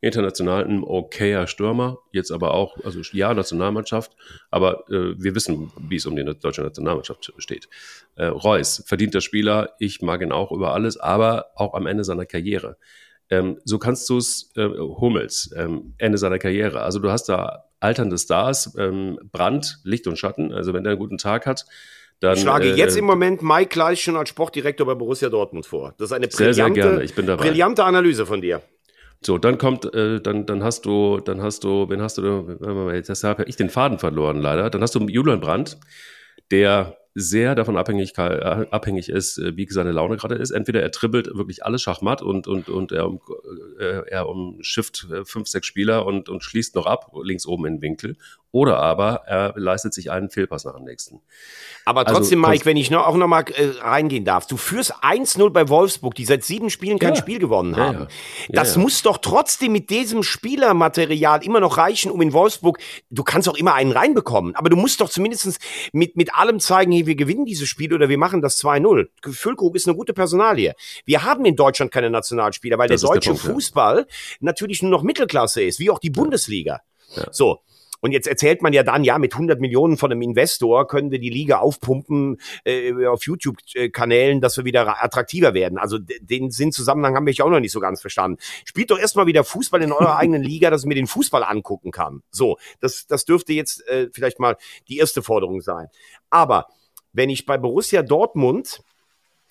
international 0.00 0.66
ein 0.66 0.84
okayer 0.84 1.48
Stürmer, 1.48 1.98
jetzt 2.12 2.30
aber 2.30 2.54
auch, 2.54 2.76
also 2.84 3.00
ja, 3.12 3.34
Nationalmannschaft, 3.34 4.12
aber 4.52 4.88
äh, 4.88 5.20
wir 5.20 5.34
wissen, 5.34 5.72
wie 5.80 5.96
es 5.96 6.06
um 6.06 6.14
die 6.14 6.22
deutsche 6.24 6.62
Nationalmannschaft 6.62 7.32
steht. 7.38 7.68
Äh, 8.14 8.26
Reus, 8.26 8.84
verdienter 8.86 9.20
Spieler, 9.20 9.74
ich 9.80 10.00
mag 10.00 10.22
ihn 10.22 10.30
auch 10.30 10.52
über 10.52 10.74
alles, 10.74 10.96
aber 10.96 11.46
auch 11.56 11.74
am 11.74 11.88
Ende 11.88 12.04
seiner 12.04 12.24
Karriere. 12.24 12.76
Ähm, 13.30 13.58
so 13.64 13.78
kannst 13.78 14.08
du 14.10 14.18
es, 14.18 14.50
äh, 14.56 14.66
Hummels, 14.66 15.54
ähm, 15.56 15.94
Ende 15.98 16.18
seiner 16.18 16.38
Karriere. 16.38 16.82
Also 16.82 16.98
du 16.98 17.10
hast 17.10 17.28
da 17.28 17.64
alternde 17.78 18.18
Stars, 18.18 18.74
ähm, 18.76 19.18
Brand, 19.30 19.78
Licht 19.84 20.06
und 20.06 20.18
Schatten. 20.18 20.52
Also 20.52 20.74
wenn 20.74 20.82
der 20.82 20.92
einen 20.92 21.00
guten 21.00 21.18
Tag 21.18 21.46
hat, 21.46 21.64
dann, 22.18 22.34
ich 22.34 22.42
schlage 22.42 22.72
äh, 22.72 22.74
jetzt 22.74 22.96
im 22.96 23.06
Moment 23.06 23.42
Mike 23.42 23.70
Gleich 23.70 24.02
schon 24.02 24.16
als 24.16 24.28
Sportdirektor 24.28 24.86
bei 24.86 24.94
Borussia 24.94 25.30
Dortmund 25.30 25.64
vor. 25.64 25.94
Das 25.96 26.10
ist 26.10 26.12
eine 26.12 26.28
brillante, 26.28 27.08
sehr, 27.08 27.24
sehr 27.24 27.36
brillante 27.36 27.84
Analyse 27.84 28.26
von 28.26 28.42
dir. 28.42 28.60
So, 29.22 29.38
dann 29.38 29.58
kommt, 29.58 29.92
äh, 29.94 30.20
dann, 30.20 30.46
dann 30.46 30.62
hast 30.62 30.84
du, 30.84 31.20
dann 31.20 31.42
hast 31.42 31.64
du, 31.64 31.88
wen 31.88 32.02
hast 32.02 32.18
du, 32.18 32.92
jetzt 32.92 33.24
habe 33.24 33.44
ich 33.44 33.56
den 33.56 33.70
Faden 33.70 33.98
verloren 33.98 34.38
leider. 34.38 34.70
Dann 34.70 34.82
hast 34.82 34.94
du 34.94 35.00
Julian 35.06 35.40
Brandt, 35.40 35.78
der 36.50 36.96
sehr 37.14 37.54
davon 37.54 37.76
abhängig, 37.76 38.16
äh, 38.18 38.66
abhängig 38.70 39.08
ist, 39.08 39.38
äh, 39.38 39.56
wie 39.56 39.66
seine 39.68 39.92
Laune 39.92 40.16
gerade 40.16 40.36
ist. 40.36 40.50
Entweder 40.50 40.80
er 40.80 40.90
dribbelt 40.90 41.26
wirklich 41.34 41.64
alles 41.64 41.82
Schachmatt 41.82 42.22
und, 42.22 42.46
und, 42.46 42.68
und 42.68 42.92
er, 42.92 43.08
um, 43.08 43.20
äh, 43.78 44.08
er 44.08 44.28
umschifft 44.28 45.08
fünf, 45.24 45.48
sechs 45.48 45.66
Spieler 45.66 46.06
und, 46.06 46.28
und 46.28 46.44
schließt 46.44 46.74
noch 46.74 46.86
ab, 46.86 47.12
links 47.22 47.46
oben 47.46 47.66
in 47.66 47.74
den 47.76 47.82
Winkel. 47.82 48.16
Oder 48.52 48.78
aber 48.78 49.22
er 49.26 49.54
leistet 49.56 49.94
sich 49.94 50.10
einen 50.10 50.28
Fehlpass 50.28 50.64
nach 50.64 50.74
dem 50.74 50.84
nächsten. 50.84 51.20
Aber 51.84 52.00
also 52.00 52.14
trotzdem, 52.14 52.44
also, 52.44 52.50
Mike, 52.50 52.66
wenn 52.66 52.76
ich 52.76 52.90
noch, 52.90 53.06
auch 53.06 53.16
noch 53.16 53.28
mal 53.28 53.44
äh, 53.54 53.78
reingehen 53.80 54.24
darf, 54.24 54.48
du 54.48 54.56
führst 54.56 55.04
1-0 55.04 55.50
bei 55.50 55.68
Wolfsburg, 55.68 56.16
die 56.16 56.24
seit 56.24 56.42
sieben 56.42 56.68
Spielen 56.68 56.98
kein 56.98 57.14
ja, 57.14 57.20
Spiel 57.20 57.38
gewonnen 57.38 57.76
haben. 57.76 57.98
Ja, 57.98 58.02
ja. 58.02 58.08
das 58.52 58.76
muss 58.76 59.02
doch 59.02 59.18
trotzdem 59.18 59.70
mit 59.70 59.88
diesem 59.90 60.24
Spielermaterial 60.24 61.44
immer 61.44 61.60
noch 61.60 61.78
reichen, 61.78 62.10
um 62.10 62.20
in 62.22 62.32
Wolfsburg, 62.32 62.78
du 63.10 63.22
kannst 63.22 63.48
auch 63.48 63.56
immer 63.56 63.74
einen 63.74 63.92
reinbekommen, 63.92 64.56
aber 64.56 64.68
du 64.68 64.76
musst 64.76 65.00
doch 65.00 65.08
zumindest 65.08 65.58
mit, 65.92 66.16
mit 66.16 66.34
allem 66.34 66.58
zeigen, 66.58 66.90
hey, 67.00 67.06
wir 67.06 67.14
gewinnen 67.14 67.44
dieses 67.44 67.68
Spiel 67.68 67.92
oder 67.94 68.08
wir 68.08 68.18
machen 68.18 68.42
das 68.42 68.62
2-0. 68.62 69.08
Füllkrug 69.32 69.76
ist 69.76 69.86
eine 69.88 69.96
gute 69.96 70.12
Personalie. 70.12 70.74
Wir 71.04 71.24
haben 71.24 71.44
in 71.44 71.56
Deutschland 71.56 71.90
keine 71.90 72.10
Nationalspieler, 72.10 72.78
weil 72.78 72.88
das 72.88 73.00
der 73.00 73.10
deutsche 73.10 73.30
der 73.30 73.38
Punkt, 73.38 73.54
Fußball 73.54 74.06
natürlich 74.40 74.82
nur 74.82 74.90
noch 74.90 75.02
Mittelklasse 75.02 75.62
ist, 75.62 75.80
wie 75.80 75.90
auch 75.90 75.98
die 75.98 76.10
Bundesliga. 76.10 76.80
So, 77.32 77.60
und 78.00 78.12
jetzt 78.12 78.28
erzählt 78.28 78.62
man 78.62 78.72
ja 78.72 78.82
dann, 78.82 79.04
ja, 79.04 79.18
mit 79.18 79.34
100 79.34 79.60
Millionen 79.60 79.96
von 79.96 80.10
einem 80.10 80.22
Investor 80.22 80.86
können 80.86 81.10
wir 81.10 81.18
die 81.18 81.28
Liga 81.28 81.58
aufpumpen 81.58 82.40
äh, 82.64 83.06
auf 83.06 83.24
YouTube-Kanälen, 83.24 84.40
dass 84.40 84.56
wir 84.56 84.64
wieder 84.64 85.02
attraktiver 85.02 85.54
werden. 85.54 85.76
Also 85.76 85.98
den 85.98 86.50
Sinnzusammenhang 86.50 87.16
haben 87.16 87.26
wir 87.26 87.44
auch 87.44 87.50
noch 87.50 87.60
nicht 87.60 87.72
so 87.72 87.80
ganz 87.80 88.00
verstanden. 88.00 88.38
Spielt 88.64 88.90
doch 88.90 88.98
erstmal 88.98 89.26
wieder 89.26 89.44
Fußball 89.44 89.82
in 89.82 89.92
eurer 89.92 90.16
eigenen 90.18 90.42
Liga, 90.42 90.70
dass 90.70 90.82
ich 90.82 90.86
mir 90.86 90.94
den 90.94 91.08
Fußball 91.08 91.42
angucken 91.42 91.90
kann. 91.90 92.22
So, 92.30 92.58
das, 92.80 93.06
das 93.06 93.24
dürfte 93.24 93.52
jetzt 93.52 93.86
äh, 93.88 94.08
vielleicht 94.12 94.38
mal 94.38 94.56
die 94.88 94.98
erste 94.98 95.22
Forderung 95.22 95.60
sein. 95.60 95.88
Aber 96.30 96.68
wenn 97.12 97.30
ich 97.30 97.46
bei 97.46 97.58
Borussia 97.58 98.02
Dortmund 98.02 98.82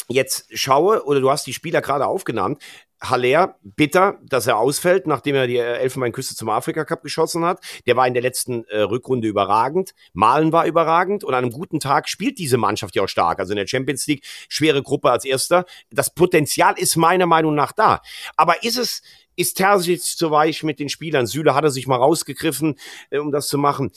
jetzt 0.07 0.47
schaue, 0.57 1.05
oder 1.05 1.21
du 1.21 1.29
hast 1.29 1.45
die 1.45 1.53
Spieler 1.53 1.81
gerade 1.81 2.07
aufgenannt, 2.07 2.61
Haller, 3.01 3.55
bitter, 3.63 4.19
dass 4.23 4.45
er 4.45 4.57
ausfällt, 4.57 5.07
nachdem 5.07 5.35
er 5.35 5.47
die 5.47 5.57
Elfenbeinküste 5.57 6.35
zum 6.35 6.49
Afrika 6.49 6.83
Cup 6.83 7.01
geschossen 7.01 7.45
hat. 7.45 7.63
Der 7.85 7.95
war 7.95 8.05
in 8.05 8.13
der 8.13 8.23
letzten 8.23 8.65
äh, 8.65 8.81
Rückrunde 8.81 9.27
überragend. 9.27 9.91
Malen 10.11 10.51
war 10.51 10.65
überragend 10.65 11.23
und 11.23 11.33
an 11.33 11.45
einem 11.45 11.53
guten 11.53 11.79
Tag 11.79 12.09
spielt 12.09 12.39
diese 12.39 12.57
Mannschaft 12.57 12.95
ja 12.95 13.03
auch 13.03 13.07
stark. 13.07 13.39
Also 13.39 13.53
in 13.53 13.57
der 13.57 13.67
Champions 13.67 14.05
League 14.07 14.25
schwere 14.49 14.83
Gruppe 14.83 15.11
als 15.11 15.23
erster. 15.23 15.65
Das 15.91 16.13
Potenzial 16.13 16.73
ist 16.77 16.97
meiner 16.97 17.25
Meinung 17.25 17.55
nach 17.55 17.71
da. 17.71 18.01
Aber 18.35 18.63
ist 18.63 18.77
es, 18.77 19.01
ist 19.39 19.55
Terzic 19.55 20.01
zu 20.01 20.31
weich 20.31 20.63
mit 20.63 20.79
den 20.79 20.89
Spielern? 20.89 21.25
Süle 21.25 21.55
hat 21.55 21.63
er 21.63 21.71
sich 21.71 21.87
mal 21.87 21.95
rausgegriffen, 21.95 22.75
äh, 23.09 23.19
um 23.19 23.31
das 23.31 23.47
zu 23.47 23.57
machen. 23.57 23.91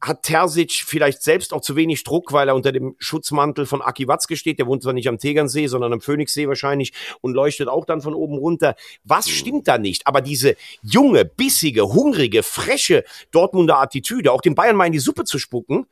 Hat 0.00 0.24
Terzic 0.24 0.72
vielleicht 0.84 1.22
selbst 1.22 1.52
auch 1.52 1.60
zu 1.60 1.76
wenig 1.76 2.02
Druck, 2.02 2.32
weil 2.32 2.48
er 2.48 2.56
unter 2.56 2.72
dem 2.72 2.96
Schutzmantel 2.98 3.64
von 3.66 3.80
Aki 3.80 4.08
Watzke 4.08 4.36
steht? 4.36 4.58
Der 4.58 4.66
wohnt 4.66 4.82
zwar 4.82 4.92
nicht 4.92 5.08
am 5.08 5.18
Tegernsee, 5.18 5.68
sondern 5.68 5.92
am 5.92 6.00
Phoenixsee 6.00 6.48
wahrscheinlich 6.48 6.92
und 7.20 7.34
leuchtet 7.34 7.68
auch 7.68 7.84
dann 7.84 8.00
von 8.00 8.14
oben 8.14 8.38
runter. 8.38 8.74
Was 9.04 9.26
hm. 9.26 9.32
stimmt 9.32 9.68
da 9.68 9.78
nicht? 9.78 10.06
Aber 10.06 10.20
diese 10.20 10.56
junge, 10.82 11.24
bissige, 11.24 11.82
hungrige, 11.82 12.42
freche 12.42 13.04
Dortmunder 13.30 13.78
Attitüde, 13.78 14.32
auch 14.32 14.40
den 14.40 14.56
Bayern 14.56 14.76
mal 14.76 14.86
in 14.86 14.92
die 14.92 14.98
Suppe 14.98 15.24
zu 15.24 15.38
spucken, 15.38 15.86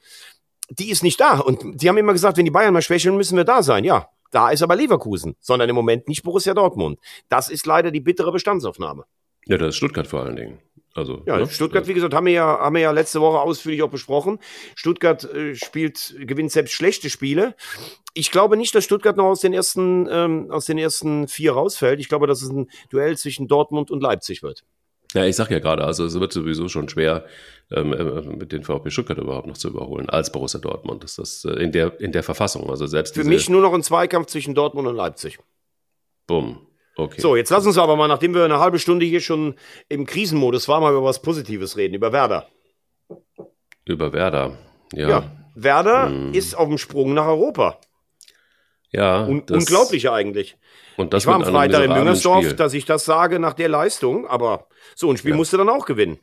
die 0.68 0.90
ist 0.90 1.04
nicht 1.04 1.20
da. 1.20 1.38
Und 1.38 1.80
die 1.80 1.88
haben 1.88 1.96
immer 1.96 2.12
gesagt, 2.12 2.38
wenn 2.38 2.44
die 2.44 2.50
Bayern 2.50 2.72
mal 2.72 2.82
schwächeln, 2.82 3.16
müssen 3.16 3.36
wir 3.36 3.44
da 3.44 3.62
sein. 3.62 3.84
Ja, 3.84 4.08
da 4.30 4.50
ist 4.50 4.62
aber 4.62 4.76
Leverkusen, 4.76 5.36
sondern 5.40 5.68
im 5.68 5.74
Moment 5.74 6.08
nicht 6.08 6.22
Borussia 6.22 6.54
Dortmund. 6.54 6.98
Das 7.28 7.48
ist 7.48 7.66
leider 7.66 7.90
die 7.90 8.00
bittere 8.00 8.32
Bestandsaufnahme. 8.32 9.04
Ja, 9.46 9.58
das 9.58 9.70
ist 9.70 9.76
Stuttgart 9.76 10.06
vor 10.06 10.22
allen 10.22 10.36
Dingen. 10.36 10.58
Also, 10.96 11.22
ja, 11.26 11.38
ne? 11.38 11.46
Stuttgart, 11.46 11.86
wie 11.88 11.94
gesagt, 11.94 12.14
haben 12.14 12.26
wir 12.26 12.32
ja, 12.32 12.58
haben 12.58 12.74
wir 12.74 12.82
ja 12.82 12.90
letzte 12.90 13.20
Woche 13.20 13.38
ausführlich 13.38 13.82
auch 13.82 13.90
besprochen. 13.90 14.38
Stuttgart 14.74 15.24
äh, 15.24 15.54
spielt, 15.54 16.16
gewinnt 16.18 16.50
selbst 16.50 16.72
schlechte 16.72 17.10
Spiele. 17.10 17.54
Ich 18.14 18.30
glaube 18.30 18.56
nicht, 18.56 18.74
dass 18.74 18.84
Stuttgart 18.84 19.16
noch 19.16 19.26
aus 19.26 19.40
den 19.40 19.52
ersten, 19.52 20.08
ähm, 20.10 20.50
aus 20.50 20.64
den 20.64 20.78
ersten 20.78 21.28
vier 21.28 21.52
rausfällt. 21.52 22.00
Ich 22.00 22.08
glaube, 22.08 22.26
dass 22.26 22.40
es 22.40 22.48
ein 22.48 22.70
Duell 22.88 23.16
zwischen 23.18 23.46
Dortmund 23.46 23.90
und 23.90 24.02
Leipzig 24.02 24.42
wird. 24.42 24.64
Ja, 25.14 25.24
ich 25.24 25.36
sag 25.36 25.50
ja 25.50 25.58
gerade, 25.58 25.84
also 25.84 26.04
es 26.04 26.18
wird 26.18 26.32
sowieso 26.32 26.68
schon 26.68 26.88
schwer, 26.88 27.24
ähm, 27.70 27.92
äh, 27.92 28.22
mit 28.22 28.52
den 28.52 28.64
VfB 28.64 28.90
Stuttgart 28.90 29.18
überhaupt 29.18 29.46
noch 29.46 29.56
zu 29.56 29.68
überholen, 29.68 30.08
als 30.08 30.30
Borussia 30.30 30.60
Dortmund. 30.60 31.04
Das 31.04 31.18
ist 31.18 31.44
das 31.44 31.52
äh, 31.52 31.62
in 31.62 31.72
der, 31.72 32.00
in 32.00 32.12
der 32.12 32.22
Verfassung. 32.22 32.68
Also 32.68 32.86
selbst 32.86 33.14
Für 33.14 33.24
mich 33.24 33.48
nur 33.48 33.62
noch 33.62 33.72
ein 33.72 33.82
Zweikampf 33.82 34.26
zwischen 34.26 34.54
Dortmund 34.54 34.88
und 34.88 34.96
Leipzig. 34.96 35.38
Bumm. 36.26 36.66
Okay. 36.96 37.20
So, 37.20 37.36
jetzt 37.36 37.50
lass 37.50 37.66
uns 37.66 37.76
aber 37.76 37.94
mal, 37.94 38.08
nachdem 38.08 38.34
wir 38.34 38.44
eine 38.44 38.58
halbe 38.58 38.78
Stunde 38.78 39.04
hier 39.04 39.20
schon 39.20 39.54
im 39.88 40.06
Krisenmodus 40.06 40.66
waren, 40.66 40.82
mal 40.82 40.92
über 40.92 41.04
was 41.04 41.20
Positives 41.20 41.76
reden, 41.76 41.94
über 41.94 42.12
Werder. 42.12 42.48
Über 43.84 44.12
Werder, 44.12 44.58
ja. 44.92 45.08
ja 45.08 45.36
Werder 45.54 46.08
hm. 46.08 46.34
ist 46.34 46.56
auf 46.56 46.68
dem 46.68 46.78
Sprung 46.78 47.14
nach 47.14 47.26
Europa. 47.26 47.80
Ja. 48.92 49.26
Un 49.26 49.42
unglaublich 49.50 50.08
eigentlich. 50.10 50.56
Und 50.96 51.12
das 51.12 51.24
ich 51.24 51.26
war 51.26 51.34
am 51.36 51.44
Freitag 51.44 51.84
in 51.84 51.92
Müngersdorf, 51.92 52.54
dass 52.54 52.74
ich 52.74 52.84
das 52.84 53.04
sage 53.04 53.38
nach 53.38 53.54
der 53.54 53.68
Leistung, 53.68 54.26
aber 54.26 54.68
so 54.94 55.10
ein 55.10 55.16
Spiel 55.16 55.32
ja. 55.32 55.36
musste 55.36 55.56
dann 55.56 55.68
auch 55.68 55.86
gewinnen. 55.86 56.18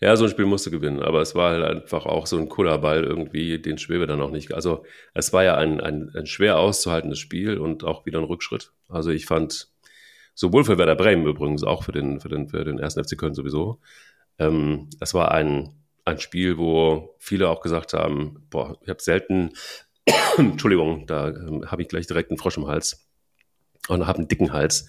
Ja, 0.00 0.14
so 0.16 0.24
ein 0.24 0.30
Spiel 0.30 0.44
musste 0.44 0.70
gewinnen, 0.70 1.02
aber 1.02 1.20
es 1.20 1.34
war 1.34 1.52
halt 1.52 1.64
einfach 1.64 2.06
auch 2.06 2.26
so 2.26 2.38
ein 2.38 2.48
cooler 2.48 2.78
Ball 2.78 3.02
irgendwie, 3.02 3.60
den 3.60 3.78
Schwebe 3.78 4.06
dann 4.06 4.20
auch 4.20 4.30
nicht. 4.30 4.54
Also 4.54 4.84
es 5.12 5.32
war 5.32 5.42
ja 5.42 5.56
ein, 5.56 5.80
ein, 5.80 6.12
ein 6.14 6.26
schwer 6.26 6.58
auszuhaltendes 6.58 7.18
Spiel 7.18 7.58
und 7.58 7.82
auch 7.82 8.06
wieder 8.06 8.18
ein 8.18 8.24
Rückschritt. 8.24 8.72
Also 8.88 9.10
ich 9.10 9.26
fand, 9.26 9.68
sowohl 10.34 10.62
für 10.62 10.78
Werder 10.78 10.94
Bremen 10.94 11.26
übrigens, 11.26 11.64
auch 11.64 11.82
für 11.82 11.90
den, 11.90 12.20
für 12.20 12.28
den, 12.28 12.48
für 12.48 12.64
den 12.64 12.78
ersten 12.78 13.02
FC 13.02 13.18
Köln 13.18 13.34
sowieso, 13.34 13.80
ähm, 14.38 14.88
es 15.00 15.14
war 15.14 15.32
ein, 15.32 15.74
ein 16.04 16.20
Spiel, 16.20 16.58
wo 16.58 17.16
viele 17.18 17.48
auch 17.48 17.60
gesagt 17.60 17.92
haben, 17.92 18.46
boah, 18.50 18.78
ich 18.82 18.88
habe 18.88 19.02
selten, 19.02 19.50
Entschuldigung, 20.36 21.08
da 21.08 21.28
ähm, 21.28 21.68
habe 21.68 21.82
ich 21.82 21.88
gleich 21.88 22.06
direkt 22.06 22.30
einen 22.30 22.38
Frosch 22.38 22.56
im 22.56 22.68
Hals 22.68 23.07
und 23.88 24.06
habe 24.06 24.18
einen 24.18 24.28
dicken 24.28 24.52
Hals, 24.52 24.86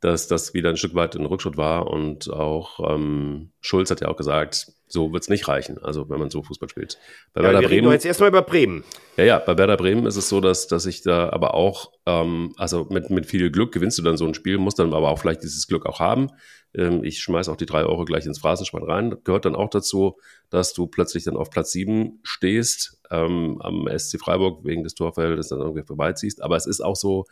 dass 0.00 0.28
das 0.28 0.54
wieder 0.54 0.70
ein 0.70 0.76
Stück 0.76 0.94
weit 0.94 1.14
ein 1.14 1.26
Rückschritt 1.26 1.56
war. 1.56 1.88
Und 1.88 2.30
auch 2.30 2.94
ähm, 2.94 3.52
Schulz 3.60 3.90
hat 3.90 4.00
ja 4.00 4.08
auch 4.08 4.16
gesagt, 4.16 4.72
so 4.86 5.12
wird 5.12 5.22
es 5.22 5.28
nicht 5.28 5.46
reichen, 5.46 5.78
also 5.78 6.08
wenn 6.10 6.18
man 6.18 6.30
so 6.30 6.42
Fußball 6.42 6.68
spielt. 6.68 6.98
Bei 7.32 7.42
ja, 7.42 7.48
Werder 7.48 7.60
wir 7.60 7.68
Bremen, 7.68 7.84
reden 7.84 7.92
jetzt 7.92 8.06
erstmal 8.06 8.30
über 8.30 8.42
Bremen. 8.42 8.82
Ja, 9.16 9.24
ja, 9.24 9.38
bei 9.38 9.56
Werder 9.56 9.76
Bremen 9.76 10.06
ist 10.06 10.16
es 10.16 10.28
so, 10.28 10.40
dass, 10.40 10.66
dass 10.66 10.86
ich 10.86 11.02
da 11.02 11.28
aber 11.30 11.54
auch, 11.54 11.92
ähm, 12.06 12.54
also 12.56 12.86
mit, 12.90 13.08
mit 13.10 13.26
viel 13.26 13.50
Glück 13.50 13.72
gewinnst 13.72 13.98
du 13.98 14.02
dann 14.02 14.16
so 14.16 14.26
ein 14.26 14.34
Spiel, 14.34 14.58
musst 14.58 14.78
dann 14.78 14.92
aber 14.92 15.10
auch 15.10 15.18
vielleicht 15.18 15.42
dieses 15.42 15.68
Glück 15.68 15.86
auch 15.86 16.00
haben. 16.00 16.30
Ähm, 16.74 17.04
ich 17.04 17.20
schmeiß 17.20 17.48
auch 17.48 17.56
die 17.56 17.66
drei 17.66 17.84
Euro 17.84 18.04
gleich 18.04 18.26
ins 18.26 18.40
Phrasenschwein 18.40 18.82
rein. 18.82 19.10
Das 19.10 19.22
gehört 19.22 19.44
dann 19.44 19.54
auch 19.54 19.70
dazu, 19.70 20.16
dass 20.48 20.72
du 20.72 20.88
plötzlich 20.88 21.22
dann 21.24 21.36
auf 21.36 21.50
Platz 21.50 21.70
sieben 21.70 22.18
stehst, 22.24 23.00
ähm, 23.10 23.60
am 23.62 23.86
SC 23.96 24.18
Freiburg 24.18 24.64
wegen 24.64 24.82
des 24.82 24.94
Torfeldes 24.94 25.48
dann 25.48 25.60
irgendwie 25.60 25.84
vorbeiziehst. 25.84 26.42
Aber 26.42 26.56
es 26.56 26.66
ist 26.66 26.80
auch 26.80 26.96
so, 26.96 27.26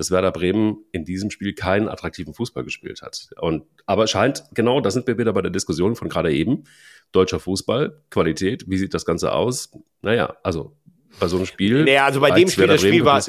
dass 0.00 0.10
Werder 0.10 0.32
Bremen 0.32 0.78
in 0.92 1.04
diesem 1.04 1.30
Spiel 1.30 1.52
keinen 1.52 1.86
attraktiven 1.86 2.32
Fußball 2.32 2.64
gespielt 2.64 3.02
hat. 3.02 3.28
Und, 3.38 3.66
aber 3.84 4.06
scheint, 4.06 4.44
genau, 4.54 4.80
da 4.80 4.90
sind 4.90 5.06
wir 5.06 5.18
wieder 5.18 5.34
bei 5.34 5.42
der 5.42 5.50
Diskussion 5.50 5.94
von 5.94 6.08
gerade 6.08 6.32
eben. 6.32 6.64
Deutscher 7.12 7.38
Fußball, 7.38 8.02
Qualität, 8.08 8.64
wie 8.66 8.78
sieht 8.78 8.94
das 8.94 9.04
Ganze 9.04 9.32
aus? 9.32 9.72
Naja, 10.00 10.36
also 10.42 10.74
bei 11.18 11.28
so 11.28 11.36
einem 11.36 11.44
Spiel. 11.44 11.84
Naja, 11.84 12.06
also 12.06 12.18
bei 12.18 12.30
dem 12.30 12.48
Spiel, 12.48 12.66
das 12.66 12.80
Spiel 12.80 13.04
war, 13.04 13.22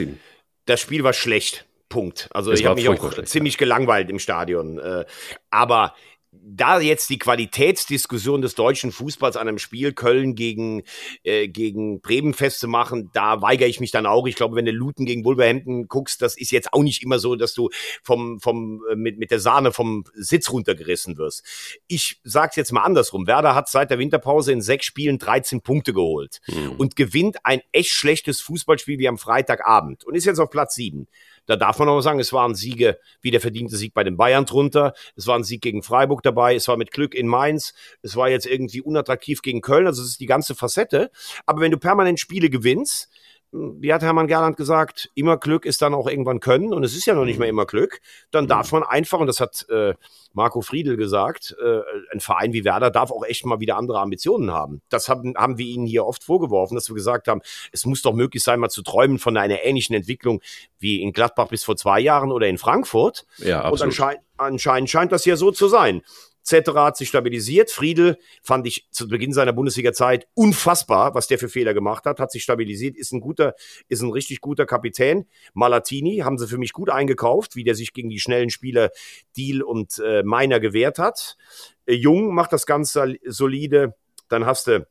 das 0.66 0.80
Spiel 0.80 1.04
war 1.04 1.12
schlecht. 1.12 1.66
Punkt. 1.90 2.30
Also 2.32 2.54
es 2.54 2.62
ich 2.62 2.66
habe 2.66 2.76
mich 2.76 2.88
auch 2.88 3.12
schlecht, 3.12 3.28
ziemlich 3.28 3.56
ja. 3.56 3.60
gelangweilt 3.60 4.10
im 4.10 4.20
Stadion. 4.20 4.80
Äh, 4.80 5.04
aber 5.50 5.94
da 6.32 6.80
jetzt 6.80 7.10
die 7.10 7.20
Qualitätsdiskussion 7.20 8.41
des 8.41 8.56
deutschen 8.56 8.94
Fußballs 8.94 9.36
an 9.36 9.50
einem 9.50 9.58
Spiel 9.58 9.91
Köln 9.91 10.34
gegen, 10.34 10.84
äh, 11.24 11.50
gegen 11.50 12.00
Bremen 12.00 12.34
festzumachen, 12.34 13.10
da 13.13 13.41
weigere 13.41 13.67
ich 13.67 13.82
mich 13.82 13.91
dann 13.91 14.06
auch. 14.06 14.26
Ich 14.28 14.36
glaube, 14.36 14.56
wenn 14.56 14.65
du 14.65 14.72
Luton 14.72 15.06
gegen 15.06 15.26
Wolverhampton 15.26 15.89
guckst, 15.89 16.22
das 16.22 16.38
ist 16.38 16.52
jetzt 16.52 16.72
auch 16.74 16.84
nicht 16.84 17.04
immer 17.04 17.20
so, 17.20 17.36
dass 17.36 17.54
du 17.54 17.70
vom, 18.02 18.39
vom, 18.39 18.82
äh, 18.89 18.96
mit, 18.96 19.20
mit 19.20 19.32
der 19.32 19.41
Sahne 19.41 19.74
vom 19.74 20.06
Sitz 20.13 20.52
runtergerissen 20.52 21.17
wirst. 21.17 21.44
Ich 21.88 22.22
sag's 22.24 22.56
jetzt 22.56 22.72
mal 22.72 22.84
andersrum. 22.84 23.28
Werder 23.28 23.54
hat 23.54 23.67
seit 23.67 23.91
der 23.91 24.00
Winterpause 24.00 24.54
in 24.54 24.62
sechs 24.62 24.86
Spielen 24.86 25.20
13 25.20 25.62
Punkte 25.62 25.91
geholt 25.91 26.39
mhm. 26.48 26.72
und 26.78 26.96
gewinnt 26.96 27.46
ein 27.46 27.62
echt 27.74 27.91
schlechtes 27.91 28.39
Fußballspiel 28.39 29.00
wie 29.00 29.08
am 29.10 29.17
Freitagabend 29.17 30.06
und 30.06 30.15
ist 30.15 30.26
jetzt 30.26 30.39
auf 30.39 30.50
Platz 30.50 30.76
sieben. 30.76 31.08
Da 31.46 31.56
darf 31.56 31.80
man 31.80 31.90
aber 31.90 32.02
sagen, 32.02 32.20
es 32.20 32.34
waren 32.34 32.56
Siege, 32.56 33.00
wie 33.22 33.32
der 33.32 33.42
verdiente 33.42 33.76
Sieg 33.76 33.94
bei 33.94 34.04
den 34.04 34.18
Bayern 34.18 34.46
drunter. 34.46 34.94
Es 35.16 35.28
war 35.28 35.38
ein 35.38 35.44
Sieg 35.44 35.62
gegen 35.62 35.84
Freiburg 35.84 36.24
dabei. 36.24 36.56
Es 36.56 36.68
war 36.68 36.78
mit 36.78 36.92
Glück 36.92 37.14
in 37.16 37.28
Mainz. 37.28 37.74
Es 38.02 38.16
war 38.16 38.30
jetzt 38.30 38.46
irgendwie 38.46 38.82
unattraktiv 38.82 39.42
gegen 39.42 39.62
Köln. 39.62 39.88
Also 39.88 40.02
es 40.02 40.10
ist 40.10 40.20
die 40.20 40.26
ganze 40.26 40.56
Facette. 40.56 41.12
Aber 41.46 41.62
wenn 41.62 41.72
du 41.72 41.78
permanent 41.78 42.20
Spiele 42.20 42.50
gewinnst, 42.50 43.10
wie 43.52 43.94
hat 43.94 44.02
Hermann 44.02 44.28
Gerland 44.28 44.56
gesagt, 44.56 45.12
immer 45.14 45.38
Glück 45.38 45.66
ist 45.66 45.82
dann 45.82 45.94
auch 45.94 46.08
irgendwann 46.08 46.40
Können 46.40 46.74
und 46.74 46.84
es 46.84 46.96
ist 46.96 47.06
ja 47.06 47.14
noch 47.14 47.26
nicht 47.26 47.40
mehr 47.40 47.50
immer 47.50 47.66
Glück, 47.66 48.00
dann 48.32 48.48
darf 48.48 48.72
man 48.72 48.84
einfach, 48.84 49.20
und 49.20 49.28
das 49.28 49.40
hat 49.40 49.66
äh, 49.70 49.94
Marco 50.34 50.62
Friedel 50.62 50.96
gesagt, 50.96 51.56
äh, 51.62 51.82
ein 52.14 52.22
Verein 52.22 52.54
wie 52.54 52.64
Werder 52.64 52.92
darf 52.92 53.12
auch 53.12 53.26
echt 53.26 53.46
mal 53.46 53.60
wieder 53.60 53.78
andere 53.78 54.00
Ambitionen 54.00 54.52
haben. 54.52 54.82
Das 54.90 55.10
haben, 55.10 55.34
haben 55.36 55.58
wir 55.58 55.66
ihnen 55.66 55.86
hier 55.86 56.06
oft 56.06 56.24
vorgeworfen, 56.24 56.76
dass 56.76 56.90
wir 56.90 56.96
gesagt 56.96 57.28
haben, 57.28 57.42
es 57.74 57.86
muss 57.86 58.02
doch 58.02 58.14
möglich 58.14 58.42
sein, 58.42 58.60
mal 58.60 58.70
zu 58.70 58.84
träumen 58.84 59.20
von 59.20 59.36
einer 59.36 59.64
ähnlichen 59.64 59.96
Entwicklung 59.96 60.42
wie 60.80 61.02
in 61.02 61.12
Gladbach 61.12 61.50
bis 61.50 61.64
vor 61.64 61.76
zwei 61.76 62.00
Jahren 62.00 62.32
oder 62.32 62.48
in 62.48 62.58
Frankfurt. 62.58 63.26
Ja, 63.38 63.60
absolut. 63.60 63.74
Und 63.74 63.86
anscheinend, 63.88 64.24
anscheinend 64.38 64.90
scheint 64.90 65.12
das 65.12 65.26
ja 65.26 65.36
so 65.36 65.52
zu 65.52 65.68
sein. 65.68 66.02
Cetera 66.44 66.86
hat 66.86 66.98
sich 66.98 67.10
stabilisiert. 67.10 67.72
Friedel 67.72 68.18
fand 68.42 68.68
ich 68.68 68.88
zu 68.92 69.08
Beginn 69.08 69.34
seiner 69.34 69.54
Bundesliga-Zeit 69.54 70.28
unfassbar, 70.34 71.14
was 71.14 71.28
der 71.28 71.40
für 71.40 71.50
Fehler 71.50 71.74
gemacht 71.74 72.06
hat. 72.06 72.20
Hat 72.20 72.32
sich 72.32 72.44
stabilisiert, 72.44 72.98
ist 72.98 73.12
ein 73.12 73.22
guter, 73.22 73.56
ist 73.88 74.02
ein 74.02 74.12
richtig 74.12 74.42
guter 74.42 74.66
Kapitän. 74.66 75.26
Malatini 75.54 76.20
haben 76.20 76.38
sie 76.38 76.48
für 76.48 76.58
mich 76.58 76.74
gut 76.74 76.90
eingekauft, 76.90 77.56
wie 77.56 77.64
der 77.64 77.76
sich 77.76 77.94
gegen 77.94 78.10
die 78.10 78.20
schnellen 78.20 78.50
Spieler 78.50 78.90
Deal 79.38 79.62
und 79.62 80.00
äh, 80.00 80.24
Meiner 80.24 80.60
gewehrt 80.60 81.00
hat. 81.00 81.38
Äh, 81.86 81.96
Jung 81.96 82.34
macht 82.34 82.54
das 82.54 82.66
Ganze 82.66 83.16
solide. 83.26 83.96
Dann 84.30 84.46
hast 84.46 84.68
du 84.68 84.88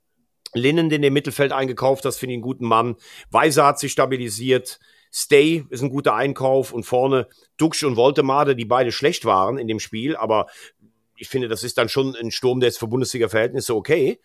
Linnen, 0.53 0.89
den 0.89 1.03
im 1.03 1.13
Mittelfeld 1.13 1.53
eingekauft 1.53 2.05
hast, 2.05 2.19
finde 2.19 2.33
ich 2.33 2.39
einen 2.39 2.43
guten 2.43 2.67
Mann. 2.67 2.97
Weiser 3.31 3.67
hat 3.67 3.79
sich 3.79 3.93
stabilisiert. 3.93 4.81
Stay 5.13 5.65
ist 5.71 5.83
ein 5.83 5.91
guter 5.91 6.15
Einkauf 6.15 6.73
und 6.73 6.85
vorne 6.85 7.29
Duxch 7.57 7.85
und 7.85 7.97
Voltemade, 7.97 8.55
die 8.55 8.65
beide 8.65 8.93
schlecht 8.93 9.25
waren 9.25 9.59
in 9.59 9.67
dem 9.67 9.81
Spiel, 9.81 10.17
aber 10.17 10.47
ich 11.21 11.29
finde, 11.29 11.49
das 11.49 11.63
ist 11.63 11.77
dann 11.79 11.89
schon 11.89 12.17
ein 12.17 12.31
Sturm, 12.31 12.61
der 12.61 12.69
jetzt 12.69 12.79
für 12.79 12.89
Bundesliga-Verhältnisse 12.89 13.75
okay. 13.75 14.21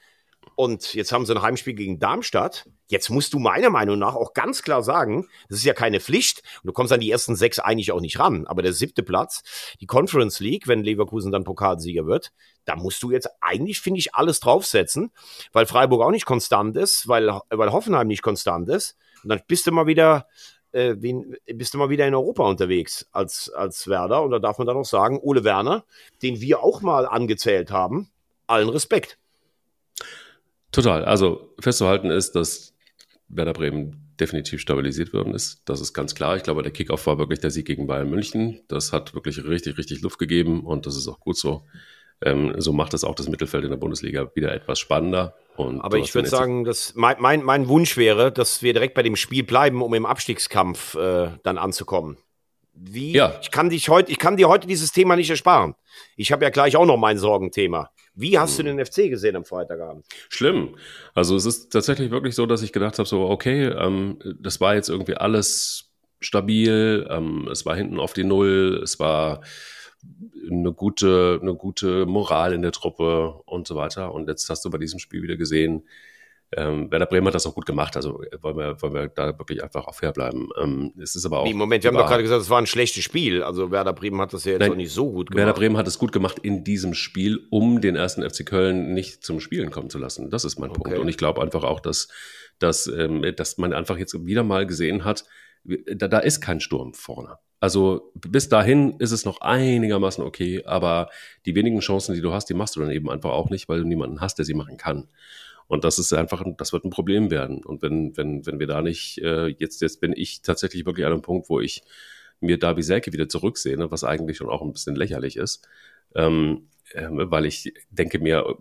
Und 0.55 0.93
jetzt 0.93 1.12
haben 1.12 1.25
sie 1.25 1.34
ein 1.34 1.41
Heimspiel 1.41 1.73
gegen 1.73 1.99
Darmstadt. 1.99 2.69
Jetzt 2.88 3.10
musst 3.10 3.34
du 3.34 3.39
meiner 3.39 3.69
Meinung 3.69 3.99
nach 3.99 4.15
auch 4.15 4.34
ganz 4.34 4.62
klar 4.62 4.84
sagen, 4.84 5.27
das 5.49 5.58
ist 5.58 5.65
ja 5.65 5.73
keine 5.73 5.99
Pflicht. 5.99 6.43
Und 6.62 6.67
du 6.67 6.73
kommst 6.73 6.93
an 6.93 6.99
die 7.01 7.12
ersten 7.12 7.36
sechs 7.36 7.60
eigentlich 7.60 7.91
auch 7.91 7.99
nicht 7.99 8.19
ran. 8.19 8.47
Aber 8.47 8.62
der 8.62 8.71
siebte 8.71 9.03
Platz, 9.03 9.43
die 9.81 9.88
Conference 9.88 10.39
League, 10.39 10.67
wenn 10.67 10.84
Leverkusen 10.84 11.31
dann 11.31 11.43
Pokalsieger 11.43 12.05
wird, 12.05 12.31
da 12.63 12.75
musst 12.75 13.03
du 13.03 13.12
jetzt 13.12 13.27
eigentlich, 13.41 13.81
finde 13.81 13.99
ich, 13.99 14.15
alles 14.15 14.39
draufsetzen, 14.39 15.12
weil 15.51 15.65
Freiburg 15.65 16.01
auch 16.01 16.12
nicht 16.12 16.25
konstant 16.25 16.77
ist, 16.77 17.08
weil, 17.08 17.27
weil 17.49 17.71
Hoffenheim 17.73 18.08
nicht 18.08 18.21
konstant 18.21 18.69
ist. 18.69 18.95
Und 19.23 19.29
dann 19.29 19.41
bist 19.47 19.67
du 19.67 19.71
mal 19.71 19.88
wieder 19.88 20.27
äh, 20.76 21.02
wen, 21.02 21.38
bist 21.46 21.74
du 21.74 21.78
mal 21.78 21.90
wieder 21.90 22.06
in 22.06 22.14
Europa 22.14 22.48
unterwegs 22.48 23.08
als, 23.12 23.50
als 23.50 23.88
Werder. 23.88 24.22
Und 24.24 24.32
da 24.32 24.40
darf 24.40 24.58
man 24.58 24.68
dann 24.68 24.78
auch 24.78 24.86
sagen, 24.86 25.20
Ole 25.22 25.44
Werner, 25.44 25.86
den 26.22 26.42
wir 26.42 26.62
auch 26.62 26.82
mal 26.82 27.06
angezählt 27.06 27.72
haben, 27.72 28.10
allen 28.46 28.70
Respekt. 28.70 29.18
Total. 30.72 31.06
Also 31.06 31.54
festzuhalten 31.60 32.12
ist, 32.12 32.36
dass 32.36 32.74
Werder 33.30 33.54
Bremen 33.54 34.14
definitiv 34.20 34.62
stabilisiert 34.62 35.14
worden 35.14 35.34
ist. 35.34 35.62
Das 35.66 35.80
ist 35.80 35.94
ganz 35.94 36.14
klar. 36.14 36.36
Ich 36.36 36.44
glaube, 36.44 36.62
der 36.62 36.72
Kickoff 36.72 37.08
war 37.08 37.18
wirklich 37.18 37.40
der 37.40 37.52
Sieg 37.52 37.66
gegen 37.66 37.88
Bayern 37.88 38.10
München. 38.10 38.62
Das 38.68 38.92
hat 38.92 39.14
wirklich 39.14 39.44
richtig, 39.46 39.78
richtig 39.78 40.02
Luft 40.02 40.20
gegeben 40.20 40.66
und 40.66 40.86
das 40.86 40.98
ist 40.98 41.08
auch 41.08 41.20
gut 41.20 41.38
so. 41.38 41.64
Ähm, 42.21 42.54
so 42.58 42.73
macht 42.73 42.93
es 42.93 43.04
auch 43.04 43.15
das 43.15 43.28
Mittelfeld 43.28 43.63
in 43.65 43.69
der 43.69 43.78
Bundesliga 43.78 44.32
wieder 44.36 44.54
etwas 44.54 44.80
spannender. 44.80 45.36
Und 45.58 45.82
Aber 45.82 45.97
ich 45.97 46.13
würde 46.15 46.30
sagen, 46.30 46.63
dass 46.63 46.95
mein, 46.95 47.17
mein, 47.19 47.43
mein 47.43 47.67
Wunsch 47.67 47.97
wäre, 47.97 48.32
dass 48.32 48.62
wir 48.62 48.73
direkt 48.73 48.93
bei 48.93 49.04
dem 49.04 49.15
Spiel 49.15 49.43
bleiben, 49.43 49.82
um 49.82 49.93
im 49.93 50.06
Abstiegskampf 50.06 50.95
äh, 50.95 51.30
dann 51.43 51.58
anzukommen. 51.58 52.17
Wie? 52.73 53.13
Ja. 53.13 53.39
Ich 53.41 53.51
kann 53.51 53.69
dich 53.69 53.88
heute, 53.88 54.12
ich 54.12 54.19
kann 54.19 54.36
dir 54.36 54.49
heute 54.49 54.67
dieses 54.67 54.91
Thema 54.91 55.15
nicht 55.15 55.30
ersparen. 55.30 55.75
Ich 56.17 56.32
habe 56.32 56.43
ja 56.43 56.49
gleich 56.49 56.75
auch 56.75 56.86
noch 56.86 56.97
mein 56.97 57.17
Sorgenthema. 57.17 57.89
Wie 58.15 58.38
hast 58.38 58.58
hm. 58.58 58.65
du 58.65 58.75
den 58.75 58.86
FC 58.86 59.10
gesehen 59.10 59.36
am 59.36 59.45
Freitagabend? 59.45 60.06
Schlimm. 60.30 60.75
Also 61.13 61.36
es 61.36 61.45
ist 61.45 61.71
tatsächlich 61.71 62.12
wirklich 62.12 62.36
so, 62.36 62.45
dass 62.45 62.62
ich 62.63 62.73
gedacht 62.73 62.97
habe, 62.97 63.08
so 63.08 63.30
okay, 63.30 63.65
ähm, 63.65 64.19
das 64.39 64.60
war 64.60 64.75
jetzt 64.75 64.89
irgendwie 64.89 65.15
alles 65.15 65.91
stabil. 66.19 67.08
Ähm, 67.10 67.47
es 67.49 67.65
war 67.65 67.75
hinten 67.75 67.99
auf 67.99 68.13
die 68.13 68.23
Null. 68.23 68.82
Es 68.84 68.99
war 68.99 69.41
eine 70.50 70.74
gute, 70.74 71.39
eine 71.41 71.56
gute 71.56 72.06
Moral 72.06 72.54
in 72.54 72.62
der 72.62 72.72
Truppe 72.72 73.41
und 73.46 73.68
so 73.68 73.76
weiter. 73.76 74.13
Und 74.13 74.28
jetzt 74.30 74.50
hast 74.50 74.63
du 74.65 74.70
bei 74.70 74.78
diesem 74.78 75.00
Spiel 75.00 75.22
wieder 75.22 75.38
gesehen, 75.38 75.84
ähm, 76.56 76.91
Werder 76.91 77.08
Bremen 77.08 77.28
hat 77.28 77.36
das 77.36 77.46
auch 77.48 77.56
gut 77.56 77.65
gemacht, 77.65 77.98
also 77.98 78.22
wollen 78.41 78.58
wir, 78.58 78.82
wollen 78.82 78.94
wir 78.94 79.08
da 79.08 79.38
wirklich 79.38 79.63
einfach 79.63 79.88
auch 79.88 79.96
fair 79.96 80.13
bleiben. 80.13 80.50
Ähm, 80.62 80.94
es 81.02 81.15
ist 81.15 81.26
aber 81.26 81.39
auch. 81.39 81.46
Nee, 81.46 81.54
Moment, 81.54 81.84
wir 81.84 81.89
haben 81.89 81.98
doch 81.98 82.08
gerade 82.08 82.24
gesagt, 82.24 82.41
es 82.41 82.50
war 82.50 82.60
ein 82.60 82.68
schlechtes 82.68 83.04
Spiel. 83.04 83.44
Also 83.44 83.72
Werder 83.72 83.94
Bremen 83.94 84.22
hat 84.22 84.32
das 84.32 84.46
ja 84.46 84.54
jetzt 84.54 84.62
Nein, 84.62 84.72
auch 84.72 84.76
nicht 84.76 84.94
so 84.94 85.12
gut 85.12 85.32
gemacht. 85.32 85.39
Werder 85.39 85.58
Bremen 85.58 85.76
hat 85.76 85.88
es 85.88 85.98
gut 85.98 86.12
gemacht 86.12 86.39
in 86.39 86.63
diesem 86.63 86.94
Spiel, 86.94 87.46
um 87.50 87.82
den 87.82 87.96
ersten 87.96 88.28
FC 88.28 88.46
Köln 88.46 88.94
nicht 88.94 89.24
zum 89.24 89.39
Spielen 89.39 89.72
kommen 89.72 89.89
zu 89.89 89.98
lassen. 89.98 90.30
Das 90.30 90.46
ist 90.46 90.60
mein 90.60 90.70
okay. 90.70 90.82
Punkt. 90.84 91.00
Und 91.00 91.08
ich 91.08 91.18
glaube 91.18 91.41
einfach 91.41 91.63
auch, 91.63 91.80
dass, 91.80 92.10
dass, 92.60 92.88
ähm, 92.88 93.26
dass 93.36 93.58
man 93.58 93.74
einfach 93.74 93.98
jetzt 93.98 94.26
wieder 94.26 94.44
mal 94.44 94.65
gesehen 94.65 95.04
hat, 95.04 95.26
da, 95.63 96.08
da 96.08 96.20
ist 96.20 96.41
kein 96.41 96.60
Sturm 96.60 96.94
vorne. 96.94 97.38
Also 97.60 98.12
bis 98.13 98.50
dahin 98.50 98.96
ist 99.00 99.12
es 99.12 99.26
noch 99.26 99.41
einigermaßen 99.41 100.24
okay, 100.24 100.63
aber 100.65 101.10
die 101.46 101.56
wenigen 101.56 101.80
Chancen, 101.80 102.13
die 102.13 102.22
du 102.22 102.34
hast, 102.34 102.48
die 102.50 102.54
machst 102.54 102.76
du 102.76 102.82
dann 102.82 102.91
eben 102.91 103.10
einfach 103.10 103.32
auch 103.32 103.50
nicht, 103.50 103.70
weil 103.70 103.80
du 103.80 103.88
niemanden 103.88 104.22
hast, 104.22 104.38
der 104.38 104.46
sie 104.46 104.54
machen 104.54 104.78
kann. 104.78 105.08
Und 105.68 105.84
das 105.84 105.98
ist 105.98 106.13
einfach, 106.13 106.44
das 106.58 106.74
wird 106.74 106.86
ein 106.86 106.91
Problem 106.91 107.32
werden. 107.32 107.63
Und 107.63 107.82
wenn, 107.82 108.15
wenn, 108.18 108.46
wenn 108.46 108.60
wir 108.60 108.68
da 108.68 108.82
nicht, 108.82 109.18
äh, 109.20 109.48
jetzt, 109.48 109.82
jetzt 109.82 110.00
bin 110.00 110.13
ich 110.15 110.41
tatsächlich 110.41 110.86
wirklich 110.86 111.06
an 111.06 111.13
einem 111.13 111.22
Punkt, 111.22 111.50
wo 111.50 111.60
ich 111.60 111.84
mir 112.39 112.60
Darby 112.60 112.84
Selke 112.84 113.13
wieder 113.13 113.30
zurücksehne, 113.30 113.89
was 113.89 114.04
eigentlich 114.04 114.38
schon 114.38 114.50
auch 114.50 114.62
ein 114.62 114.74
bisschen 114.74 114.96
lächerlich 114.96 115.38
ist. 115.38 115.68
Ähm, 116.13 116.68
äh, 116.91 117.08
weil 117.10 117.46
ich 117.46 117.74
denke 117.89 118.20
mir, 118.20 118.58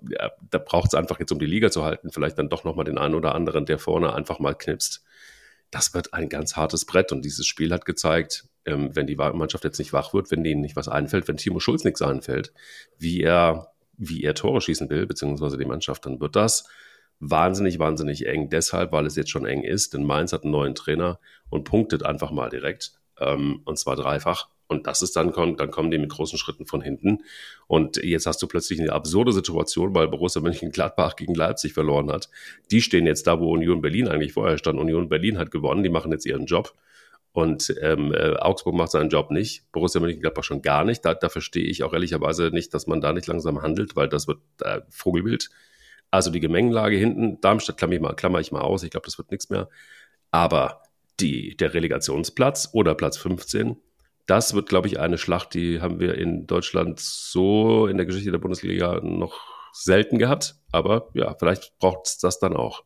da 0.50 0.58
braucht 0.58 0.88
es 0.88 0.94
einfach 0.94 1.20
jetzt, 1.20 1.32
um 1.32 1.38
die 1.38 1.46
Liga 1.46 1.70
zu 1.70 1.84
halten, 1.84 2.10
vielleicht 2.10 2.38
dann 2.38 2.48
doch 2.48 2.64
nochmal 2.64 2.86
den 2.86 2.98
einen 2.98 3.14
oder 3.14 3.34
anderen, 3.34 3.66
der 3.66 3.78
vorne 3.78 4.14
einfach 4.14 4.38
mal 4.38 4.54
knipst. 4.54 5.04
Das 5.70 5.92
wird 5.92 6.14
ein 6.14 6.28
ganz 6.28 6.56
hartes 6.56 6.86
Brett 6.86 7.12
und 7.12 7.24
dieses 7.24 7.46
Spiel 7.46 7.72
hat 7.72 7.84
gezeigt, 7.84 8.46
ähm, 8.66 8.90
wenn 8.94 9.06
die 9.06 9.16
Mannschaft 9.16 9.64
jetzt 9.64 9.78
nicht 9.78 9.92
wach 9.92 10.14
wird, 10.14 10.30
wenn 10.30 10.44
denen 10.44 10.60
nicht 10.60 10.76
was 10.76 10.88
einfällt, 10.88 11.28
wenn 11.28 11.36
Timo 11.36 11.60
Schulz 11.60 11.84
nichts 11.84 12.02
einfällt, 12.02 12.52
wie 12.98 13.22
er, 13.22 13.72
wie 13.96 14.22
er 14.22 14.34
Tore 14.34 14.60
schießen 14.60 14.90
will, 14.90 15.06
beziehungsweise 15.06 15.58
die 15.58 15.64
Mannschaft, 15.64 16.06
dann 16.06 16.20
wird 16.20 16.36
das 16.36 16.68
wahnsinnig, 17.20 17.78
wahnsinnig 17.78 18.26
eng. 18.26 18.50
Deshalb, 18.50 18.92
weil 18.92 19.06
es 19.06 19.16
jetzt 19.16 19.30
schon 19.30 19.46
eng 19.46 19.62
ist, 19.62 19.94
denn 19.94 20.04
Mainz 20.04 20.32
hat 20.32 20.42
einen 20.44 20.52
neuen 20.52 20.74
Trainer 20.74 21.18
und 21.48 21.64
punktet 21.64 22.04
einfach 22.04 22.30
mal 22.30 22.50
direkt. 22.50 22.92
Ähm, 23.20 23.62
und 23.64 23.78
zwar 23.78 23.96
dreifach. 23.96 24.48
Und 24.66 24.86
das 24.86 25.02
ist 25.02 25.14
dann, 25.14 25.30
dann 25.32 25.70
kommen 25.70 25.90
die 25.90 25.98
mit 25.98 26.10
großen 26.10 26.38
Schritten 26.38 26.66
von 26.66 26.80
hinten. 26.80 27.18
Und 27.66 27.98
jetzt 27.98 28.26
hast 28.26 28.42
du 28.42 28.46
plötzlich 28.46 28.80
eine 28.80 28.92
absurde 28.92 29.32
Situation, 29.32 29.94
weil 29.94 30.08
Borussia 30.08 30.40
Mönchengladbach 30.40 31.16
gegen 31.16 31.34
Leipzig 31.34 31.74
verloren 31.74 32.10
hat. 32.10 32.30
Die 32.70 32.80
stehen 32.80 33.06
jetzt 33.06 33.26
da, 33.26 33.38
wo 33.40 33.52
Union 33.52 33.82
Berlin 33.82 34.08
eigentlich 34.08 34.32
vorher 34.32 34.56
stand. 34.56 34.80
Union 34.80 35.08
Berlin 35.08 35.38
hat 35.38 35.50
gewonnen, 35.50 35.82
die 35.82 35.90
machen 35.90 36.12
jetzt 36.12 36.24
ihren 36.24 36.46
Job. 36.46 36.74
Und 37.34 37.74
ähm, 37.82 38.14
äh, 38.14 38.36
Augsburg 38.36 38.76
macht 38.76 38.92
seinen 38.92 39.10
Job 39.10 39.32
nicht, 39.32 39.70
Borussia 39.72 40.00
Mönchengladbach 40.00 40.44
schon 40.44 40.62
gar 40.62 40.84
nicht. 40.84 41.04
Da, 41.04 41.14
da 41.14 41.28
verstehe 41.28 41.64
ich 41.64 41.82
auch 41.82 41.92
ehrlicherweise 41.92 42.50
nicht, 42.50 42.72
dass 42.72 42.86
man 42.86 43.00
da 43.00 43.12
nicht 43.12 43.26
langsam 43.26 43.60
handelt, 43.60 43.96
weil 43.96 44.08
das 44.08 44.28
wird 44.28 44.38
äh, 44.60 44.82
Vogelbild. 44.88 45.50
Also 46.12 46.30
die 46.30 46.38
Gemengenlage 46.38 46.96
hinten, 46.96 47.40
Darmstadt 47.40 47.76
klammer 47.76 47.94
ich 47.94 48.00
mal, 48.00 48.14
klammer 48.14 48.38
ich 48.38 48.52
mal 48.52 48.60
aus, 48.60 48.84
ich 48.84 48.90
glaube, 48.90 49.06
das 49.06 49.18
wird 49.18 49.32
nichts 49.32 49.50
mehr. 49.50 49.68
Aber 50.30 50.82
die, 51.18 51.56
der 51.56 51.74
Relegationsplatz 51.74 52.70
oder 52.72 52.94
Platz 52.94 53.16
15, 53.16 53.78
das 54.26 54.54
wird, 54.54 54.68
glaube 54.68 54.86
ich, 54.86 55.00
eine 55.00 55.18
Schlacht, 55.18 55.54
die 55.54 55.80
haben 55.80 55.98
wir 55.98 56.14
in 56.14 56.46
Deutschland 56.46 57.00
so 57.00 57.88
in 57.88 57.96
der 57.96 58.06
Geschichte 58.06 58.30
der 58.30 58.38
Bundesliga 58.38 59.00
noch 59.02 59.40
selten 59.72 60.20
gehabt. 60.20 60.54
Aber 60.70 61.10
ja, 61.14 61.34
vielleicht 61.36 61.76
braucht 61.80 62.06
es 62.06 62.18
das 62.18 62.38
dann 62.38 62.54
auch. 62.54 62.84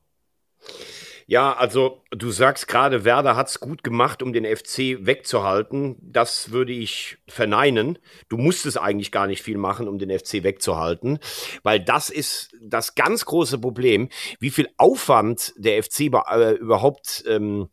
Ja, 1.31 1.53
also 1.53 2.03
du 2.11 2.31
sagst 2.31 2.69
gerade, 2.69 3.05
Werder 3.05 3.37
hat's 3.37 3.61
gut 3.61 3.85
gemacht, 3.85 4.23
um 4.23 4.33
den 4.33 4.47
FC 4.47 4.97
wegzuhalten. 5.05 5.97
Das 6.01 6.53
würde 6.53 6.73
ich 6.73 7.19
verneinen. 7.29 7.99
Du 8.31 8.39
musstest 8.39 8.79
eigentlich 8.79 9.13
gar 9.13 9.27
nicht 9.27 9.43
viel 9.43 9.59
machen, 9.59 9.89
um 9.89 9.99
den 9.99 10.09
FC 10.09 10.43
wegzuhalten, 10.43 11.19
weil 11.63 11.81
das 11.81 12.09
ist 12.09 12.57
das 12.63 12.95
ganz 12.95 13.27
große 13.27 13.59
Problem, 13.59 14.09
wie 14.41 14.49
viel 14.49 14.71
Aufwand 14.79 15.53
der 15.59 15.83
FC 15.83 16.11
äh, 16.31 16.53
überhaupt 16.55 17.25
ähm, 17.29 17.69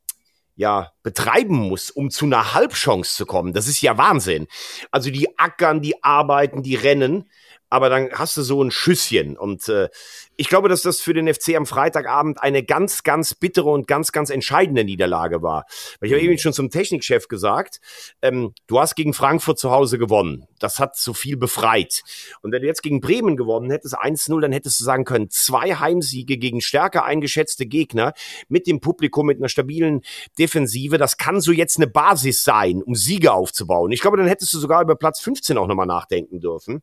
ja, 0.57 0.91
betreiben 1.01 1.55
muss, 1.55 1.89
um 1.89 2.09
zu 2.09 2.25
einer 2.25 2.53
Halbchance 2.53 3.15
zu 3.15 3.25
kommen. 3.25 3.53
Das 3.53 3.69
ist 3.69 3.81
ja 3.81 3.97
Wahnsinn. 3.97 4.47
Also 4.91 5.11
die 5.11 5.39
ackern, 5.39 5.81
die 5.81 6.03
arbeiten, 6.03 6.61
die 6.61 6.75
rennen 6.75 7.29
aber 7.75 7.89
dann 7.89 8.09
hast 8.13 8.37
du 8.37 8.41
so 8.41 8.63
ein 8.63 8.71
Schüsschen. 8.71 9.37
Und 9.37 9.67
äh, 9.67 9.89
ich 10.37 10.47
glaube, 10.47 10.69
dass 10.69 10.81
das 10.81 11.01
für 11.01 11.13
den 11.13 11.31
FC 11.31 11.55
am 11.55 11.65
Freitagabend 11.65 12.41
eine 12.41 12.63
ganz, 12.63 13.03
ganz 13.03 13.33
bittere 13.33 13.69
und 13.69 13.85
ganz, 13.85 14.13
ganz 14.13 14.29
entscheidende 14.29 14.85
Niederlage 14.85 15.41
war. 15.41 15.65
Weil 15.99 16.07
ich 16.07 16.13
habe 16.13 16.23
mhm. 16.23 16.31
eben 16.31 16.39
schon 16.39 16.53
zum 16.53 16.69
Technikchef 16.69 17.27
gesagt, 17.27 17.81
ähm, 18.21 18.53
du 18.67 18.79
hast 18.79 18.95
gegen 18.95 19.13
Frankfurt 19.13 19.59
zu 19.59 19.71
Hause 19.71 19.97
gewonnen. 19.97 20.47
Das 20.59 20.79
hat 20.79 20.95
so 20.95 21.13
viel 21.13 21.35
befreit. 21.35 22.01
Und 22.41 22.53
wenn 22.53 22.61
du 22.61 22.67
jetzt 22.67 22.81
gegen 22.81 23.01
Bremen 23.01 23.35
gewonnen 23.35 23.69
hättest, 23.69 23.97
1-0, 23.97 24.39
dann 24.39 24.53
hättest 24.53 24.79
du 24.79 24.85
sagen 24.85 25.03
können, 25.03 25.29
zwei 25.29 25.75
Heimsiege 25.75 26.37
gegen 26.37 26.61
stärker 26.61 27.03
eingeschätzte 27.03 27.65
Gegner 27.65 28.13
mit 28.47 28.67
dem 28.67 28.79
Publikum, 28.79 29.25
mit 29.25 29.37
einer 29.37 29.49
stabilen 29.49 30.01
Defensive, 30.39 30.97
das 30.97 31.17
kann 31.17 31.41
so 31.41 31.51
jetzt 31.51 31.77
eine 31.77 31.87
Basis 31.87 32.43
sein, 32.43 32.81
um 32.81 32.95
Siege 32.95 33.33
aufzubauen. 33.33 33.91
Ich 33.91 33.99
glaube, 33.99 34.15
dann 34.15 34.27
hättest 34.27 34.53
du 34.53 34.59
sogar 34.59 34.81
über 34.81 34.95
Platz 34.95 35.19
15 35.19 35.57
auch 35.57 35.67
nochmal 35.67 35.87
nachdenken 35.87 36.39
dürfen. 36.39 36.81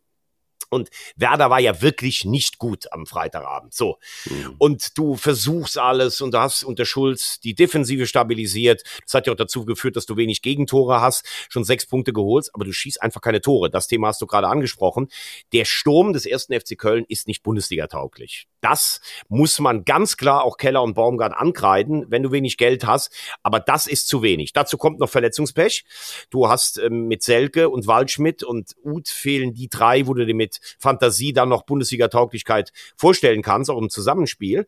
Und 0.72 0.88
Werder 1.16 1.50
war 1.50 1.60
ja 1.60 1.82
wirklich 1.82 2.24
nicht 2.24 2.58
gut 2.58 2.90
am 2.92 3.04
Freitagabend. 3.04 3.74
So. 3.74 3.98
Mhm. 4.24 4.54
Und 4.56 4.96
du 4.96 5.16
versuchst 5.16 5.76
alles 5.76 6.22
und 6.22 6.32
du 6.32 6.38
hast 6.38 6.64
unter 6.64 6.86
Schulz 6.86 7.40
die 7.40 7.54
Defensive 7.54 8.06
stabilisiert. 8.06 8.82
Das 9.04 9.12
hat 9.12 9.26
ja 9.26 9.34
auch 9.34 9.36
dazu 9.36 9.66
geführt, 9.66 9.96
dass 9.96 10.06
du 10.06 10.16
wenig 10.16 10.40
Gegentore 10.40 11.02
hast, 11.02 11.26
schon 11.50 11.64
sechs 11.64 11.84
Punkte 11.84 12.14
geholt, 12.14 12.48
aber 12.54 12.64
du 12.64 12.72
schießt 12.72 13.02
einfach 13.02 13.20
keine 13.20 13.42
Tore. 13.42 13.68
Das 13.68 13.86
Thema 13.86 14.08
hast 14.08 14.22
du 14.22 14.26
gerade 14.26 14.48
angesprochen. 14.48 15.08
Der 15.52 15.66
Sturm 15.66 16.14
des 16.14 16.24
ersten 16.24 16.58
FC 16.58 16.78
Köln 16.78 17.04
ist 17.06 17.28
nicht 17.28 17.42
Bundesliga-tauglich. 17.42 18.48
Das 18.62 19.02
muss 19.28 19.58
man 19.58 19.84
ganz 19.84 20.16
klar 20.16 20.44
auch 20.44 20.56
Keller 20.56 20.82
und 20.82 20.94
Baumgart 20.94 21.34
ankreiden, 21.34 22.06
wenn 22.08 22.22
du 22.22 22.32
wenig 22.32 22.56
Geld 22.56 22.86
hast. 22.86 23.12
Aber 23.42 23.60
das 23.60 23.86
ist 23.86 24.08
zu 24.08 24.22
wenig. 24.22 24.54
Dazu 24.54 24.78
kommt 24.78 25.00
noch 25.00 25.10
Verletzungspech. 25.10 25.84
Du 26.30 26.48
hast 26.48 26.78
ähm, 26.78 27.08
mit 27.08 27.22
Selke 27.22 27.68
und 27.68 27.86
Waldschmidt 27.86 28.42
und 28.42 28.74
Uth 28.82 29.08
fehlen 29.08 29.52
die 29.52 29.68
drei, 29.68 30.06
wo 30.06 30.14
du 30.14 30.24
dir 30.24 30.34
mit 30.34 30.61
Fantasie 30.78 31.32
dann 31.32 31.48
noch 31.48 31.64
Bundesliga-Tauglichkeit 31.64 32.72
vorstellen 32.96 33.42
kannst, 33.42 33.70
auch 33.70 33.78
im 33.78 33.90
Zusammenspiel 33.90 34.66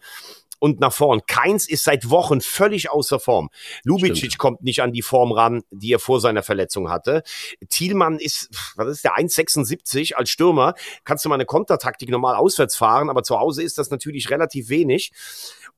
und 0.64 0.80
nach 0.80 0.94
vorn. 0.94 1.20
Keins 1.26 1.68
ist 1.68 1.84
seit 1.84 2.08
Wochen 2.08 2.40
völlig 2.40 2.90
außer 2.90 3.20
Form. 3.20 3.50
Lubicic 3.84 4.16
Stimmt. 4.16 4.38
kommt 4.38 4.62
nicht 4.62 4.80
an 4.80 4.92
die 4.92 5.02
Form 5.02 5.30
ran, 5.30 5.62
die 5.70 5.92
er 5.92 5.98
vor 5.98 6.20
seiner 6.20 6.42
Verletzung 6.42 6.88
hatte. 6.88 7.22
Thielmann 7.68 8.18
ist, 8.18 8.48
was 8.76 8.88
ist 8.88 9.04
der, 9.04 9.16
1,76 9.16 10.14
als 10.14 10.30
Stürmer. 10.30 10.74
Kannst 11.04 11.24
du 11.24 11.28
mal 11.28 11.34
eine 11.34 11.44
Kontertaktik 11.44 12.08
normal 12.08 12.36
auswärts 12.36 12.76
fahren, 12.76 13.10
aber 13.10 13.22
zu 13.22 13.38
Hause 13.38 13.62
ist 13.62 13.76
das 13.76 13.90
natürlich 13.90 14.30
relativ 14.30 14.70
wenig. 14.70 15.12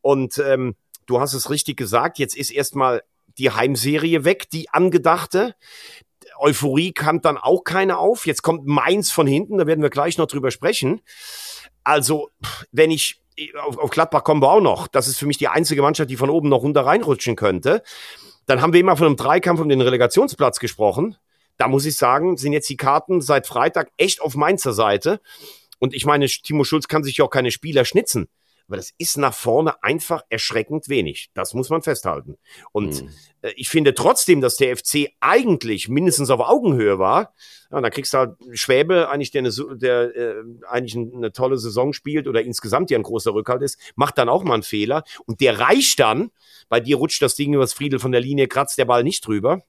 Und 0.03 0.39
ähm, 0.39 0.77
du 1.07 1.21
hast 1.21 1.35
es 1.35 1.51
richtig 1.51 1.77
gesagt, 1.77 2.19
jetzt 2.19 2.37
ist 2.37 2.51
erstmal 2.51 3.03
die 3.39 3.51
Heimserie 3.51 4.25
weg, 4.25 4.49
die 4.51 4.71
angedachte. 4.71 5.57
Euphorie 6.39 6.93
kann 6.93 7.21
dann 7.21 7.37
auch 7.37 7.65
keine 7.65 7.99
auf. 7.99 8.27
Jetzt 8.27 8.43
kommt 8.43 8.67
Mainz 8.67 9.11
von 9.11 9.27
hinten, 9.27 9.59
da 9.59 9.67
werden 9.67 9.83
wir 9.83 9.91
gleich 9.91 10.19
noch 10.19 10.27
drüber 10.27 10.51
sprechen. 10.51 11.01
Also, 11.85 12.31
wenn 12.73 12.91
ich 12.91 13.21
auf, 13.67 13.79
auf 13.79 13.91
Gladbach 13.91 14.25
kommen 14.25 14.43
wir 14.43 14.51
auch 14.51 14.61
noch. 14.61 14.87
Das 14.89 15.09
ist 15.09 15.19
für 15.19 15.27
mich 15.27 15.39
die 15.39 15.49
einzige 15.49 15.83
Mannschaft, 15.83 16.11
die 16.11 16.17
von 16.17 16.31
oben 16.31 16.49
noch 16.49 16.63
runter 16.63 16.87
reinrutschen 16.87 17.37
könnte. 17.37 17.83
Dann 18.47 18.63
haben 18.63 18.73
wir 18.73 18.81
immer 18.81 18.97
von 18.97 19.07
einem 19.07 19.17
Dreikampf 19.17 19.61
um 19.61 19.69
den 19.69 19.81
Relegationsplatz 19.81 20.59
gesprochen. 20.59 21.17
Da 21.59 21.69
muss 21.69 21.87
ich 21.87 21.97
sagen, 21.97 22.37
sind 22.37 22.53
jetzt 22.53 22.69
die 22.69 22.77
Karten 22.77 23.21
seit 23.21 23.47
Freitag 23.47 23.91
echt 23.97 24.21
auf 24.21 24.35
Mainzer 24.35 24.73
Seite. 24.73 25.21
Und 25.79 25.95
ich 25.95 26.07
meine, 26.07 26.27
Timo 26.27 26.65
Schulz 26.65 26.89
kann 26.89 27.05
sich 27.05 27.19
ja 27.19 27.25
auch 27.25 27.31
keine 27.31 27.51
Spieler 27.51 27.85
schnitzen. 27.85 28.29
Aber 28.69 28.77
das 28.77 28.93
ist 28.99 29.17
nach 29.17 29.35
vorne 29.35 29.83
einfach 29.83 30.23
erschreckend 30.29 30.89
wenig. 30.89 31.31
Das 31.35 31.55
muss 31.55 31.71
man 31.71 31.83
festhalten. 31.83 32.37
Und 32.73 33.03
mhm. 33.03 33.11
äh, 33.43 33.53
ich 33.57 33.69
finde 33.69 33.95
trotzdem, 33.95 34.41
dass 34.41 34.57
der 34.57 34.77
FC 34.77 35.11
eigentlich 35.21 35.89
mindestens 35.89 36.31
auf 36.31 36.41
Augenhöhe 36.41 36.99
war. 36.99 37.33
Ja, 37.71 37.81
da 37.81 37.91
kriegst 37.91 38.13
du 38.13 38.19
halt 38.19 38.37
Schwäbe, 38.53 39.09
eigentlich 39.09 39.31
der, 39.31 39.41
eine, 39.41 39.77
der 39.77 40.17
äh, 40.17 40.35
eigentlich 40.69 40.97
eine 40.97 41.33
tolle 41.33 41.59
Saison 41.59 41.93
spielt 41.93 42.27
oder 42.27 42.43
insgesamt 42.43 42.91
ja 42.91 42.99
ein 42.99 43.05
großer 43.05 43.35
Rückhalt 43.35 43.63
ist, 43.63 43.79
macht 43.95 44.19
dann 44.19 44.29
auch 44.29 44.43
mal 44.43 44.55
einen 44.55 44.63
Fehler. 44.63 45.05
Und 45.27 45.41
der 45.41 45.61
reicht 45.61 46.01
dann. 46.01 46.31
Bei 46.69 46.81
dir 46.81 46.97
rutscht 46.97 47.23
das 47.23 47.37
Ding 47.37 47.55
übers 47.55 47.73
Friedel 47.73 48.01
von 48.01 48.11
der 48.11 48.21
Linie, 48.21 48.49
kratzt 48.49 48.79
der 48.79 48.85
Ball 48.85 49.05
nicht 49.05 49.25
drüber. 49.27 49.63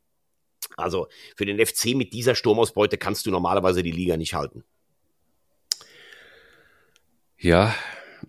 Also 0.75 1.07
für 1.35 1.45
den 1.45 1.63
FC 1.63 1.95
mit 1.95 2.13
dieser 2.13 2.33
Sturmausbeute 2.33 2.97
kannst 2.97 3.25
du 3.25 3.31
normalerweise 3.31 3.83
die 3.83 3.91
Liga 3.91 4.17
nicht 4.17 4.33
halten. 4.33 4.63
Ja, 7.39 7.75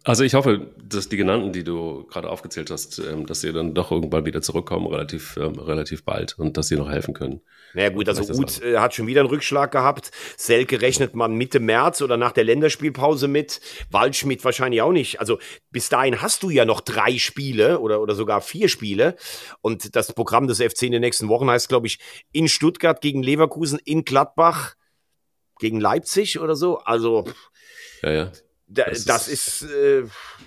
also 0.08 0.24
ich 0.24 0.32
hoffe, 0.32 0.70
dass 0.82 1.10
die 1.10 1.18
genannten, 1.18 1.52
die 1.52 1.64
du 1.64 2.06
gerade 2.06 2.30
aufgezählt 2.30 2.70
hast, 2.70 2.98
ähm, 2.98 3.26
dass 3.26 3.42
sie 3.42 3.52
dann 3.52 3.74
doch 3.74 3.90
irgendwann 3.92 4.24
wieder 4.24 4.40
zurückkommen, 4.40 4.86
relativ, 4.86 5.36
ähm, 5.36 5.58
relativ 5.58 6.02
bald 6.02 6.38
und 6.38 6.56
dass 6.56 6.68
sie 6.68 6.76
noch 6.76 6.90
helfen 6.90 7.12
können. 7.12 7.42
Naja 7.74 7.90
gut, 7.90 8.08
also 8.08 8.22
Uth 8.32 8.62
äh, 8.62 8.78
hat 8.78 8.94
schon 8.94 9.06
wieder 9.06 9.20
einen 9.20 9.28
Rückschlag 9.28 9.70
gehabt. 9.70 10.10
Selke 10.38 10.80
rechnet 10.80 11.14
man 11.14 11.34
Mitte 11.34 11.60
März 11.60 12.00
oder 12.00 12.16
nach 12.16 12.32
der 12.32 12.44
Länderspielpause 12.44 13.28
mit. 13.28 13.60
Waldschmidt 13.90 14.42
wahrscheinlich 14.46 14.80
auch 14.80 14.92
nicht. 14.92 15.20
Also 15.20 15.38
bis 15.70 15.90
dahin 15.90 16.22
hast 16.22 16.42
du 16.42 16.48
ja 16.48 16.64
noch 16.64 16.80
drei 16.80 17.18
Spiele 17.18 17.78
oder, 17.78 18.00
oder 18.00 18.14
sogar 18.14 18.40
vier 18.40 18.70
Spiele. 18.70 19.14
Und 19.60 19.94
das 19.94 20.14
Programm 20.14 20.46
des 20.46 20.62
FC 20.62 20.84
in 20.84 20.92
den 20.92 21.02
nächsten 21.02 21.28
Wochen 21.28 21.50
heißt, 21.50 21.68
glaube 21.68 21.86
ich, 21.86 21.98
in 22.32 22.48
Stuttgart 22.48 23.02
gegen 23.02 23.22
Leverkusen, 23.22 23.78
in 23.84 24.06
Gladbach 24.06 24.74
gegen 25.58 25.80
Leipzig 25.80 26.40
oder 26.40 26.56
so. 26.56 26.78
Also 26.78 27.26
ja, 28.02 28.12
ja. 28.12 28.32
Da, 28.68 28.84
das, 28.84 29.04
das, 29.04 29.28
ist, 29.28 29.62
ist 29.62 29.70
äh, 29.70 30.04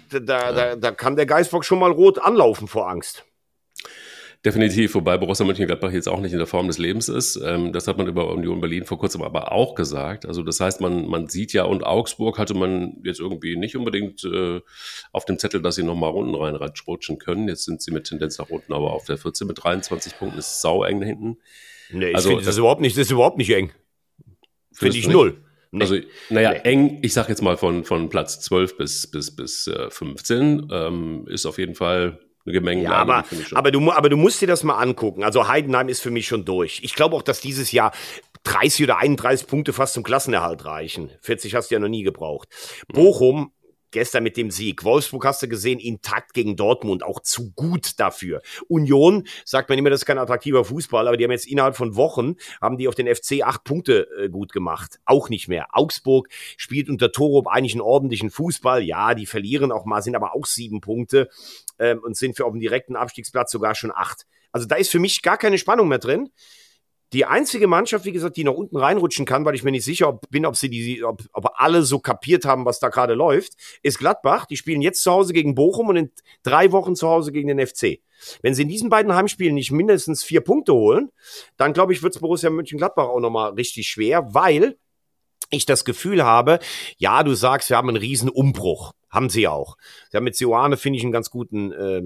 da, 0.10 0.20
ja. 0.20 0.52
da, 0.52 0.76
da 0.76 0.92
kann 0.92 1.16
der 1.16 1.26
Geistbock 1.26 1.66
schon 1.66 1.80
mal 1.80 1.92
rot 1.92 2.20
anlaufen 2.20 2.68
vor 2.68 2.88
Angst. 2.88 3.26
Definitiv, 4.44 4.96
wobei 4.96 5.20
Borussia 5.20 5.46
Mönchengladbach 5.46 5.92
jetzt 5.92 6.10
auch 6.10 6.20
nicht 6.20 6.32
in 6.32 6.40
der 6.40 6.48
Form 6.48 6.66
des 6.66 6.80
Lebens 6.80 7.10
ist. 7.10 7.36
Ähm, 7.36 7.74
das 7.74 7.88
hat 7.88 8.00
man 8.00 8.08
über 8.08 8.32
Union 8.32 8.60
Berlin 8.60 8.86
vor 8.86 8.98
kurzem 8.98 9.22
aber 9.22 9.52
auch 9.52 9.76
gesagt. 9.76 10.26
Also 10.26 10.42
das 10.42 10.60
heißt, 10.60 10.82
man, 10.82 11.08
man 11.08 11.28
sieht 11.28 11.54
ja, 11.54 11.64
und 11.66 11.84
Augsburg 11.84 12.40
hatte 12.40 12.56
man 12.56 12.98
jetzt 13.04 13.20
irgendwie 13.20 13.56
nicht 13.56 13.76
unbedingt 13.76 14.24
äh, 14.24 14.62
auf 15.12 15.26
dem 15.26 15.38
Zettel, 15.38 15.62
dass 15.62 15.76
sie 15.76 15.84
nochmal 15.84 16.12
unten 16.12 16.34
rein 16.34 16.56
rutschen 16.56 17.20
können. 17.20 17.48
Jetzt 17.48 17.66
sind 17.66 17.84
sie 17.84 17.92
mit 17.92 18.06
Tendenz 18.06 18.40
nach 18.40 18.50
unten, 18.50 18.74
aber 18.74 18.94
auf 18.94 19.06
der 19.06 19.20
14 19.20 19.46
mit 19.46 19.64
23 19.64 20.18
Punkten 20.18 20.40
ist 20.40 20.60
sau 20.60 20.84
eng 20.84 21.02
da 21.02 21.06
hinten. 21.06 21.38
Nee, 21.92 22.10
ich 22.10 22.16
also, 22.16 22.30
finde, 22.30 22.44
das 22.44 22.56
ist 22.56 22.60
überhaupt 22.60 22.82
nicht, 22.82 22.98
das 22.98 23.08
ist 23.08 23.12
überhaupt 23.12 23.38
nicht 23.38 23.52
eng. 23.52 23.72
Finde 24.72 24.98
ich 24.98 25.08
null. 25.08 25.38
Nee. 25.72 25.82
Also, 25.82 25.96
naja, 26.30 26.52
nee. 26.52 26.60
eng, 26.64 27.00
ich 27.02 27.14
sag 27.14 27.30
jetzt 27.30 27.42
mal 27.42 27.58
von, 27.58 27.86
von 27.86 28.10
Platz 28.10 28.42
12 28.42 28.78
bis, 28.78 29.10
bis, 29.10 29.36
bis 29.36 29.68
äh, 29.68 29.90
15 29.90 30.68
ähm, 30.72 31.26
ist 31.30 31.46
auf 31.46 31.58
jeden 31.58 31.76
Fall 31.76 32.20
eine 32.46 32.54
Gemenge. 32.54 32.84
Ja, 32.84 32.94
aber, 32.94 33.24
aber, 33.54 33.72
du, 33.72 33.92
aber 33.92 34.10
du 34.10 34.18
musst 34.18 34.42
dir 34.42 34.48
das 34.48 34.64
mal 34.64 34.78
angucken. 34.78 35.24
Also 35.24 35.48
Heidenheim 35.48 35.88
ist 35.88 36.02
für 36.02 36.12
mich 36.12 36.28
schon 36.28 36.44
durch. 36.44 36.82
Ich 36.84 36.96
glaube 36.96 37.16
auch, 37.16 37.22
dass 37.22 37.40
dieses 37.40 37.72
Jahr 37.72 37.94
30 38.44 38.84
oder 38.86 38.98
31 38.98 39.48
Punkte 39.48 39.72
fast 39.72 39.94
zum 39.94 40.04
Klassenerhalt 40.04 40.66
reichen. 40.66 41.12
40 41.22 41.56
hast 41.56 41.72
du 41.72 41.76
ja 41.76 41.80
noch 41.80 41.88
nie 41.88 42.04
gebraucht. 42.04 42.50
Bochum 42.88 43.52
gestern 43.92 44.24
mit 44.24 44.38
dem 44.38 44.52
Sieg. 44.52 44.84
Wolfsburg 44.84 45.26
hast 45.26 45.42
du 45.44 45.48
gesehen, 45.48 45.80
intakt 45.80 46.34
gegen 46.34 46.56
Dortmund, 46.56 47.04
auch 47.04 47.20
zu 47.20 47.52
gut 47.52 48.00
dafür. 48.00 48.42
Union, 48.68 49.28
sagt 49.46 49.70
man 49.70 49.78
immer, 49.78 49.90
das 49.90 50.02
ist 50.02 50.06
kein 50.06 50.18
attraktiver 50.18 50.66
Fußball, 50.66 51.08
aber 51.08 51.18
die 51.18 51.24
haben 51.24 51.32
jetzt 51.32 51.48
innerhalb 51.48 51.76
von 51.76 51.96
Wochen, 51.96 52.36
haben 52.62 52.78
die 52.78 52.88
auf 52.88 52.96
den 52.96 53.14
FC 53.14 53.44
acht 53.44 53.64
Punkte 53.64 54.08
äh, 54.18 54.30
gut 54.30 54.54
gemacht. 54.54 55.00
Auch 55.06 55.30
nicht 55.30 55.48
mehr. 55.48 55.68
Augsburg 55.72 56.30
spielt 56.58 56.90
unter 56.90 57.12
Torup 57.12 57.48
eigentlich 57.48 57.74
einen 57.74 57.82
ordentlichen 57.82 58.32
Fußball. 58.32 58.82
Ja, 58.84 59.14
die 59.14 59.26
verlieren 59.26 59.72
auch 59.72 59.86
mal, 59.86 60.02
sind 60.02 60.16
aber 60.16 60.36
auch 60.36 60.46
sieben 60.46 60.82
Punkte 60.82 61.30
ähm, 61.80 62.00
und 62.04 62.18
sind 62.18 62.36
für 62.36 62.46
auf 62.46 62.52
dem 62.52 62.60
direkten 62.60 62.96
Abstiegsplatz 62.96 63.52
sogar 63.52 63.76
schon 63.76 63.92
acht. 63.92 64.26
Also 64.52 64.68
da 64.68 64.76
ist 64.76 64.92
für 64.92 65.00
mich 65.00 65.22
gar 65.22 65.38
keine 65.38 65.58
Spannung 65.58 65.88
mehr 65.88 66.00
drin. 66.00 66.30
Die 67.14 67.26
einzige 67.26 67.68
Mannschaft, 67.68 68.06
wie 68.06 68.12
gesagt, 68.14 68.38
die 68.38 68.44
nach 68.44 68.54
unten 68.54 68.78
reinrutschen 68.78 69.26
kann, 69.26 69.44
weil 69.44 69.56
ich 69.56 69.64
mir 69.64 69.72
nicht 69.72 69.84
sicher 69.84 70.20
bin, 70.30 70.46
ob 70.46 70.56
sie 70.56 70.70
die, 70.70 71.04
ob, 71.04 71.22
ob 71.34 71.52
alle 71.56 71.84
so 71.84 72.00
kapiert 72.00 72.46
haben, 72.46 72.66
was 72.66 72.80
da 72.80 72.90
gerade 72.90 73.16
läuft, 73.16 73.54
ist 73.82 74.00
Gladbach. 74.00 74.46
Die 74.46 74.56
spielen 74.56 74.82
jetzt 74.82 75.04
zu 75.04 75.12
Hause 75.12 75.34
gegen 75.34 75.54
Bochum 75.54 75.90
und 75.90 75.98
in 75.98 76.12
drei 76.44 76.72
Wochen 76.72 76.96
zu 76.96 77.10
Hause 77.10 77.32
gegen 77.32 77.50
den 77.50 77.66
FC. 77.66 78.00
Wenn 78.42 78.54
sie 78.54 78.62
in 78.62 78.70
diesen 78.70 78.90
beiden 78.90 79.14
Heimspielen 79.14 79.56
nicht 79.56 79.72
mindestens 79.72 80.24
vier 80.24 80.42
Punkte 80.42 80.74
holen, 80.74 81.10
dann 81.58 81.74
glaube 81.74 81.92
ich, 81.92 82.02
wird 82.04 82.16
es 82.16 82.22
Borussia 82.22 82.50
Mönchengladbach 82.50 83.08
auch 83.08 83.20
nochmal 83.20 83.52
richtig 83.54 83.88
schwer, 83.88 84.34
weil 84.34 84.78
ich 85.50 85.66
das 85.66 85.84
Gefühl 85.86 86.24
habe, 86.24 86.60
ja, 86.98 87.24
du 87.24 87.34
sagst, 87.34 87.70
wir 87.70 87.78
haben 87.78 87.90
einen 87.90 87.98
riesen 87.98 88.30
Umbruch. 88.30 88.94
Haben 89.10 89.30
sie 89.30 89.50
auch. 89.50 89.76
Sie 90.10 90.16
haben 90.16 90.24
mit 90.24 90.38
Sioane, 90.38 90.78
finde 90.78 90.98
ich, 90.98 91.04
einen 91.04 91.12
ganz 91.12 91.30
guten 91.30 91.74
äh, 91.74 92.04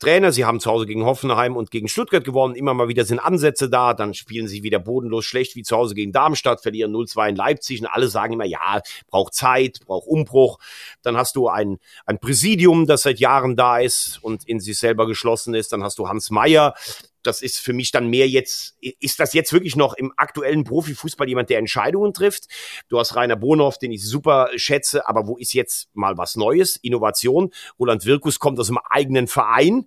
Trainer. 0.00 0.32
Sie 0.32 0.44
haben 0.44 0.58
zu 0.58 0.70
Hause 0.70 0.86
gegen 0.86 1.04
Hoffenheim 1.04 1.56
und 1.56 1.70
gegen 1.70 1.86
Stuttgart 1.86 2.24
gewonnen. 2.24 2.56
Immer 2.56 2.74
mal 2.74 2.88
wieder 2.88 3.04
sind 3.04 3.20
Ansätze 3.20 3.70
da. 3.70 3.94
Dann 3.94 4.14
spielen 4.14 4.48
sie 4.48 4.62
wieder 4.62 4.80
bodenlos 4.80 5.24
schlecht 5.24 5.54
wie 5.54 5.62
zu 5.62 5.76
Hause 5.76 5.94
gegen 5.94 6.10
Darmstadt, 6.10 6.62
verlieren 6.62 6.92
0-2 6.92 7.28
in 7.28 7.36
Leipzig. 7.36 7.80
Und 7.80 7.86
alle 7.86 8.08
sagen 8.08 8.32
immer, 8.32 8.44
ja, 8.46 8.80
braucht 9.08 9.34
Zeit, 9.34 9.80
braucht 9.86 10.08
Umbruch. 10.08 10.58
Dann 11.02 11.16
hast 11.16 11.36
du 11.36 11.48
ein, 11.48 11.78
ein 12.06 12.18
Präsidium, 12.18 12.86
das 12.86 13.02
seit 13.02 13.20
Jahren 13.20 13.54
da 13.54 13.78
ist 13.78 14.18
und 14.22 14.48
in 14.48 14.58
sich 14.58 14.78
selber 14.78 15.06
geschlossen 15.06 15.54
ist. 15.54 15.72
Dann 15.72 15.84
hast 15.84 15.98
du 15.98 16.08
Hans 16.08 16.30
Meyer, 16.30 16.74
das 17.22 17.42
ist 17.42 17.58
für 17.58 17.72
mich 17.72 17.90
dann 17.90 18.08
mehr 18.08 18.28
jetzt, 18.28 18.76
ist 18.80 19.20
das 19.20 19.32
jetzt 19.32 19.52
wirklich 19.52 19.76
noch 19.76 19.94
im 19.94 20.12
aktuellen 20.16 20.64
Profifußball 20.64 21.28
jemand, 21.28 21.50
der 21.50 21.58
Entscheidungen 21.58 22.12
trifft? 22.12 22.46
Du 22.88 22.98
hast 22.98 23.16
Rainer 23.16 23.36
Bonhoff, 23.36 23.78
den 23.78 23.92
ich 23.92 24.06
super 24.06 24.50
schätze, 24.56 25.08
aber 25.08 25.26
wo 25.26 25.36
ist 25.36 25.52
jetzt 25.52 25.88
mal 25.94 26.16
was 26.16 26.36
Neues? 26.36 26.76
Innovation. 26.76 27.52
Roland 27.78 28.04
Wirkus 28.04 28.38
kommt 28.38 28.58
aus 28.58 28.68
einem 28.68 28.78
eigenen 28.88 29.26
Verein, 29.26 29.86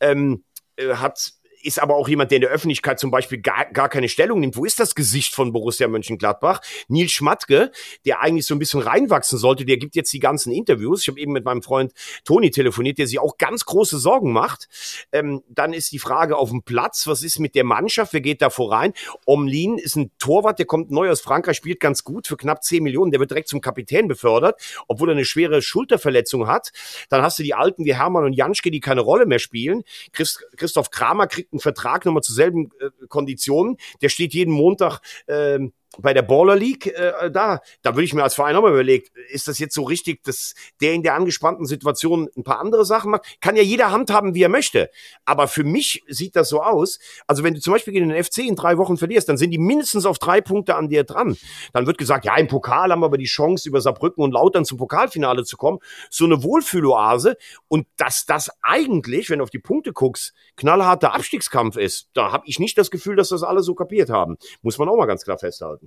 ähm, 0.00 0.44
äh, 0.76 0.94
hat 0.94 1.32
ist 1.62 1.80
aber 1.80 1.96
auch 1.96 2.08
jemand, 2.08 2.30
der 2.30 2.36
in 2.36 2.42
der 2.42 2.50
Öffentlichkeit 2.50 2.98
zum 2.98 3.10
Beispiel 3.10 3.40
gar, 3.40 3.66
gar 3.66 3.88
keine 3.88 4.08
Stellung 4.08 4.40
nimmt. 4.40 4.56
Wo 4.56 4.64
ist 4.64 4.80
das 4.80 4.94
Gesicht 4.94 5.34
von 5.34 5.52
Borussia 5.52 5.88
Mönchengladbach? 5.88 6.60
Nils 6.88 7.12
Schmatke, 7.12 7.70
der 8.04 8.20
eigentlich 8.20 8.46
so 8.46 8.54
ein 8.54 8.58
bisschen 8.58 8.80
reinwachsen 8.80 9.38
sollte, 9.38 9.64
der 9.64 9.76
gibt 9.76 9.94
jetzt 9.94 10.12
die 10.12 10.18
ganzen 10.18 10.52
Interviews. 10.52 11.02
Ich 11.02 11.08
habe 11.08 11.20
eben 11.20 11.32
mit 11.32 11.44
meinem 11.44 11.62
Freund 11.62 11.92
Toni 12.24 12.50
telefoniert, 12.50 12.98
der 12.98 13.06
sich 13.06 13.18
auch 13.18 13.38
ganz 13.38 13.64
große 13.64 13.98
Sorgen 13.98 14.32
macht. 14.32 14.68
Ähm, 15.12 15.42
dann 15.48 15.72
ist 15.72 15.92
die 15.92 15.98
Frage 15.98 16.36
auf 16.36 16.50
dem 16.50 16.62
Platz, 16.62 17.06
was 17.06 17.22
ist 17.22 17.38
mit 17.38 17.54
der 17.54 17.64
Mannschaft? 17.64 18.12
Wer 18.12 18.20
geht 18.20 18.42
da 18.42 18.50
vorein? 18.50 18.92
Omlin 19.24 19.78
ist 19.78 19.96
ein 19.96 20.10
Torwart, 20.18 20.58
der 20.58 20.66
kommt 20.66 20.90
neu 20.90 21.10
aus 21.10 21.20
Frankreich, 21.20 21.56
spielt 21.56 21.80
ganz 21.80 22.04
gut 22.04 22.26
für 22.26 22.36
knapp 22.36 22.64
10 22.64 22.82
Millionen. 22.82 23.10
Der 23.10 23.20
wird 23.20 23.30
direkt 23.30 23.48
zum 23.48 23.60
Kapitän 23.60 24.08
befördert, 24.08 24.60
obwohl 24.88 25.10
er 25.10 25.12
eine 25.12 25.24
schwere 25.24 25.62
Schulterverletzung 25.62 26.46
hat. 26.46 26.72
Dann 27.08 27.22
hast 27.22 27.38
du 27.38 27.42
die 27.42 27.54
Alten 27.54 27.84
wie 27.84 27.94
Hermann 27.94 28.24
und 28.24 28.32
Janschke, 28.32 28.70
die 28.70 28.80
keine 28.80 29.00
Rolle 29.00 29.26
mehr 29.26 29.38
spielen. 29.38 29.84
Christ 30.12 30.44
Christoph 30.56 30.90
Kramer 30.90 31.26
kriegt 31.26 31.51
einen 31.52 31.60
Vertrag 31.60 32.04
nochmal 32.04 32.22
zu 32.22 32.32
selben 32.32 32.70
äh, 32.80 32.90
Konditionen. 33.08 33.76
Der 34.00 34.08
steht 34.08 34.34
jeden 34.34 34.52
Montag 34.52 35.00
ähm, 35.28 35.72
bei 35.98 36.14
der 36.14 36.22
Baller 36.22 36.56
League 36.56 36.86
äh, 36.86 37.30
da, 37.30 37.60
da 37.82 37.94
würde 37.94 38.04
ich 38.04 38.14
mir 38.14 38.22
als 38.22 38.34
Verein 38.34 38.56
auch 38.56 38.62
mal 38.62 38.72
überlegt, 38.72 39.10
ist 39.28 39.48
das 39.48 39.58
jetzt 39.58 39.74
so 39.74 39.82
richtig, 39.82 40.22
dass 40.24 40.54
der 40.80 40.92
in 40.94 41.02
der 41.02 41.14
angespannten 41.14 41.66
Situation 41.66 42.28
ein 42.36 42.44
paar 42.44 42.60
andere 42.60 42.84
Sachen 42.84 43.10
macht? 43.10 43.38
Kann 43.40 43.56
ja 43.56 43.62
jeder 43.62 43.90
handhaben, 43.90 44.34
wie 44.34 44.42
er 44.42 44.48
möchte. 44.48 44.90
Aber 45.24 45.48
für 45.48 45.64
mich 45.64 46.02
sieht 46.08 46.36
das 46.36 46.48
so 46.48 46.62
aus. 46.62 46.98
Also 47.26 47.42
wenn 47.44 47.54
du 47.54 47.60
zum 47.60 47.72
Beispiel 47.72 47.92
gegen 47.92 48.08
den 48.08 48.22
FC 48.22 48.38
in 48.38 48.56
drei 48.56 48.78
Wochen 48.78 48.96
verlierst, 48.96 49.28
dann 49.28 49.36
sind 49.36 49.50
die 49.50 49.58
mindestens 49.58 50.06
auf 50.06 50.18
drei 50.18 50.40
Punkte 50.40 50.76
an 50.76 50.88
dir 50.88 51.04
dran. 51.04 51.36
Dann 51.72 51.86
wird 51.86 51.98
gesagt, 51.98 52.24
ja, 52.24 52.36
im 52.36 52.48
Pokal 52.48 52.90
haben 52.90 53.00
wir 53.00 53.06
aber 53.06 53.18
die 53.18 53.24
Chance, 53.24 53.68
über 53.68 53.80
Saarbrücken 53.80 54.22
und 54.22 54.32
Lautern 54.32 54.64
zum 54.64 54.78
Pokalfinale 54.78 55.44
zu 55.44 55.56
kommen. 55.56 55.78
So 56.10 56.24
eine 56.24 56.42
Wohlfühloase. 56.42 57.36
Und 57.68 57.86
dass 57.96 58.26
das 58.26 58.50
eigentlich, 58.62 59.30
wenn 59.30 59.38
du 59.38 59.44
auf 59.44 59.50
die 59.50 59.58
Punkte 59.58 59.92
guckst, 59.92 60.32
knallharter 60.56 61.14
Abstiegskampf 61.14 61.76
ist, 61.76 62.08
da 62.14 62.32
habe 62.32 62.44
ich 62.46 62.58
nicht 62.58 62.78
das 62.78 62.90
Gefühl, 62.90 63.16
dass 63.16 63.28
das 63.28 63.42
alle 63.42 63.62
so 63.62 63.74
kapiert 63.74 64.10
haben. 64.10 64.36
Muss 64.62 64.78
man 64.78 64.88
auch 64.88 64.96
mal 64.96 65.06
ganz 65.06 65.24
klar 65.24 65.38
festhalten. 65.38 65.81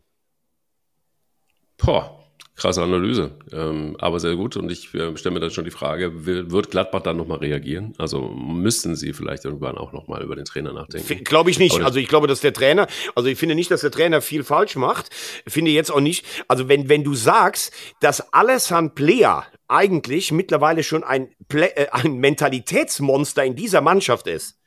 Boah, 1.78 2.26
Krasse 2.56 2.82
Analyse, 2.82 3.38
ähm, 3.52 3.98
aber 4.00 4.22
sehr 4.22 4.38
gut. 4.38 4.56
Und 4.56 4.72
ich 4.72 4.94
äh, 4.94 5.18
stelle 5.18 5.34
mir 5.34 5.42
dann 5.42 5.52
schon 5.52 5.66
die 5.66 5.72
Frage, 5.72 6.26
will, 6.26 6.52
wird 6.52 6.72
Gladbach 6.72 7.02
dann 7.02 7.18
nochmal 7.18 7.40
reagieren? 7.40 7.94
Also 7.98 8.30
müssten 8.30 8.96
sie 8.96 9.12
vielleicht 9.12 9.44
irgendwann 9.44 9.78
auch 9.78 9.92
nochmal 9.92 10.24
über 10.24 10.38
den 10.38 10.46
Trainer 10.46 10.72
nachdenken? 10.72 11.26
Glaube 11.26 11.50
ich 11.50 11.60
nicht. 11.60 11.82
Also 11.82 12.00
ich 12.00 12.08
glaube, 12.08 12.28
dass 12.28 12.40
der 12.40 12.54
Trainer, 12.54 12.88
also 13.14 13.28
ich 13.28 13.38
finde 13.38 13.56
nicht, 13.56 13.72
dass 13.72 13.82
der 13.82 13.92
Trainer 13.92 14.22
viel 14.22 14.46
falsch 14.46 14.78
macht. 14.78 15.10
Finde 15.46 15.72
jetzt 15.72 15.92
auch 15.92 16.00
nicht. 16.00 16.26
Also 16.48 16.70
wenn, 16.70 16.88
wenn 16.88 17.04
du 17.04 17.14
sagst, 17.14 17.74
dass 18.00 18.34
Alessand 18.34 18.96
Plea 18.96 19.44
eigentlich 19.68 20.32
mittlerweile 20.32 20.84
schon 20.84 21.04
ein, 21.04 21.28
Play, 21.50 21.72
äh, 21.76 21.88
ein 21.92 22.16
Mentalitätsmonster 22.20 23.44
in 23.44 23.58
dieser 23.58 23.82
Mannschaft 23.82 24.28
ist, 24.28 24.62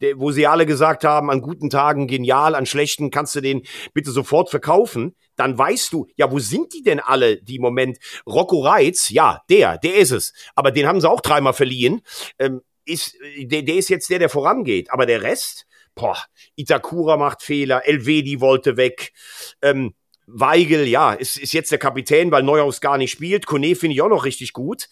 der, 0.00 0.18
wo 0.18 0.30
sie 0.30 0.46
alle 0.46 0.64
gesagt 0.64 1.04
haben, 1.04 1.30
an 1.30 1.42
guten 1.42 1.68
Tagen 1.68 2.06
genial, 2.06 2.54
an 2.54 2.64
schlechten 2.64 3.10
kannst 3.10 3.34
du 3.34 3.42
den 3.42 3.62
bitte 3.92 4.10
sofort 4.10 4.48
verkaufen, 4.48 5.14
dann 5.36 5.56
weißt 5.56 5.92
du, 5.92 6.06
ja, 6.16 6.30
wo 6.30 6.38
sind 6.38 6.72
die 6.74 6.82
denn 6.82 7.00
alle, 7.00 7.36
die 7.42 7.56
im 7.56 7.62
Moment, 7.62 7.98
Rocco 8.26 8.60
Reitz, 8.60 9.10
ja, 9.10 9.42
der, 9.48 9.78
der 9.78 9.96
ist 9.96 10.10
es, 10.10 10.32
aber 10.54 10.70
den 10.70 10.86
haben 10.86 11.00
sie 11.00 11.08
auch 11.08 11.20
dreimal 11.20 11.52
verliehen, 11.52 12.02
ähm, 12.38 12.62
ist, 12.84 13.16
der, 13.38 13.62
der 13.62 13.76
ist 13.76 13.88
jetzt 13.88 14.10
der, 14.10 14.18
der 14.18 14.28
vorangeht, 14.28 14.90
aber 14.92 15.06
der 15.06 15.22
Rest, 15.22 15.66
boah, 15.94 16.16
Itakura 16.54 17.16
macht 17.16 17.42
Fehler, 17.42 17.86
Elvedi 17.86 18.40
wollte 18.40 18.76
weg, 18.76 19.12
ähm, 19.62 19.94
Weigel, 20.26 20.86
ja, 20.88 21.12
ist, 21.12 21.36
ist 21.36 21.52
jetzt 21.52 21.70
der 21.70 21.78
Kapitän, 21.78 22.32
weil 22.32 22.42
Neuhaus 22.42 22.80
gar 22.80 22.98
nicht 22.98 23.12
spielt. 23.12 23.46
Kone 23.46 23.76
finde 23.76 23.94
ich 23.94 24.02
auch 24.02 24.08
noch 24.08 24.24
richtig 24.24 24.52
gut. 24.52 24.88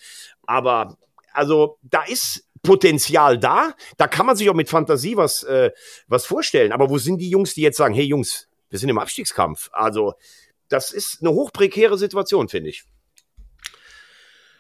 Aber 0.47 0.97
also 1.33 1.79
da 1.83 2.03
ist 2.05 2.49
Potenzial 2.63 3.39
da. 3.39 3.75
Da 3.97 4.07
kann 4.07 4.27
man 4.27 4.37
sich 4.37 4.49
auch 4.49 4.55
mit 4.55 4.69
Fantasie 4.69 5.17
was, 5.17 5.43
äh, 5.43 5.73
was 6.07 6.25
vorstellen. 6.25 6.73
Aber 6.73 6.89
wo 6.89 6.99
sind 6.99 7.19
die 7.19 7.31
Jungs, 7.31 7.55
die 7.55 7.63
jetzt 7.63 7.77
sagen, 7.77 7.95
hey 7.95 8.05
Jungs, 8.05 8.49
wir 8.75 8.81
sind 8.81 8.89
im 8.89 8.99
Abstiegskampf? 8.99 9.71
Also 9.73 10.15
das 10.69 10.91
ist 10.91 11.19
eine 11.21 11.31
hochprekäre 11.31 11.97
Situation, 11.97 12.49
finde 12.49 12.71
ich. 12.71 12.83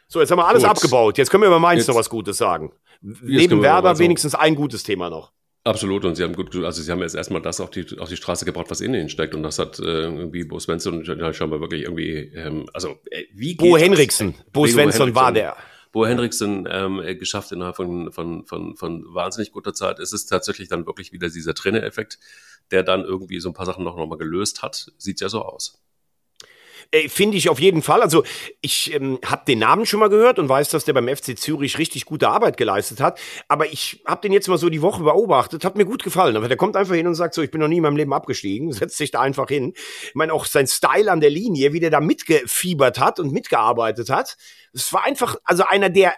So, 0.07 0.21
jetzt 0.21 0.31
haben 0.31 0.39
wir 0.39 0.47
alles 0.47 0.63
Gut. 0.63 0.71
abgebaut. 0.71 1.19
Jetzt 1.19 1.31
können 1.31 1.43
wir 1.43 1.49
über 1.49 1.59
Mainz 1.59 1.81
jetzt, 1.81 1.89
noch 1.89 1.97
was 1.97 2.09
Gutes 2.09 2.37
sagen. 2.37 2.73
Neben 3.01 3.61
Werder 3.61 3.99
wenigstens 3.99 4.37
ein 4.37 4.55
gutes 4.55 4.85
Thema 4.85 5.11
noch. 5.11 5.33
Absolut, 5.65 6.05
und 6.05 6.15
sie 6.15 6.23
haben 6.23 6.35
gut, 6.35 6.55
also 6.55 6.81
sie 6.81 6.93
haben 6.93 7.01
jetzt 7.01 7.17
erstmal 7.17 7.43
das 7.43 7.59
auf 7.59 7.71
die, 7.71 7.87
auf 7.99 8.09
die 8.09 8.17
Straße 8.17 8.45
gebracht, 8.45 8.67
was 8.69 8.81
in 8.81 8.95
ihnen 8.95 9.09
steckt, 9.09 9.35
und 9.35 9.43
das 9.43 9.59
hat 9.59 9.81
äh, 9.81 9.83
irgendwie 9.83 10.45
Bo 10.45 10.61
Svensson 10.61 11.05
scheinbar 11.05 11.61
wirklich 11.61 11.83
irgendwie, 11.83 12.31
ähm, 12.35 12.67
also 12.73 12.99
äh, 13.11 13.25
wie 13.33 13.55
Bo 13.55 13.77
Henriksen, 13.77 14.35
Bo 14.53 14.67
Svensson 14.67 15.15
war 15.15 15.33
der. 15.33 15.57
Bo 15.95 16.05
Henriksen 16.05 16.67
ähm, 16.69 17.01
geschafft 17.21 17.53
innerhalb 17.53 17.77
von, 17.77 18.11
von, 18.11 18.45
von, 18.47 18.77
von 18.77 19.15
wahnsinnig 19.15 19.53
guter 19.53 19.75
Zeit. 19.75 20.01
Es 20.01 20.13
ist 20.13 20.27
tatsächlich 20.27 20.67
dann 20.67 20.87
wirklich 20.87 21.13
wieder 21.13 21.31
dieser 21.31 21.55
Trainereffekt, 21.55 22.19
der 22.73 22.83
dann 22.83 23.05
irgendwie 23.05 23.39
so 23.39 23.49
ein 23.49 23.55
paar 23.55 23.65
Sachen 23.65 23.85
noch, 23.85 23.97
noch 23.97 24.09
mal 24.09 24.19
gelöst 24.19 24.63
hat. 24.63 24.91
Sieht 24.99 25.21
ja 25.21 25.29
so 25.29 25.43
aus. 25.43 25.84
Äh, 26.95 27.09
Finde 27.09 27.37
ich 27.37 27.49
auf 27.49 27.59
jeden 27.59 27.83
Fall. 27.83 28.03
Also 28.03 28.23
ich 28.61 28.95
ähm, 28.95 29.19
habe 29.25 29.45
den 29.47 29.59
Namen 29.59 29.85
schon 29.85 30.01
mal 30.01 30.09
gehört 30.09 30.39
und 30.39 30.49
weiß, 30.49 30.69
dass 30.69 30.85
der 30.85 30.93
beim 30.93 31.09
FC 31.09 31.37
Zürich 31.37 31.79
richtig 31.79 32.05
gute 32.05 32.29
Arbeit 32.29 32.57
geleistet 32.57 33.01
hat. 33.01 33.19
Aber 33.49 33.67
ich 33.67 34.03
habe 34.07 34.21
den 34.21 34.33
jetzt 34.33 34.49
mal 34.49 34.59
so 34.59 34.71
die 34.71 34.83
Woche 34.83 35.03
beobachtet, 35.03 35.65
hat 35.65 35.77
mir 35.77 35.85
gut 35.85 36.05
gefallen. 36.05 36.37
Aber 36.37 36.49
der 36.49 36.57
kommt 36.57 36.77
einfach 36.77 36.95
hin 36.95 37.07
und 37.07 37.15
sagt 37.17 37.35
so, 37.35 37.43
ich 37.43 37.51
bin 37.51 37.61
noch 37.61 37.69
nie 37.69 37.79
in 37.79 37.83
meinem 37.83 37.97
Leben 37.97 38.13
abgestiegen, 38.13 38.73
setzt 38.73 38.97
sich 38.97 39.11
da 39.11 39.21
einfach 39.21 39.49
hin. 39.49 39.73
Ich 39.75 40.15
meine, 40.15 40.33
auch 40.33 40.45
sein 40.45 40.67
Style 40.67 41.11
an 41.11 41.21
der 41.21 41.31
Linie, 41.31 41.73
wie 41.73 41.81
der 41.81 41.91
da 41.91 42.01
mitgefiebert 42.01 43.01
hat 43.01 43.19
und 43.19 43.33
mitgearbeitet 43.33 44.09
hat. 44.09 44.37
Es 44.73 44.93
war 44.93 45.05
einfach, 45.05 45.37
also 45.45 45.65
einer, 45.65 45.91
der 45.91 46.15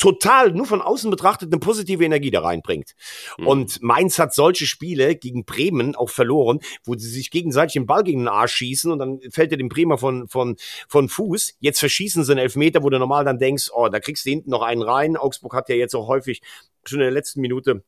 total 0.00 0.50
nur 0.52 0.66
von 0.66 0.80
außen 0.80 1.10
betrachtet 1.10 1.52
eine 1.52 1.60
positive 1.60 2.04
Energie 2.04 2.30
da 2.30 2.40
reinbringt. 2.40 2.94
Mhm. 3.38 3.46
Und 3.46 3.82
Mainz 3.82 4.18
hat 4.18 4.34
solche 4.34 4.66
Spiele 4.66 5.14
gegen 5.14 5.44
Bremen 5.44 5.94
auch 5.94 6.10
verloren, 6.10 6.58
wo 6.84 6.96
sie 6.96 7.08
sich 7.08 7.30
gegenseitig 7.30 7.74
den 7.74 7.86
Ball 7.86 8.02
gegen 8.02 8.20
den 8.20 8.28
Arsch 8.28 8.54
schießen 8.54 8.90
und 8.90 8.98
dann 8.98 9.20
fällt 9.30 9.52
er 9.52 9.58
dem 9.58 9.68
Bremer 9.68 9.98
von, 9.98 10.26
von, 10.26 10.56
von 10.88 11.08
Fuß. 11.08 11.54
Jetzt 11.60 11.78
verschießen 11.78 12.24
sie 12.24 12.32
einen 12.32 12.40
Elfmeter, 12.40 12.82
wo 12.82 12.90
du 12.90 12.98
normal 12.98 13.24
dann 13.24 13.38
denkst, 13.38 13.70
oh, 13.72 13.88
da 13.88 14.00
kriegst 14.00 14.24
du 14.24 14.30
hinten 14.30 14.50
noch 14.50 14.62
einen 14.62 14.82
rein. 14.82 15.16
Augsburg 15.16 15.54
hat 15.54 15.68
ja 15.68 15.76
jetzt 15.76 15.94
auch 15.94 16.08
häufig 16.08 16.40
schon 16.84 17.00
in 17.00 17.04
der 17.04 17.12
letzten 17.12 17.42
Minute 17.42 17.84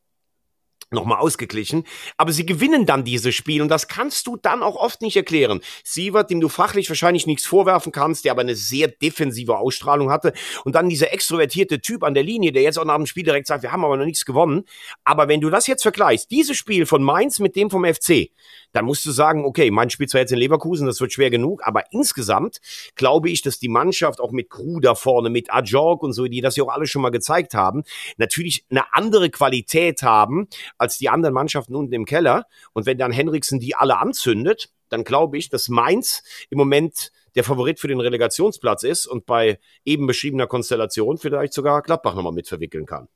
nochmal 0.93 1.19
ausgeglichen. 1.19 1.83
Aber 2.17 2.31
sie 2.31 2.45
gewinnen 2.45 2.85
dann 2.85 3.03
dieses 3.03 3.35
Spiel 3.35 3.61
und 3.61 3.69
das 3.69 3.87
kannst 3.87 4.27
du 4.27 4.37
dann 4.37 4.63
auch 4.63 4.75
oft 4.75 5.01
nicht 5.01 5.15
erklären. 5.15 5.61
Sievert, 5.83 6.29
dem 6.29 6.41
du 6.41 6.49
fachlich 6.49 6.89
wahrscheinlich 6.89 7.27
nichts 7.27 7.45
vorwerfen 7.45 7.91
kannst, 7.91 8.25
der 8.25 8.31
aber 8.31 8.41
eine 8.41 8.55
sehr 8.55 8.87
defensive 8.87 9.57
Ausstrahlung 9.57 10.09
hatte 10.09 10.33
und 10.63 10.75
dann 10.75 10.89
dieser 10.89 11.13
extrovertierte 11.13 11.81
Typ 11.81 12.03
an 12.03 12.13
der 12.13 12.23
Linie, 12.23 12.51
der 12.51 12.61
jetzt 12.61 12.77
auch 12.77 12.85
nach 12.85 12.95
dem 12.95 13.05
Spiel 13.05 13.23
direkt 13.23 13.47
sagt, 13.47 13.63
wir 13.63 13.71
haben 13.71 13.83
aber 13.83 13.97
noch 13.97 14.05
nichts 14.05 14.25
gewonnen. 14.25 14.65
Aber 15.03 15.27
wenn 15.27 15.41
du 15.41 15.49
das 15.49 15.67
jetzt 15.67 15.83
vergleichst, 15.83 16.31
dieses 16.31 16.57
Spiel 16.57 16.85
von 16.85 17.03
Mainz 17.03 17.39
mit 17.39 17.55
dem 17.55 17.69
vom 17.69 17.85
FC, 17.85 18.29
dann 18.73 18.85
musst 18.85 19.05
du 19.05 19.11
sagen, 19.11 19.45
okay, 19.45 19.71
mein 19.71 19.89
Spiel 19.89 20.07
zwar 20.07 20.21
jetzt 20.21 20.31
in 20.31 20.39
Leverkusen, 20.39 20.85
das 20.85 20.99
wird 20.99 21.13
schwer 21.13 21.29
genug, 21.29 21.61
aber 21.65 21.83
insgesamt 21.91 22.59
glaube 22.95 23.29
ich, 23.29 23.41
dass 23.41 23.59
die 23.59 23.69
Mannschaft 23.69 24.19
auch 24.19 24.31
mit 24.31 24.49
Crew 24.49 24.79
da 24.79 24.95
vorne, 24.95 25.29
mit 25.29 25.53
Ajorg 25.53 26.03
und 26.03 26.13
so, 26.13 26.27
die 26.27 26.41
das 26.41 26.55
ja 26.55 26.63
auch 26.63 26.73
alle 26.73 26.87
schon 26.87 27.01
mal 27.01 27.11
gezeigt 27.11 27.53
haben, 27.53 27.83
natürlich 28.17 28.65
eine 28.69 28.93
andere 28.93 29.29
Qualität 29.29 30.03
haben 30.03 30.47
als 30.77 30.97
die 30.97 31.09
anderen 31.09 31.33
Mannschaften 31.33 31.75
unten 31.75 31.93
im 31.93 32.05
Keller. 32.05 32.45
Und 32.73 32.85
wenn 32.85 32.97
dann 32.97 33.11
Henriksen 33.11 33.59
die 33.59 33.75
alle 33.75 33.97
anzündet, 33.97 34.69
dann 34.89 35.03
glaube 35.03 35.37
ich, 35.37 35.49
dass 35.49 35.69
Mainz 35.69 36.23
im 36.49 36.57
Moment 36.57 37.11
der 37.35 37.43
Favorit 37.43 37.79
für 37.79 37.87
den 37.87 37.99
Relegationsplatz 37.99 38.83
ist 38.83 39.07
und 39.07 39.25
bei 39.25 39.59
eben 39.85 40.07
beschriebener 40.07 40.47
Konstellation 40.47 41.17
vielleicht 41.17 41.53
sogar 41.53 41.81
Gladbach 41.81 42.15
nochmal 42.15 42.33
mit 42.33 42.47
verwickeln 42.47 42.85
kann. 42.85 43.07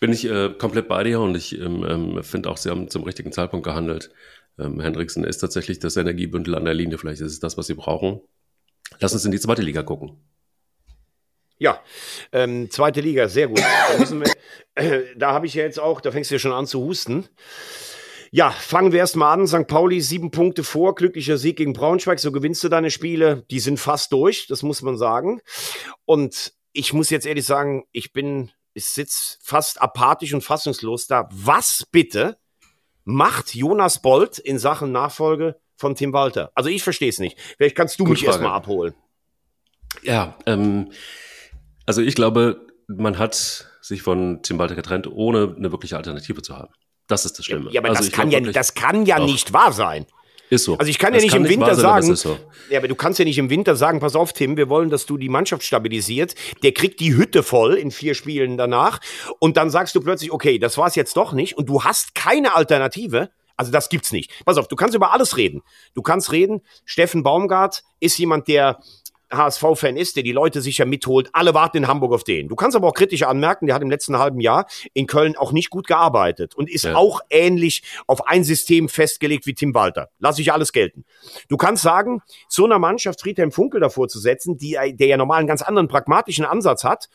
Bin 0.00 0.12
ich 0.12 0.24
äh, 0.26 0.50
komplett 0.50 0.88
bei 0.88 1.04
dir 1.04 1.20
und 1.20 1.34
ich 1.36 1.58
ähm, 1.58 1.84
ähm, 1.88 2.22
finde 2.22 2.50
auch, 2.50 2.56
sie 2.56 2.70
haben 2.70 2.88
zum 2.90 3.04
richtigen 3.04 3.32
Zeitpunkt 3.32 3.64
gehandelt. 3.64 4.10
Ähm, 4.58 4.80
Hendrickson 4.80 5.24
ist 5.24 5.38
tatsächlich 5.38 5.78
das 5.78 5.96
Energiebündel 5.96 6.54
an 6.54 6.64
der 6.64 6.74
Linie. 6.74 6.98
Vielleicht 6.98 7.20
ist 7.20 7.32
es 7.32 7.40
das, 7.40 7.56
was 7.56 7.66
sie 7.66 7.74
brauchen. 7.74 8.20
Lass 9.00 9.12
uns 9.12 9.24
in 9.24 9.32
die 9.32 9.40
zweite 9.40 9.62
Liga 9.62 9.82
gucken. 9.82 10.18
Ja, 11.58 11.82
ähm, 12.32 12.70
zweite 12.70 13.00
Liga, 13.00 13.28
sehr 13.28 13.48
gut. 13.48 13.60
Da, 13.60 14.82
äh, 14.82 15.04
da 15.16 15.32
habe 15.32 15.46
ich 15.46 15.54
ja 15.54 15.62
jetzt 15.62 15.80
auch, 15.80 16.00
da 16.00 16.12
fängst 16.12 16.30
du 16.30 16.34
ja 16.34 16.38
schon 16.38 16.52
an 16.52 16.66
zu 16.66 16.80
husten. 16.80 17.28
Ja, 18.30 18.50
fangen 18.50 18.92
wir 18.92 18.98
erstmal 18.98 19.32
an. 19.32 19.46
St. 19.46 19.66
Pauli 19.66 20.00
sieben 20.00 20.30
Punkte 20.30 20.64
vor, 20.64 20.94
glücklicher 20.94 21.38
Sieg 21.38 21.56
gegen 21.56 21.72
Braunschweig. 21.72 22.18
So 22.18 22.32
gewinnst 22.32 22.62
du 22.64 22.68
deine 22.68 22.90
Spiele. 22.90 23.46
Die 23.50 23.60
sind 23.60 23.78
fast 23.78 24.12
durch, 24.12 24.46
das 24.48 24.62
muss 24.62 24.82
man 24.82 24.98
sagen. 24.98 25.40
Und 26.04 26.52
ich 26.72 26.92
muss 26.92 27.08
jetzt 27.08 27.26
ehrlich 27.26 27.46
sagen, 27.46 27.84
ich 27.92 28.12
bin 28.12 28.50
ich 28.76 28.84
sitze 28.84 29.38
fast 29.40 29.80
apathisch 29.80 30.34
und 30.34 30.42
fassungslos 30.42 31.06
da. 31.06 31.28
Was 31.32 31.86
bitte 31.90 32.36
macht 33.04 33.54
Jonas 33.54 34.02
Bolt 34.02 34.38
in 34.38 34.58
Sachen 34.58 34.92
Nachfolge 34.92 35.58
von 35.76 35.94
Tim 35.94 36.12
Walter? 36.12 36.52
Also 36.54 36.68
ich 36.68 36.82
verstehe 36.82 37.08
es 37.08 37.18
nicht. 37.18 37.38
Vielleicht 37.56 37.74
kannst 37.74 37.98
du 37.98 38.04
Gute 38.04 38.12
mich 38.12 38.24
erstmal 38.24 38.52
abholen. 38.52 38.94
Ja, 40.02 40.36
ähm, 40.44 40.92
also 41.86 42.02
ich 42.02 42.14
glaube, 42.14 42.66
man 42.86 43.18
hat 43.18 43.66
sich 43.80 44.02
von 44.02 44.42
Tim 44.42 44.58
Walter 44.58 44.74
getrennt, 44.74 45.06
ohne 45.06 45.54
eine 45.56 45.72
wirkliche 45.72 45.96
Alternative 45.96 46.42
zu 46.42 46.54
haben. 46.54 46.68
Das 47.06 47.24
ist 47.24 47.38
das 47.38 47.46
Schlimme. 47.46 47.70
Ja, 47.70 47.80
aber 47.80 47.90
also 47.90 48.02
das, 48.02 48.12
kann 48.12 48.30
ja, 48.30 48.40
das 48.40 48.74
kann 48.74 49.06
ja 49.06 49.18
nicht 49.18 49.54
wahr 49.54 49.72
sein. 49.72 50.04
Ist 50.48 50.64
so. 50.64 50.78
Also 50.78 50.90
ich 50.90 50.98
kann 50.98 51.12
das 51.12 51.22
ja 51.22 51.26
nicht 51.26 51.36
im 51.36 51.48
Winter 51.48 51.74
sein, 51.74 52.02
sagen, 52.02 52.16
so. 52.16 52.38
ja, 52.70 52.78
aber 52.78 52.88
du 52.88 52.94
kannst 52.94 53.18
ja 53.18 53.24
nicht 53.24 53.38
im 53.38 53.50
Winter 53.50 53.74
sagen, 53.74 53.98
pass 54.00 54.14
auf, 54.14 54.32
Tim, 54.32 54.56
wir 54.56 54.68
wollen, 54.68 54.90
dass 54.90 55.06
du 55.06 55.16
die 55.16 55.28
Mannschaft 55.28 55.62
stabilisiert. 55.64 56.34
Der 56.62 56.72
kriegt 56.72 57.00
die 57.00 57.16
Hütte 57.16 57.42
voll 57.42 57.74
in 57.74 57.90
vier 57.90 58.14
Spielen 58.14 58.56
danach 58.56 59.00
und 59.40 59.56
dann 59.56 59.70
sagst 59.70 59.94
du 59.94 60.00
plötzlich, 60.00 60.30
okay, 60.30 60.58
das 60.58 60.78
war's 60.78 60.94
jetzt 60.94 61.16
doch 61.16 61.32
nicht 61.32 61.56
und 61.56 61.68
du 61.68 61.82
hast 61.82 62.14
keine 62.14 62.54
Alternative. 62.54 63.30
Also 63.56 63.72
das 63.72 63.88
gibt's 63.88 64.12
nicht. 64.12 64.30
Pass 64.44 64.58
auf, 64.58 64.68
du 64.68 64.76
kannst 64.76 64.94
über 64.94 65.12
alles 65.12 65.36
reden. 65.36 65.62
Du 65.94 66.02
kannst 66.02 66.30
reden, 66.30 66.60
Steffen 66.84 67.22
Baumgart 67.22 67.82
ist 68.00 68.18
jemand, 68.18 68.48
der 68.48 68.80
HSV-Fan 69.32 69.96
ist, 69.96 70.16
der 70.16 70.22
die 70.22 70.32
Leute 70.32 70.60
sicher 70.60 70.84
mitholt. 70.84 71.28
Alle 71.32 71.54
warten 71.54 71.78
in 71.78 71.88
Hamburg 71.88 72.12
auf 72.12 72.24
den. 72.24 72.48
Du 72.48 72.56
kannst 72.56 72.76
aber 72.76 72.88
auch 72.88 72.94
kritisch 72.94 73.22
anmerken, 73.22 73.66
der 73.66 73.74
hat 73.74 73.82
im 73.82 73.90
letzten 73.90 74.18
halben 74.18 74.40
Jahr 74.40 74.66
in 74.92 75.06
Köln 75.06 75.36
auch 75.36 75.52
nicht 75.52 75.70
gut 75.70 75.86
gearbeitet 75.86 76.54
und 76.54 76.70
ist 76.70 76.84
ja. 76.84 76.94
auch 76.94 77.20
ähnlich 77.30 77.82
auf 78.06 78.26
ein 78.26 78.44
System 78.44 78.88
festgelegt 78.88 79.46
wie 79.46 79.54
Tim 79.54 79.74
Walter. 79.74 80.10
Lass 80.18 80.38
ich 80.38 80.52
alles 80.52 80.72
gelten. 80.72 81.04
Du 81.48 81.56
kannst 81.56 81.82
sagen, 81.82 82.22
so 82.48 82.64
einer 82.64 82.78
Mannschaft 82.78 83.20
Friedhelm 83.20 83.52
Funkel 83.52 83.80
davor 83.80 84.08
zu 84.08 84.18
setzen, 84.18 84.58
die, 84.58 84.76
der 84.94 85.06
ja 85.06 85.16
normal 85.16 85.38
einen 85.38 85.48
ganz 85.48 85.62
anderen 85.62 85.88
pragmatischen 85.88 86.44
Ansatz 86.44 86.84
hat, 86.84 87.08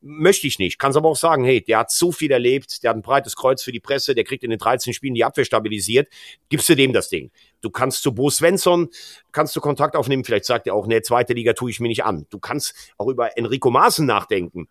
möchte 0.00 0.46
ich 0.46 0.58
nicht. 0.58 0.78
Kannst 0.78 0.96
aber 0.96 1.08
auch 1.08 1.16
sagen, 1.16 1.44
hey, 1.44 1.62
der 1.62 1.78
hat 1.78 1.90
so 1.90 2.12
viel 2.12 2.30
erlebt, 2.30 2.82
der 2.82 2.90
hat 2.90 2.96
ein 2.96 3.02
breites 3.02 3.36
Kreuz 3.36 3.62
für 3.62 3.72
die 3.72 3.80
Presse, 3.80 4.14
der 4.14 4.24
kriegt 4.24 4.44
in 4.44 4.50
den 4.50 4.58
13 4.58 4.92
Spielen 4.92 5.14
die 5.14 5.24
Abwehr 5.24 5.44
stabilisiert. 5.44 6.08
Gibst 6.48 6.68
du 6.68 6.76
dem 6.76 6.92
das 6.92 7.08
Ding? 7.08 7.30
Du 7.60 7.70
kannst 7.70 8.02
zu 8.02 8.14
Bo 8.14 8.30
Svensson, 8.30 8.88
kannst 9.32 9.56
du 9.56 9.60
Kontakt 9.60 9.96
aufnehmen, 9.96 10.24
vielleicht 10.24 10.44
sagt 10.44 10.66
er 10.66 10.74
auch, 10.74 10.86
ne, 10.86 11.02
zweite 11.02 11.32
Liga 11.32 11.52
tue 11.52 11.70
ich 11.70 11.80
mir 11.80 11.88
nicht 11.88 12.04
an. 12.04 12.26
Du 12.30 12.38
kannst 12.38 12.74
auch 12.98 13.08
über 13.08 13.36
Enrico 13.36 13.70
Maaßen 13.70 14.06
nachdenken. 14.06 14.68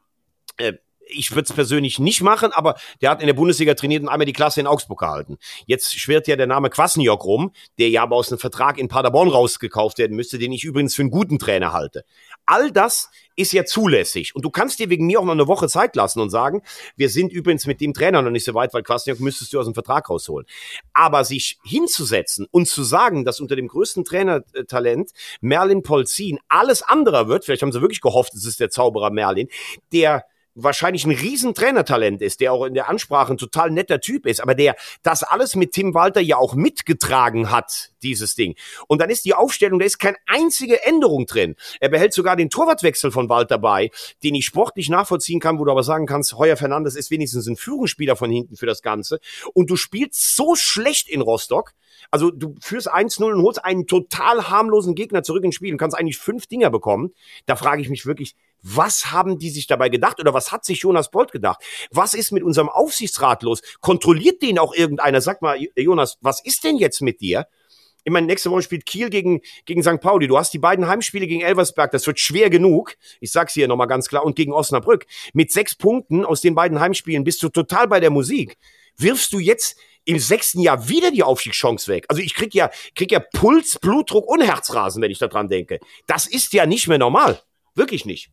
Äh, 0.57 0.73
ich 1.07 1.32
würde 1.32 1.43
es 1.43 1.53
persönlich 1.53 1.99
nicht 1.99 2.21
machen, 2.21 2.51
aber 2.51 2.76
der 3.01 3.11
hat 3.11 3.21
in 3.21 3.28
der 3.28 3.34
Bundesliga 3.34 3.73
trainiert 3.73 4.03
und 4.03 4.09
einmal 4.09 4.26
die 4.26 4.34
Klasse 4.34 4.59
in 4.59 4.67
Augsburg 4.67 4.99
gehalten. 4.99 5.38
Jetzt 5.65 5.97
schwirrt 5.99 6.28
ja 6.28 6.36
der 6.36 6.47
Name 6.47 6.69
Kwasniok 6.69 7.23
rum, 7.23 7.51
der 7.78 7.89
ja 7.89 8.03
aber 8.03 8.15
aus 8.15 8.32
einem 8.32 8.39
Vertrag 8.39 8.78
in 8.78 8.88
Paderborn 8.88 9.30
rausgekauft 9.30 9.97
werden 9.97 10.15
müsste, 10.15 10.39
den 10.39 10.51
ich 10.51 10.63
übrigens 10.63 10.95
für 10.95 11.03
einen 11.03 11.11
guten 11.11 11.39
Trainer 11.39 11.73
halte. 11.73 12.05
All 12.45 12.71
das 12.71 13.09
ist 13.36 13.54
ja 13.54 13.66
zulässig. 13.66 14.36
Und 14.36 14.46
du 14.46 14.50
kannst 14.50 14.80
dir 14.80 14.90
wegen 14.90 15.06
mir 15.06 15.20
auch 15.20 15.26
noch 15.26 15.34
eine 15.34 15.48
Woche 15.48 15.68
Zeit 15.68 15.96
lassen 15.96 16.20
und 16.20 16.30
sagen, 16.30 16.62
wir 16.96 17.10
sind 17.10 17.32
übrigens 17.32 17.66
mit 17.66 17.82
dem 17.82 17.94
Trainer 17.94 18.22
noch 18.22 18.32
nicht 18.32 18.46
so 18.46 18.54
weit, 18.54 18.74
weil 18.74 18.84
Kwasniok 18.84 19.20
müsstest 19.20 19.54
du 19.54 19.60
aus 19.60 19.66
dem 19.66 19.74
Vertrag 19.74 20.10
rausholen. 20.10 20.48
Aber 20.94 21.24
sich 21.24 21.60
hinzusetzen 21.64 22.48
und 22.52 22.68
zu 22.68 22.84
sagen, 22.84 23.26
dass 23.26 23.40
unter 23.40 23.56
dem 23.56 23.68
größten 23.68 24.04
Trainertalent 24.04 25.12
Merlin 25.42 25.84
Polzin 25.84 26.40
alles 26.48 26.82
anderer 26.82 27.28
wird, 27.28 27.46
vielleicht 27.46 27.62
haben 27.62 27.72
sie 27.72 27.82
wirklich 27.82 28.02
gehofft, 28.02 28.34
es 28.34 28.46
ist 28.46 28.60
der 28.60 28.70
Zauberer 28.70 29.12
Merlin, 29.12 29.48
der 29.92 30.26
wahrscheinlich 30.56 31.06
ein 31.06 31.12
riesen 31.12 31.53
Trainertalent 31.53 32.22
ist, 32.22 32.39
der 32.39 32.53
auch 32.53 32.66
in 32.66 32.74
der 32.74 32.89
Ansprache 32.89 33.34
ein 33.34 33.38
total 33.38 33.70
netter 33.70 33.99
Typ 33.99 34.26
ist, 34.26 34.39
aber 34.39 34.56
der 34.56 34.76
das 35.03 35.24
alles 35.24 35.56
mit 35.56 35.74
Tim 35.74 35.93
Walter 35.93 36.22
ja 36.22 36.38
auch 36.38 36.56
mitgetragen 36.56 37.51
hat, 37.51 37.91
dieses 38.01 38.36
Ding. 38.36 38.56
Und 38.88 39.01
dann 39.01 39.10
ist 39.10 39.26
die 39.26 39.34
Aufstellung, 39.34 39.80
da 39.80 39.86
ist 39.86 39.99
keine 39.99 40.18
einzige 40.28 40.84
Änderung 40.84 41.26
drin. 41.26 41.56
Er 41.80 41.89
behält 41.89 42.14
sogar 42.14 42.36
den 42.36 42.49
Torwartwechsel 42.49 43.12
von 43.12 43.30
Walter 43.30 43.58
bei, 43.58 43.91
den 44.24 44.36
ich 44.36 44.45
sportlich 44.45 44.89
nachvollziehen 44.89 45.39
kann, 45.39 45.60
wo 45.60 45.66
du 45.66 45.72
aber 45.72 45.84
sagen 45.84 46.06
kannst, 46.06 46.38
Heuer 46.38 46.58
Fernandes 46.58 46.95
ist 46.95 47.12
wenigstens 47.12 47.47
ein 47.47 47.58
Führungsspieler 47.58 48.16
von 48.16 48.32
hinten 48.32 48.56
für 48.56 48.66
das 48.66 48.82
Ganze. 48.82 49.20
Und 49.53 49.70
du 49.70 49.76
spielst 49.76 50.36
so 50.36 50.56
schlecht 50.56 51.10
in 51.10 51.22
Rostock, 51.22 51.74
also 52.12 52.32
du 52.32 52.56
führst 52.62 52.91
1-0 52.91 53.24
und 53.24 53.41
holst 53.41 53.64
einen 53.64 53.88
total 53.88 54.49
harmlosen 54.49 54.95
Gegner 54.95 55.24
zurück 55.24 55.43
ins 55.43 55.56
Spiel 55.56 55.72
und 55.72 55.78
kannst 55.78 55.97
eigentlich 55.97 56.18
fünf 56.18 56.47
Dinger 56.47 56.70
bekommen. 56.70 57.14
Da 57.45 57.56
frage 57.56 57.82
ich 57.82 57.89
mich 57.89 58.06
wirklich, 58.06 58.36
was 58.68 59.11
haben 59.11 59.38
die 59.38 59.51
sich 59.51 59.68
dabei 59.68 59.89
gedacht 59.89 60.20
oder 60.20 60.34
was 60.34 60.51
hat 60.51 60.66
sich 60.66 60.80
Jonas 60.80 61.11
Bolt 61.11 61.32
gedacht? 61.32 61.61
Was 61.91 62.16
ist 62.16 62.32
mit 62.32 62.41
unserem 62.41 62.68
Aufsichtsrat 62.68 63.43
los? 63.43 63.61
Kontrolliert 63.80 64.41
den 64.41 64.57
auch 64.57 64.74
irgendeiner? 64.74 65.22
Sag 65.22 65.43
mal, 65.43 65.57
Jonas, 65.76 66.18
was 66.22 66.43
ist 66.43 66.63
denn 66.63 66.78
jetzt 66.78 67.01
mit 67.01 67.22
dir? 67.22 67.45
Ich 68.03 68.11
meine, 68.11 68.28
nächste 68.28 68.49
Woche 68.51 68.63
spielt 68.63 68.86
Kiel 68.86 69.09
gegen, 69.09 69.41
gegen 69.66 69.84
St. 69.84 69.99
Pauli. 69.99 70.28
Du 70.28 70.38
hast 70.38 70.51
die 70.53 70.59
beiden 70.59 70.88
Heimspiele 70.88 71.28
gegen 71.28 71.41
Elversberg. 71.41 71.91
Das 71.91 72.05
wird 72.07 72.20
schwer 72.20 72.49
genug. 72.49 72.95
Ich 73.20 73.32
sag's 73.32 73.53
hier 73.53 73.68
nochmal 73.68 73.88
ganz 73.88 74.07
klar. 74.07 74.24
Und 74.24 74.36
gegen 74.36 74.53
Osnabrück. 74.53 75.05
Mit 75.34 75.51
sechs 75.51 75.76
Punkten 75.76 76.24
aus 76.26 76.41
den 76.41 76.55
beiden 76.55 76.80
Heimspielen 76.80 77.24
bist 77.24 77.41
du 77.41 77.49
total 77.49 77.88
bei 77.88 77.99
der 77.99 78.11
Musik. 78.11 78.57
Wirfst 78.97 79.34
du 79.34 79.39
jetzt 79.39 79.78
im 80.05 80.20
sechsten 80.20 80.59
Jahr 80.59 80.88
wieder 80.88 81.09
die 81.09 81.24
Aufstiegschance 81.24 81.91
weg? 81.91 82.05
Also 82.07 82.22
ich 82.22 82.36
krieg 82.36 82.53
ja, 82.53 82.70
krieg 82.95 83.11
ja 83.11 83.20
Puls, 83.20 83.80
Blutdruck 83.80 84.28
und 84.28 84.41
Herzrasen, 84.41 85.01
wenn 85.01 85.11
ich 85.11 85.18
daran 85.18 85.49
denke. 85.49 85.80
Das 86.05 86.28
ist 86.28 86.53
ja 86.53 86.68
nicht 86.68 86.88
mehr 86.88 86.99
normal. 86.99 87.41
Wirklich 87.74 88.05
nicht. 88.05 88.30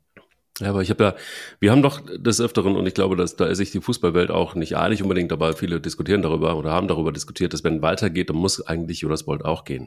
Ja, 0.61 0.69
aber 0.69 0.83
ich 0.83 0.91
habe 0.91 1.03
ja, 1.05 1.15
wir 1.61 1.71
haben 1.73 1.81
doch 1.83 2.01
des 2.07 2.41
Öfteren, 2.41 2.77
und 2.77 2.87
ich 2.87 2.93
glaube, 2.93 3.17
dass 3.17 3.37
da 3.37 3.47
ist 3.47 3.59
sich 3.59 3.71
die 3.71 3.81
Fußballwelt 3.81 4.31
auch 4.31 4.55
nicht 4.55 4.77
einig 4.77 5.03
unbedingt, 5.03 5.33
aber 5.33 5.55
viele 5.55 5.81
diskutieren 5.81 6.21
darüber 6.21 6.57
oder 6.57 6.73
haben 6.73 6.89
darüber 6.89 7.11
diskutiert, 7.11 7.55
dass 7.55 7.65
wenn 7.65 7.81
Walter 7.81 8.11
geht, 8.11 8.29
dann 8.29 8.37
muss 8.37 8.61
eigentlich 8.61 9.01
Jonas 9.01 9.25
Bolt 9.25 9.45
auch 9.45 9.65
gehen 9.65 9.87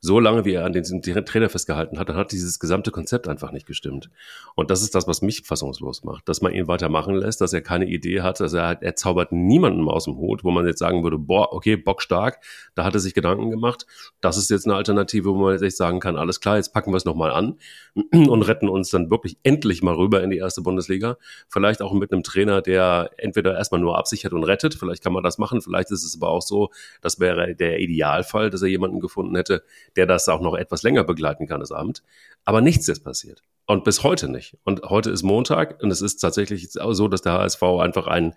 so 0.00 0.20
lange, 0.20 0.44
wie 0.44 0.52
er 0.52 0.64
an 0.64 0.72
den 0.72 1.02
Trainer 1.02 1.48
festgehalten 1.48 1.98
hat, 1.98 2.08
dann 2.08 2.16
hat 2.16 2.32
dieses 2.32 2.58
gesamte 2.58 2.90
Konzept 2.90 3.28
einfach 3.28 3.52
nicht 3.52 3.66
gestimmt. 3.66 4.10
Und 4.54 4.70
das 4.70 4.82
ist 4.82 4.94
das, 4.94 5.06
was 5.06 5.22
mich 5.22 5.42
fassungslos 5.42 6.04
macht, 6.04 6.28
dass 6.28 6.42
man 6.42 6.52
ihn 6.52 6.68
weitermachen 6.68 7.14
lässt, 7.14 7.40
dass 7.40 7.52
er 7.52 7.62
keine 7.62 7.86
Idee 7.86 8.20
hat, 8.20 8.40
dass 8.40 8.52
er, 8.52 8.82
er 8.82 8.96
zaubert 8.96 9.32
niemanden 9.32 9.88
aus 9.88 10.04
dem 10.04 10.16
Hut, 10.16 10.44
wo 10.44 10.50
man 10.50 10.66
jetzt 10.66 10.78
sagen 10.78 11.02
würde, 11.02 11.18
boah, 11.18 11.52
okay, 11.52 11.76
bockstark, 11.76 12.44
da 12.74 12.84
hat 12.84 12.94
er 12.94 13.00
sich 13.00 13.14
Gedanken 13.14 13.50
gemacht. 13.50 13.86
Das 14.20 14.36
ist 14.36 14.50
jetzt 14.50 14.66
eine 14.66 14.74
Alternative, 14.74 15.30
wo 15.30 15.38
man 15.38 15.58
jetzt 15.58 15.76
sagen 15.76 16.00
kann, 16.00 16.16
alles 16.16 16.40
klar, 16.40 16.56
jetzt 16.56 16.72
packen 16.72 16.92
wir 16.92 16.96
es 16.96 17.04
nochmal 17.04 17.30
an 17.30 17.58
und 18.12 18.42
retten 18.42 18.68
uns 18.68 18.90
dann 18.90 19.10
wirklich 19.10 19.38
endlich 19.42 19.82
mal 19.82 19.94
rüber 19.94 20.22
in 20.22 20.30
die 20.30 20.38
erste 20.38 20.62
Bundesliga. 20.62 21.16
Vielleicht 21.48 21.82
auch 21.82 21.92
mit 21.92 22.12
einem 22.12 22.22
Trainer, 22.22 22.62
der 22.62 23.10
entweder 23.16 23.56
erstmal 23.56 23.80
nur 23.80 23.98
absichert 23.98 24.32
und 24.32 24.44
rettet, 24.44 24.74
vielleicht 24.74 25.02
kann 25.02 25.12
man 25.12 25.22
das 25.22 25.38
machen, 25.38 25.60
vielleicht 25.60 25.90
ist 25.90 26.04
es 26.04 26.16
aber 26.20 26.30
auch 26.30 26.42
so, 26.42 26.70
das 27.00 27.20
wäre 27.20 27.54
der 27.54 27.80
Idealfall, 27.80 28.50
dass 28.50 28.62
er 28.62 28.68
jemanden 28.68 29.00
gefunden 29.00 29.34
hätte, 29.36 29.62
der 29.96 30.06
das 30.06 30.28
auch 30.28 30.40
noch 30.40 30.54
etwas 30.54 30.82
länger 30.82 31.04
begleiten 31.04 31.46
kann, 31.46 31.60
das 31.60 31.72
Amt. 31.72 32.02
Aber 32.44 32.60
nichts 32.60 32.88
ist 32.88 33.04
passiert. 33.04 33.42
Und 33.66 33.84
bis 33.84 34.02
heute 34.02 34.28
nicht. 34.28 34.56
Und 34.64 34.82
heute 34.82 35.10
ist 35.10 35.22
Montag 35.22 35.82
und 35.82 35.90
es 35.90 36.00
ist 36.00 36.18
tatsächlich 36.18 36.70
so, 36.70 37.08
dass 37.08 37.22
der 37.22 37.32
HSV 37.32 37.62
einfach 37.62 38.06
ein, 38.06 38.34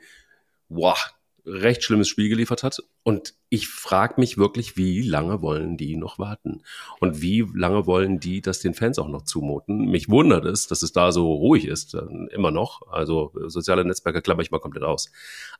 wow, 0.69 1.13
recht 1.49 1.83
schlimmes 1.83 2.07
Spiel 2.07 2.29
geliefert 2.29 2.63
hat. 2.63 2.83
Und 3.03 3.33
ich 3.49 3.67
frage 3.67 4.15
mich 4.17 4.37
wirklich, 4.37 4.77
wie 4.77 5.01
lange 5.01 5.41
wollen 5.41 5.77
die 5.77 5.97
noch 5.97 6.19
warten? 6.19 6.61
Und 6.99 7.21
wie 7.21 7.45
lange 7.55 7.87
wollen 7.87 8.19
die 8.19 8.41
das 8.41 8.59
den 8.59 8.73
Fans 8.73 8.99
auch 8.99 9.07
noch 9.07 9.23
zumuten? 9.23 9.89
Mich 9.89 10.09
wundert 10.09 10.45
es, 10.45 10.67
dass 10.67 10.83
es 10.83 10.91
da 10.91 11.11
so 11.11 11.33
ruhig 11.33 11.65
ist, 11.65 11.95
immer 12.31 12.51
noch. 12.51 12.81
Also 12.91 13.31
soziale 13.47 13.83
Netzwerke 13.83 14.21
klammer 14.21 14.41
ich 14.41 14.51
mal 14.51 14.59
komplett 14.59 14.83
aus. 14.83 15.11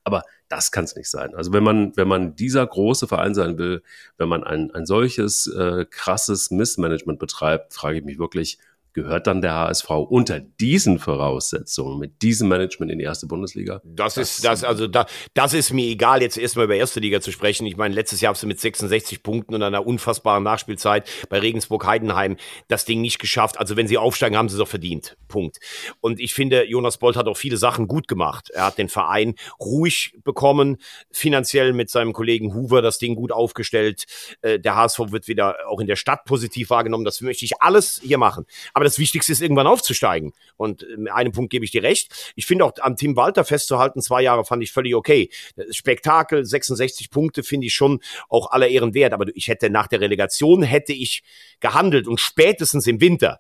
Aber 0.04 0.24
das 0.48 0.72
kann 0.72 0.84
es 0.84 0.96
nicht 0.96 1.10
sein. 1.10 1.34
Also 1.36 1.54
wenn 1.54 1.64
man, 1.64 1.96
wenn 1.98 2.08
man 2.08 2.36
dieser 2.36 2.66
große 2.66 3.08
Verein 3.08 3.34
sein 3.34 3.58
will, 3.58 3.82
wenn 4.18 4.30
man 4.30 4.44
ein, 4.44 4.72
ein 4.72 4.86
solches 4.86 5.48
äh, 5.48 5.86
krasses 5.90 6.52
Missmanagement 6.52 7.20
betreibt, 7.20 7.74
frage 7.74 8.00
ich 8.00 8.06
mich 8.06 8.20
wirklich, 8.20 8.60
gehört 9.02 9.28
dann 9.28 9.42
der 9.42 9.54
HSV 9.54 9.90
unter 9.90 10.40
diesen 10.40 11.00
Voraussetzungen 11.00 12.00
mit 12.00 12.22
diesem 12.22 12.50
Management 12.50 12.92
in 12.92 13.00
die 13.00 13.06
erste 13.06 13.28
Bundesliga? 13.28 13.82
Das, 13.84 14.16
das 14.16 14.38
ist 14.38 14.46
das 14.46 14.64
also 14.64 14.88
da, 14.88 15.06
das 15.34 15.54
ist 15.54 15.72
mir 15.72 15.86
egal 15.86 16.22
jetzt 16.22 16.38
erstmal 16.38 16.66
über 16.66 16.76
erste 16.76 17.00
Liga 17.00 17.22
zu 17.22 17.32
sprechen. 17.32 17.66
Ich 17.66 17.78
meine, 17.78 17.94
letztes 17.94 18.22
Jahr 18.22 18.34
hast 18.34 18.44
du 18.44 18.48
mit 18.48 18.60
66 18.60 19.24
Punkten 19.24 19.56
und 19.56 19.64
einer 19.64 19.86
unfassbaren 19.86 20.44
Nachspielzeit 20.44 21.10
bei 21.30 21.40
Regensburg 21.40 21.86
Heidenheim 21.86 22.38
das 22.68 22.86
Ding 22.86 23.02
nicht 23.02 23.20
geschafft. 23.20 23.60
Also 23.60 23.78
wenn 23.78 23.88
sie 23.88 23.98
aufsteigen, 23.98 24.38
haben 24.38 24.50
sie 24.50 24.56
es 24.56 24.62
auch 24.62 24.68
verdient. 24.68 25.18
Punkt. 25.28 25.60
Und 26.02 26.20
ich 26.20 26.34
finde, 26.34 26.66
Jonas 26.68 26.98
Bolt 26.98 27.16
hat 27.16 27.28
auch 27.28 27.38
viele 27.38 27.58
Sachen 27.58 27.88
gut 27.88 28.08
gemacht. 28.08 28.50
Er 28.50 28.66
hat 28.66 28.78
den 28.78 28.90
Verein 28.90 29.36
ruhig 29.60 30.14
bekommen, 30.24 30.78
finanziell 31.12 31.74
mit 31.74 31.90
seinem 31.90 32.14
Kollegen 32.14 32.54
Hoover 32.54 32.82
das 32.82 33.00
Ding 33.00 33.16
gut 33.16 33.32
aufgestellt. 33.32 34.06
Äh, 34.42 34.60
der 34.60 34.76
HSV 34.76 35.00
wird 35.12 35.28
wieder 35.28 35.56
auch 35.68 35.80
in 35.80 35.88
der 35.88 35.96
Stadt 35.96 36.26
positiv 36.26 36.70
wahrgenommen. 36.70 37.06
Das 37.06 37.22
möchte 37.22 37.46
ich 37.46 37.62
alles 37.62 38.02
hier 38.04 38.18
machen. 38.18 38.46
Aber 38.74 38.84
das 38.90 39.00
Wichtigste 39.00 39.32
ist, 39.32 39.42
irgendwann 39.42 39.68
aufzusteigen. 39.68 40.34
Und 40.58 40.84
in 40.84 41.08
ähm, 41.08 41.14
einem 41.14 41.32
Punkt 41.32 41.52
gebe 41.52 41.66
ich 41.66 41.72
dir 41.72 41.84
recht. 41.84 42.34
Ich 42.36 42.46
finde 42.46 42.66
auch 42.66 42.74
am 42.82 42.96
Tim 42.96 43.16
Walter 43.16 43.44
festzuhalten, 43.44 44.02
zwei 44.02 44.22
Jahre 44.22 44.46
fand 44.46 44.64
ich 44.64 44.72
völlig 44.72 44.96
okay. 44.96 45.30
Spektakel, 45.72 46.46
66 46.46 47.10
Punkte 47.10 47.44
finde 47.44 47.68
ich 47.68 47.74
schon 47.74 48.00
auch 48.30 48.52
aller 48.52 48.68
Ehren 48.68 48.94
wert. 48.94 49.14
Aber 49.14 49.26
ich 49.34 49.48
hätte 49.48 49.70
nach 49.70 49.88
der 49.88 50.02
Relegation 50.02 50.64
hätte 50.64 50.94
ich 50.94 51.24
gehandelt 51.60 52.08
und 52.08 52.20
spätestens 52.20 52.88
im 52.88 53.02
Winter 53.02 53.40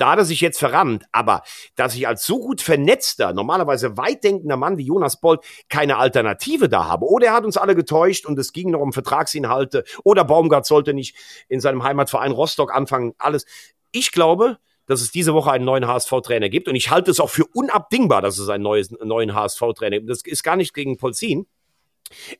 da 0.00 0.12
hat 0.12 0.18
er 0.18 0.24
sich 0.24 0.40
jetzt 0.40 0.58
verrammt, 0.58 1.04
aber 1.12 1.42
dass 1.76 1.94
ich 1.94 2.08
als 2.08 2.24
so 2.24 2.40
gut 2.40 2.62
vernetzter, 2.62 3.34
normalerweise 3.34 3.98
weitdenkender 3.98 4.56
Mann 4.56 4.78
wie 4.78 4.84
Jonas 4.86 5.20
Bolt 5.20 5.40
keine 5.68 5.98
Alternative 5.98 6.70
da 6.70 6.86
habe, 6.86 7.04
oder 7.04 7.26
er 7.28 7.32
hat 7.34 7.44
uns 7.44 7.58
alle 7.58 7.76
getäuscht 7.76 8.24
und 8.24 8.38
es 8.38 8.54
ging 8.54 8.70
noch 8.70 8.80
um 8.80 8.94
Vertragsinhalte, 8.94 9.84
oder 10.02 10.24
Baumgart 10.24 10.64
sollte 10.64 10.94
nicht 10.94 11.16
in 11.48 11.60
seinem 11.60 11.82
Heimatverein 11.82 12.32
Rostock 12.32 12.74
anfangen, 12.74 13.12
alles. 13.18 13.44
Ich 13.92 14.10
glaube, 14.10 14.56
dass 14.90 15.02
es 15.02 15.12
diese 15.12 15.34
Woche 15.34 15.52
einen 15.52 15.64
neuen 15.64 15.86
HSV-Trainer 15.86 16.48
gibt. 16.48 16.66
Und 16.66 16.74
ich 16.74 16.90
halte 16.90 17.12
es 17.12 17.20
auch 17.20 17.30
für 17.30 17.46
unabdingbar, 17.54 18.22
dass 18.22 18.38
es 18.38 18.48
einen, 18.48 18.64
neues, 18.64 18.90
neuen 18.90 19.34
HSV-Trainer 19.34 19.98
gibt. 19.98 20.10
Das 20.10 20.22
ist 20.22 20.42
gar 20.42 20.56
nicht 20.56 20.74
gegen 20.74 20.96
Polzin. 20.96 21.46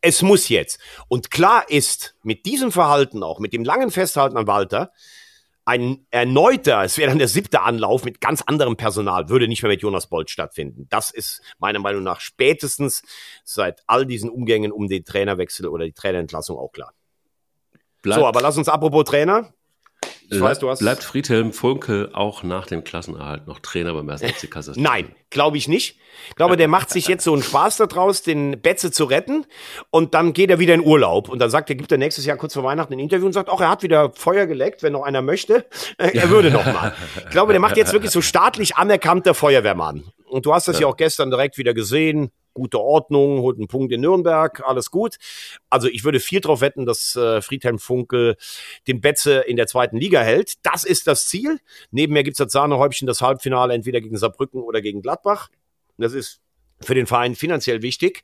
Es 0.01 0.21
muss 0.23 0.49
jetzt. 0.49 0.81
Und 1.07 1.31
klar 1.31 1.71
ist, 1.71 2.17
mit 2.25 2.47
diesem 2.47 2.73
Verhalten 2.73 3.23
auch, 3.23 3.39
mit 3.39 3.53
dem 3.53 3.63
langen 3.63 3.93
Festhalten 3.93 4.37
an 4.37 4.49
Walter, 4.49 4.91
ein 5.65 6.05
erneuter, 6.11 6.83
es 6.83 6.99
wäre 6.99 7.11
dann 7.11 7.19
der 7.21 7.29
siebte 7.29 7.61
Anlauf 7.61 8.05
mit 8.05 8.21
ganz 8.21 8.43
anderem 8.43 8.77
Personal, 8.77 9.29
würde 9.29 9.47
nicht 9.47 9.63
mehr 9.63 9.71
mit 9.71 9.83
Jonas 9.83 10.09
Bolt 10.09 10.29
stattfinden. 10.29 10.89
Das 10.91 11.13
ist 11.13 11.43
meiner 11.61 11.79
Meinung 11.79 12.03
nach 12.03 12.21
spätestens 12.21 13.03
seit 13.45 13.85
all 13.87 14.07
diesen 14.07 14.29
Umgängen 14.29 14.73
um 14.73 14.89
den 14.89 15.05
Trainerwechsel 15.05 15.69
oder 15.69 15.85
die 15.85 15.93
Trainerentlassung 15.93 16.59
auch 16.59 16.73
klar. 16.73 16.95
Bleibt. 18.03 18.19
So, 18.19 18.27
aber 18.27 18.41
lass 18.41 18.57
uns 18.57 18.69
apropos 18.69 19.05
Trainer, 19.05 19.53
ich 20.31 20.41
weiß, 20.41 20.61
du 20.61 20.71
hast 20.71 20.79
Bleibt 20.79 21.03
Friedhelm 21.03 21.53
Funkel 21.53 22.11
auch 22.13 22.43
nach 22.43 22.67
dem 22.67 22.85
Klassenerhalt 22.85 23.47
noch 23.47 23.59
Trainer 23.59 23.95
beim 23.95 24.09
1. 24.09 24.23
FC 24.25 24.51
Kaiserslautern? 24.51 24.83
Nein, 24.83 25.15
glaube 25.31 25.57
ich 25.57 25.67
nicht. 25.67 25.99
Ich 26.29 26.37
glaube, 26.37 26.57
der 26.57 26.69
macht 26.69 26.91
sich 26.91 27.09
jetzt 27.09 27.25
so 27.25 27.33
einen 27.33 27.43
Spaß 27.43 27.79
daraus, 27.79 28.23
den 28.23 28.61
Betze 28.61 28.91
zu 28.93 29.05
retten 29.05 29.47
und 29.91 30.15
dann 30.15 30.33
geht 30.33 30.51
er 30.51 30.59
wieder 30.59 30.75
in 30.75 30.85
Urlaub 30.85 31.29
und 31.29 31.41
dann 31.41 31.51
sagt 31.51 31.71
er, 31.71 31.77
gibt 31.77 31.91
er 31.91 31.99
nächstes 31.99 32.27
Jahr 32.27 32.37
kurz 32.37 32.55
vor 32.55 32.63
Weihnachten 32.63 32.93
ein 32.93 32.99
Interview 32.99 33.27
und 33.27 33.33
sagt, 33.33 33.49
auch 33.49 33.61
er 33.61 33.69
hat 33.69 33.83
wieder 33.83 34.13
Feuer 34.15 34.47
geleckt, 34.47 34.83
wenn 34.83 34.93
noch 34.93 35.03
einer 35.03 35.23
möchte, 35.23 35.67
er 35.99 36.31
würde 36.31 36.51
noch 36.51 36.67
mal. 36.67 36.95
Ich 37.17 37.31
glaube, 37.31 37.53
der 37.53 37.61
macht 37.61 37.77
jetzt 37.77 37.93
wirklich 37.93 38.13
so 38.13 38.21
staatlich 38.21 38.77
anerkannter 38.77 39.35
Feuerwehrmann. 39.35 40.05
Und 40.31 40.47
du 40.47 40.55
hast 40.55 40.69
das 40.69 40.77
ja, 40.77 40.83
ja 40.83 40.87
auch 40.89 40.97
gestern 40.97 41.31
direkt 41.31 41.59
wieder 41.59 41.75
gesehen 41.75 42.33
gute 42.55 42.81
Ordnung, 42.81 43.41
holt 43.41 43.59
einen 43.59 43.69
Punkt 43.69 43.93
in 43.93 44.01
Nürnberg, 44.01 44.63
alles 44.67 44.91
gut. 44.91 45.17
Also 45.69 45.89
ich 45.89 46.05
würde 46.05 46.21
viel 46.21 46.41
darauf 46.41 46.61
wetten, 46.61 46.87
dass 46.87 47.17
äh, 47.17 47.41
Friedhelm 47.43 47.79
Funkel 47.79 48.37
den 48.87 49.01
Betze 49.01 49.41
in 49.41 49.57
der 49.57 49.67
zweiten 49.67 49.97
Liga 49.97 50.21
hält. 50.21 50.55
Das 50.65 50.85
ist 50.85 51.07
das 51.07 51.27
Ziel. 51.27 51.61
Nebenher 51.91 52.25
gibt's 52.25 52.39
das 52.39 52.53
Sahnehäubchen, 52.53 53.07
das 53.07 53.23
Halbfinale 53.23 53.75
entweder 53.75 54.01
gegen 54.01 54.17
Saarbrücken 54.17 54.63
oder 54.63 54.81
gegen 54.81 55.03
Gladbach. 55.03 55.49
Das 55.97 56.13
ist 56.13 56.41
für 56.83 56.95
den 56.95 57.07
Verein 57.07 57.35
finanziell 57.35 57.83
wichtig. 57.83 58.23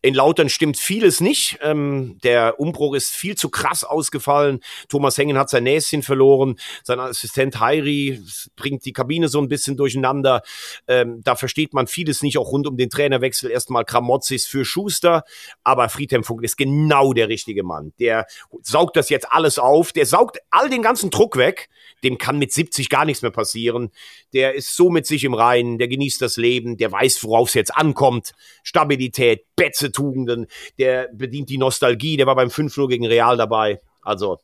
In 0.00 0.14
Lautern 0.14 0.48
stimmt 0.48 0.78
vieles 0.78 1.20
nicht. 1.20 1.58
Ähm, 1.62 2.18
der 2.22 2.58
Umbruch 2.58 2.94
ist 2.94 3.14
viel 3.14 3.36
zu 3.36 3.50
krass 3.50 3.84
ausgefallen. 3.84 4.60
Thomas 4.88 5.18
Hengen 5.18 5.36
hat 5.36 5.50
sein 5.50 5.64
Näschen 5.64 6.02
verloren. 6.02 6.58
Sein 6.84 7.00
Assistent 7.00 7.60
Heiri 7.60 8.22
bringt 8.56 8.86
die 8.86 8.94
Kabine 8.94 9.28
so 9.28 9.40
ein 9.40 9.48
bisschen 9.48 9.76
durcheinander. 9.76 10.42
Ähm, 10.86 11.20
da 11.22 11.36
versteht 11.36 11.74
man 11.74 11.86
vieles 11.86 12.22
nicht, 12.22 12.38
auch 12.38 12.50
rund 12.50 12.66
um 12.66 12.78
den 12.78 12.88
Trainerwechsel. 12.88 13.50
Erstmal 13.50 13.84
Kramotzis 13.84 14.46
für 14.46 14.64
Schuster. 14.64 15.24
Aber 15.62 15.88
Friedhelm 15.90 16.24
Funkel 16.24 16.46
ist 16.46 16.56
genau 16.56 17.12
der 17.12 17.28
richtige 17.28 17.62
Mann. 17.62 17.92
Der 17.98 18.26
saugt 18.62 18.96
das 18.96 19.10
jetzt 19.10 19.30
alles 19.30 19.58
auf. 19.58 19.92
Der 19.92 20.06
saugt 20.06 20.38
all 20.50 20.70
den 20.70 20.82
ganzen 20.82 21.10
Druck 21.10 21.36
weg. 21.36 21.68
Dem 22.02 22.16
kann 22.16 22.38
mit 22.38 22.52
70 22.52 22.88
gar 22.88 23.04
nichts 23.04 23.20
mehr 23.20 23.30
passieren. 23.30 23.90
Der 24.32 24.54
ist 24.54 24.74
so 24.74 24.88
mit 24.88 25.06
sich 25.06 25.24
im 25.24 25.34
Reinen. 25.34 25.78
Der 25.78 25.88
genießt 25.88 26.22
das 26.22 26.38
Leben. 26.38 26.78
Der 26.78 26.90
weiß, 26.90 27.22
worauf 27.24 27.48
es 27.48 27.54
jetzt 27.54 27.76
ankommt 27.76 27.97
kommt. 27.98 28.32
Stabilität, 28.62 29.44
Betze-Tugenden, 29.56 30.46
der 30.78 31.08
bedient 31.12 31.50
die 31.50 31.58
Nostalgie, 31.58 32.16
der 32.16 32.26
war 32.26 32.36
beim 32.36 32.48
5-0 32.48 32.88
gegen 32.88 33.04
Real 33.04 33.36
dabei. 33.36 33.82
Also 34.02 34.38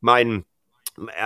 mein, 0.00 0.44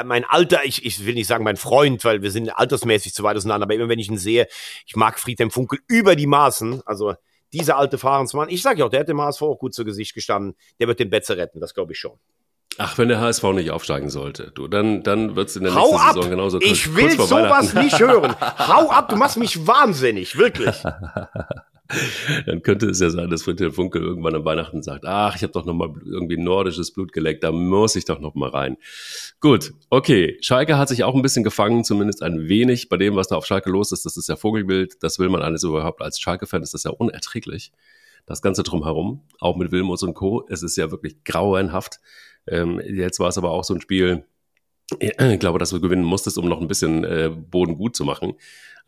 mein 0.04 0.24
Alter, 0.24 0.64
ich, 0.64 0.84
ich 0.84 1.04
will 1.06 1.14
nicht 1.14 1.26
sagen 1.26 1.44
mein 1.44 1.56
Freund, 1.56 2.04
weil 2.04 2.20
wir 2.20 2.30
sind 2.30 2.50
altersmäßig 2.50 3.14
zu 3.14 3.22
weit 3.22 3.38
auseinander, 3.38 3.64
aber 3.64 3.74
immer 3.74 3.88
wenn 3.88 3.98
ich 3.98 4.08
ihn 4.08 4.18
sehe, 4.18 4.46
ich 4.86 4.96
mag 4.96 5.18
Friedhelm 5.18 5.50
Funkel 5.50 5.80
über 5.88 6.14
die 6.14 6.26
Maßen. 6.26 6.82
Also 6.84 7.14
dieser 7.54 7.78
alte 7.78 7.96
Fahrensmann, 7.96 8.50
ich 8.50 8.60
sage 8.60 8.80
ja 8.80 8.84
auch, 8.84 8.90
der 8.90 9.00
hat 9.00 9.08
dem 9.08 9.20
HSV 9.20 9.42
auch 9.42 9.58
gut 9.58 9.74
zu 9.74 9.86
Gesicht 9.86 10.14
gestanden, 10.14 10.56
der 10.78 10.88
wird 10.88 11.00
den 11.00 11.08
Betze 11.08 11.38
retten, 11.38 11.58
das 11.58 11.72
glaube 11.72 11.92
ich 11.92 11.98
schon. 11.98 12.18
Ach, 12.78 12.98
wenn 12.98 13.08
der 13.08 13.20
HSV 13.20 13.42
nicht 13.54 13.70
aufsteigen 13.70 14.10
sollte, 14.10 14.50
du, 14.54 14.68
dann, 14.68 15.02
dann 15.02 15.34
wird 15.36 15.48
es 15.48 15.56
in 15.56 15.64
der 15.64 15.74
Hau 15.74 15.90
nächsten 15.92 16.00
ab! 16.08 16.14
Saison 16.14 16.30
genauso 16.30 16.58
kurz- 16.58 16.70
Ich 16.70 16.94
will 16.94 17.16
kurz 17.16 17.28
sowas 17.30 17.74
nicht 17.74 17.98
hören. 17.98 18.34
Hau 18.40 18.90
ab, 18.90 19.08
du 19.08 19.16
machst 19.16 19.36
mich 19.38 19.66
wahnsinnig, 19.66 20.36
wirklich. 20.36 20.76
Dann 22.46 22.62
könnte 22.62 22.86
es 22.86 22.98
ja 22.98 23.10
sein, 23.10 23.30
dass 23.30 23.44
Friedhelm 23.44 23.72
Funkel 23.72 24.02
irgendwann 24.02 24.34
an 24.34 24.44
Weihnachten 24.44 24.82
sagt, 24.82 25.04
ach, 25.06 25.36
ich 25.36 25.42
habe 25.42 25.52
doch 25.52 25.64
noch 25.64 25.72
mal 25.74 25.92
irgendwie 26.04 26.36
nordisches 26.36 26.90
Blut 26.92 27.12
geleckt, 27.12 27.44
da 27.44 27.52
muss 27.52 27.94
ich 27.94 28.04
doch 28.04 28.18
noch 28.18 28.34
mal 28.34 28.48
rein. 28.48 28.76
Gut, 29.40 29.72
okay. 29.88 30.36
Schalke 30.40 30.78
hat 30.78 30.88
sich 30.88 31.04
auch 31.04 31.14
ein 31.14 31.22
bisschen 31.22 31.44
gefangen, 31.44 31.84
zumindest 31.84 32.24
ein 32.24 32.48
wenig 32.48 32.88
bei 32.88 32.96
dem, 32.96 33.14
was 33.14 33.28
da 33.28 33.36
auf 33.36 33.46
Schalke 33.46 33.70
los 33.70 33.92
ist. 33.92 34.04
Das 34.04 34.16
ist 34.16 34.28
ja 34.28 34.34
Vogelbild. 34.34 35.02
Das 35.04 35.20
will 35.20 35.28
man 35.28 35.42
alles 35.42 35.62
überhaupt 35.62 36.02
als 36.02 36.18
Schalke-Fan, 36.18 36.62
ist 36.64 36.74
das 36.74 36.82
ja 36.82 36.90
unerträglich. 36.90 37.70
Das 38.26 38.42
Ganze 38.42 38.64
drumherum, 38.64 39.22
auch 39.38 39.56
mit 39.56 39.70
Wilmus 39.70 40.02
und 40.02 40.14
Co. 40.14 40.44
Es 40.48 40.64
ist 40.64 40.76
ja 40.76 40.90
wirklich 40.90 41.22
grauenhaft. 41.22 42.00
Ähm, 42.48 42.80
jetzt 42.84 43.20
war 43.20 43.28
es 43.28 43.38
aber 43.38 43.50
auch 43.50 43.64
so 43.64 43.74
ein 43.74 43.80
Spiel, 43.80 44.24
ich 45.00 45.40
glaube, 45.40 45.58
dass 45.58 45.70
du 45.70 45.80
gewinnen 45.80 46.04
musstest, 46.04 46.38
um 46.38 46.48
noch 46.48 46.60
ein 46.60 46.68
bisschen 46.68 47.02
äh, 47.04 47.28
Boden 47.28 47.76
gut 47.76 47.96
zu 47.96 48.04
machen. 48.04 48.34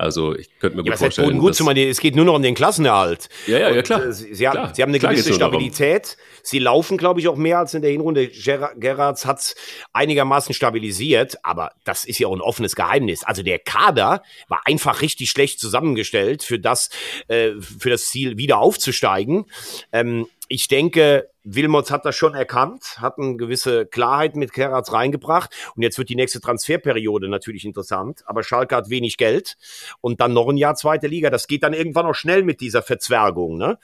Also 0.01 0.37
ich 0.37 0.49
könnte 0.61 0.77
mir 0.77 0.83
Ja, 0.85 0.85
gut 0.85 0.93
was 0.93 1.01
heißt 1.01 1.17
vorstellen, 1.17 1.27
Boden 1.27 1.39
gut 1.41 1.57
zu 1.57 1.65
machen? 1.65 1.77
Es 1.79 1.99
geht 1.99 2.15
nur 2.15 2.25
noch 2.25 2.37
um 2.37 2.43
den 2.43 2.55
Klassenerhalt. 2.55 3.29
Ja, 3.49 3.59
ja, 3.59 3.71
ja, 3.71 3.77
Und, 3.79 3.83
klar. 3.83 4.05
äh, 4.07 4.13
Sie, 4.13 4.33
sie, 4.33 4.47
haben, 4.47 4.55
Klar. 4.55 4.73
sie 4.73 4.83
haben 4.83 4.91
eine 4.91 5.01
Klar 5.01 5.13
gewisse. 5.13 5.35
Stabilität. 5.35 6.17
Sie 6.45 6.61
laufen, 6.61 6.99
glaube 6.99 7.19
ich, 7.19 7.27
auch 7.27 7.35
mehr 7.35 7.59
als 7.59 7.75
in 7.75 7.83
der 7.83 7.91
Hinrunde. 7.91 8.29
Ger 8.29 8.71
Gerrards 8.77 9.27
hat 9.27 9.57
einigermaßen 9.93 10.55
stabilisiert, 10.55 11.39
aber 11.45 11.73
das 11.83 12.05
ist 12.05 12.21
ja 12.21 12.29
auch 12.29 12.33
ein 12.37 12.41
offenes 12.41 12.77
Geheimnis. 12.77 13.25
Also 13.25 13.43
der 13.43 13.59
Kader 13.59 14.23
war 14.47 14.61
einfach 14.67 15.03
richtig 15.03 15.31
schlecht 15.31 15.59
zusammengestellt 15.59 16.45
für 16.45 16.61
das, 16.61 16.91
äh, 17.27 17.55
für 17.61 17.91
das 17.91 18.07
Ziel, 18.07 18.39
wieder 18.39 18.59
aufzusteigen. 18.59 19.47
Ähm, 19.91 20.29
ich 20.49 20.69
denke, 20.69 21.31
Wilmots 21.45 21.91
hat 21.91 22.05
das 22.05 22.17
schon 22.17 22.35
erkannt, 22.35 22.97
hat 23.01 23.19
eine 23.19 23.37
gewisse 23.37 23.87
Klarheit 23.87 24.35
mit 24.35 24.53
Gerrards 24.53 24.93
reingebracht. 24.93 25.55
Und 25.77 25.83
jetzt 25.83 25.99
wird 25.99 26.09
die 26.09 26.17
nächste 26.17 26.41
Transferperiode 26.41 27.29
natürlich 27.29 27.65
interessant. 27.65 28.23
Aber 28.27 28.43
Schalke 28.43 28.75
hat 28.75 28.91
wenig 28.91 29.17
Geld 29.19 29.57
und 30.01 30.21
dann 30.21 30.33
noch 30.33 30.49
ein 30.49 30.57
Jahr 30.57 30.75
zweite 30.75 31.07
Liga. 31.07 31.31
Das 31.31 31.47
geht 31.47 31.63
dann 31.63 31.75
irgendwann 31.75 32.07
auch 32.07 32.15
schnell 32.15 32.43
mit 32.43 32.61
dieser 32.61 32.83
Verzwergung. 32.83 33.59
Ne? 33.59 33.79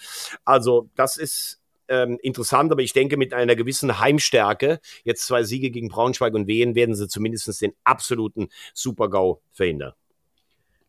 Also 0.44 0.88
das 0.94 1.16
ist 1.16 1.60
ähm, 1.88 2.18
interessant, 2.22 2.72
aber 2.72 2.80
ich 2.80 2.94
denke, 2.94 3.18
mit 3.18 3.34
einer 3.34 3.56
gewissen 3.56 4.00
Heimstärke, 4.00 4.80
jetzt 5.04 5.26
zwei 5.26 5.42
Siege 5.44 5.70
gegen 5.70 5.88
Braunschweig 5.88 6.32
und 6.34 6.46
Wien, 6.46 6.74
werden 6.74 6.94
sie 6.94 7.08
zumindest 7.08 7.60
den 7.60 7.74
absoluten 7.84 8.48
Super-GAU 8.72 9.40
verhindern. 9.52 9.92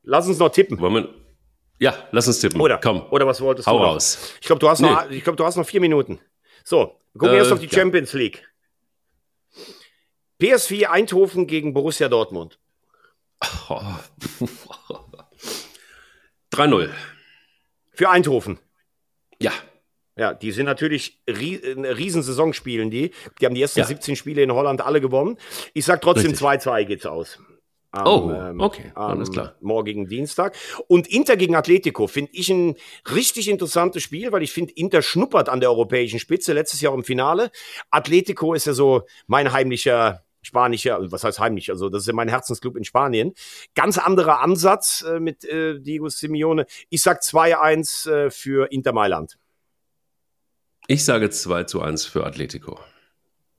Lass 0.03 0.27
uns 0.27 0.39
noch 0.39 0.49
tippen. 0.49 0.79
Wir, 0.79 1.09
ja, 1.79 2.07
lass 2.11 2.27
uns 2.27 2.39
tippen. 2.39 2.59
Oder, 2.61 2.77
Komm. 2.81 3.05
oder 3.11 3.27
was 3.27 3.41
wolltest 3.41 3.67
Hau 3.67 3.77
du 3.77 3.83
noch? 3.83 3.93
raus. 3.95 4.33
Ich 4.41 4.47
glaube, 4.47 4.59
du, 4.59 4.69
hast 4.69 4.79
noch- 4.81 5.09
ich 5.09 5.23
glaub, 5.23 5.37
du 5.37 5.45
hast 5.45 5.55
noch 5.57 5.65
vier 5.67 5.81
Minuten. 5.81 6.19
So, 6.63 6.99
wir 7.13 7.19
gucken 7.19 7.35
Äh, 7.35 7.37
erst 7.39 7.51
auf 7.51 7.59
die 7.59 7.67
ja. 7.67 7.71
Champions 7.73 8.13
League. 8.13 8.47
PSV 10.39 10.87
Eindhoven 10.89 11.47
gegen 11.47 11.73
Borussia 11.73 12.09
Dortmund. 12.09 12.59
Oh. 13.69 13.81
3-0. 16.53 16.89
Für 17.93 18.09
Eindhoven. 18.09 18.59
Ja. 19.39 19.51
Ja, 20.17 20.33
die 20.33 20.51
sind 20.51 20.65
natürlich 20.65 21.21
rie 21.27 21.55
Riesensaison 21.57 22.53
spielen 22.53 22.89
die. 22.89 23.11
Die 23.39 23.45
haben 23.45 23.53
die 23.55 23.61
ersten 23.61 23.79
Ja. 23.79 23.85
17 23.85 24.15
Spiele 24.15 24.41
in 24.41 24.51
Holland 24.53 24.79
alle 24.81 25.01
gewonnen. 25.01 25.37
Ich 25.73 25.83
sag 25.83 26.01
trotzdem 26.01 26.31
Richtig. 26.31 26.47
2-2 26.47 26.85
geht's 26.85 27.05
aus. 27.05 27.39
Am, 27.95 28.07
Oh, 28.07 28.65
okay, 28.65 28.91
am 28.93 29.11
alles 29.11 29.31
klar. 29.31 29.55
Morgigen 29.61 30.07
Dienstag. 30.07 30.55
Und 30.87 31.07
Inter 31.07 31.37
gegen 31.37 31.55
Atletico 31.55 32.07
finde 32.07 32.31
ich 32.33 32.49
ein 32.49 32.75
richtig 33.13 33.47
interessantes 33.47 34.03
Spiel, 34.03 34.31
weil 34.31 34.43
ich 34.43 34.51
finde, 34.51 34.73
Inter 34.73 35.01
schnuppert 35.01 35.47
an 35.47 35.61
der 35.61 35.69
europäischen 35.69 36.19
Spitze. 36.19 36.53
Letztes 36.53 36.81
Jahr 36.81 36.93
im 36.93 37.03
Finale. 37.03 37.51
Atletico 37.91 38.53
ist 38.53 38.65
ja 38.65 38.73
so 38.73 39.03
mein 39.27 39.53
heimlicher 39.53 40.25
spanischer, 40.41 40.99
was 41.11 41.23
heißt 41.23 41.39
heimlich, 41.39 41.71
also 41.71 41.89
das 41.89 42.01
ist 42.01 42.07
ja 42.07 42.13
mein 42.13 42.29
Herzensclub 42.29 42.75
in 42.77 42.83
Spanien. 42.83 43.33
Ganz 43.73 43.97
anderer 43.97 44.41
Ansatz 44.41 45.03
äh, 45.07 45.19
mit 45.19 45.43
äh, 45.45 45.79
Diego 45.79 46.07
Simeone. 46.09 46.65
Ich 46.89 47.01
sag 47.01 47.21
2-1 47.21 48.09
äh, 48.11 48.29
für 48.29 48.71
Inter 48.71 48.93
Mailand. 48.93 49.37
Ich 50.87 51.03
sage 51.03 51.29
2 51.31 51.63
zu 51.63 51.81
1 51.81 52.05
für 52.05 52.25
Atletico. 52.25 52.79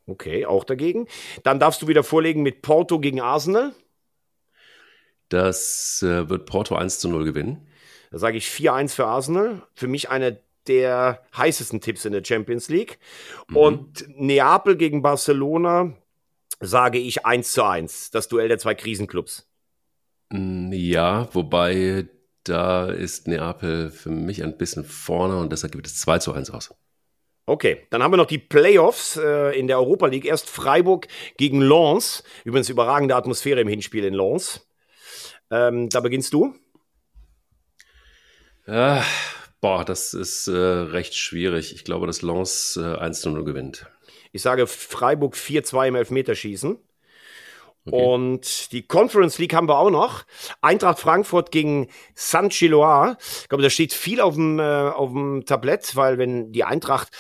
Okay, 0.06 0.46
auch 0.46 0.62
dagegen. 0.62 1.08
Dann 1.42 1.58
darfst 1.58 1.82
du 1.82 1.88
wieder 1.88 2.04
vorlegen 2.04 2.42
mit 2.42 2.62
Porto 2.62 3.00
gegen 3.00 3.20
Arsenal. 3.20 3.74
Das 5.28 6.02
äh, 6.02 6.28
wird 6.28 6.46
Porto 6.46 6.76
1 6.76 6.98
zu 6.98 7.08
0 7.08 7.24
gewinnen. 7.24 7.66
Da 8.10 8.18
sage 8.18 8.38
ich 8.38 8.46
4-1 8.46 8.94
für 8.94 9.06
Arsenal. 9.06 9.62
Für 9.74 9.88
mich 9.88 10.10
einer 10.10 10.36
der 10.66 11.22
heißesten 11.36 11.80
Tipps 11.80 12.04
in 12.04 12.12
der 12.12 12.24
Champions 12.24 12.68
League. 12.68 12.98
Und 13.52 14.06
Neapel 14.16 14.76
gegen 14.76 15.02
Barcelona 15.02 15.92
sage 16.60 16.98
ich 16.98 17.26
1 17.26 17.52
zu 17.52 17.64
1. 17.64 18.10
Das 18.10 18.28
Duell 18.28 18.48
der 18.48 18.58
zwei 18.58 18.74
Krisenclubs. 18.74 19.48
Mm, 20.30 20.72
Ja, 20.72 21.28
wobei 21.32 22.08
da 22.44 22.88
ist 22.90 23.26
Neapel 23.26 23.90
für 23.90 24.10
mich 24.10 24.42
ein 24.42 24.56
bisschen 24.56 24.84
vorne 24.84 25.36
und 25.38 25.50
deshalb 25.50 25.72
gibt 25.72 25.86
es 25.86 25.98
2 25.98 26.18
zu 26.18 26.32
1 26.32 26.50
aus. 26.50 26.74
Okay, 27.48 27.86
dann 27.90 28.02
haben 28.02 28.12
wir 28.12 28.16
noch 28.16 28.26
die 28.26 28.38
Playoffs 28.38 29.16
äh, 29.16 29.56
in 29.56 29.68
der 29.68 29.78
Europa 29.78 30.06
League. 30.06 30.24
Erst 30.24 30.50
Freiburg 30.50 31.06
gegen 31.36 31.60
Lens. 31.60 32.24
Übrigens 32.44 32.68
überragende 32.68 33.14
Atmosphäre 33.14 33.60
im 33.60 33.68
Hinspiel 33.68 34.04
in 34.04 34.14
Lens. 34.14 34.65
Ähm, 35.50 35.88
da 35.88 36.00
beginnst 36.00 36.32
du. 36.32 36.54
Ah, 38.66 39.04
boah, 39.60 39.84
das 39.84 40.12
ist 40.12 40.48
äh, 40.48 40.52
recht 40.52 41.14
schwierig. 41.14 41.74
Ich 41.74 41.84
glaube, 41.84 42.06
dass 42.06 42.22
Lens 42.22 42.78
äh, 42.80 42.96
1 42.96 43.20
zu 43.20 43.30
0 43.30 43.44
gewinnt. 43.44 43.86
Ich 44.32 44.42
sage 44.42 44.66
Freiburg 44.66 45.34
4-2 45.34 45.88
im 45.88 45.94
Elfmeterschießen. 45.94 46.78
Okay. 47.86 48.04
Und 48.04 48.72
die 48.72 48.82
Conference 48.82 49.38
League 49.38 49.54
haben 49.54 49.68
wir 49.68 49.78
auch 49.78 49.90
noch. 49.90 50.24
Eintracht 50.60 50.98
Frankfurt 50.98 51.52
gegen 51.52 51.88
San 52.16 52.50
Chiloa. 52.50 53.16
Ich 53.42 53.48
glaube, 53.48 53.62
da 53.62 53.70
steht 53.70 53.92
viel 53.92 54.20
auf 54.20 54.34
dem, 54.34 54.58
äh, 54.58 54.62
auf 54.62 55.12
dem 55.12 55.44
Tablett, 55.46 55.94
weil 55.94 56.18
wenn 56.18 56.50
die 56.50 56.64
Eintracht, 56.64 57.16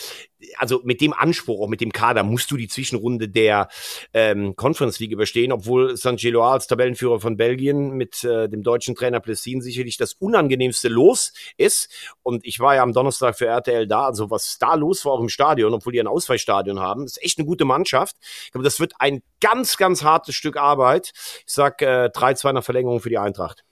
also 0.58 0.80
mit 0.84 1.00
dem 1.00 1.12
Anspruch, 1.12 1.60
auch 1.60 1.68
mit 1.68 1.80
dem 1.80 1.92
Kader, 1.92 2.22
musst 2.22 2.50
du 2.50 2.56
die 2.56 2.68
Zwischenrunde 2.68 3.28
der 3.28 3.68
ähm, 4.12 4.56
Conference 4.56 4.98
League 4.98 5.12
überstehen, 5.12 5.52
obwohl 5.52 5.96
San 5.96 6.16
Chiloa 6.16 6.52
als 6.52 6.66
Tabellenführer 6.66 7.20
von 7.20 7.36
Belgien 7.36 7.92
mit 7.92 8.24
äh, 8.24 8.48
dem 8.48 8.62
deutschen 8.62 8.94
Trainer 8.94 9.20
Plessin 9.20 9.60
sicherlich 9.60 9.96
das 9.96 10.14
unangenehmste 10.14 10.88
Los 10.88 11.32
ist. 11.56 11.90
Und 12.22 12.44
ich 12.44 12.60
war 12.60 12.74
ja 12.74 12.82
am 12.82 12.92
Donnerstag 12.92 13.36
für 13.36 13.46
RTL 13.46 13.86
da, 13.86 14.06
also 14.06 14.30
was 14.30 14.58
da 14.58 14.74
los 14.74 15.04
war 15.04 15.12
auch 15.12 15.20
im 15.20 15.28
Stadion, 15.28 15.74
obwohl 15.74 15.92
die 15.92 16.00
ein 16.00 16.06
Ausweichstadion 16.06 16.80
haben, 16.80 17.04
ist 17.04 17.22
echt 17.22 17.38
eine 17.38 17.46
gute 17.46 17.64
Mannschaft. 17.64 18.16
Ich 18.44 18.52
glaube, 18.52 18.64
das 18.64 18.80
wird 18.80 18.94
ein 18.98 19.22
ganz, 19.40 19.76
ganz 19.76 20.02
hartes 20.02 20.34
Stück 20.34 20.56
Arbeit. 20.56 21.12
Ich 21.46 21.52
sag 21.52 21.82
äh, 21.82 22.10
3-2 22.12 22.52
nach 22.52 22.64
Verlängerung 22.64 23.00
für 23.00 23.10
die 23.10 23.18
Eintracht. 23.18 23.64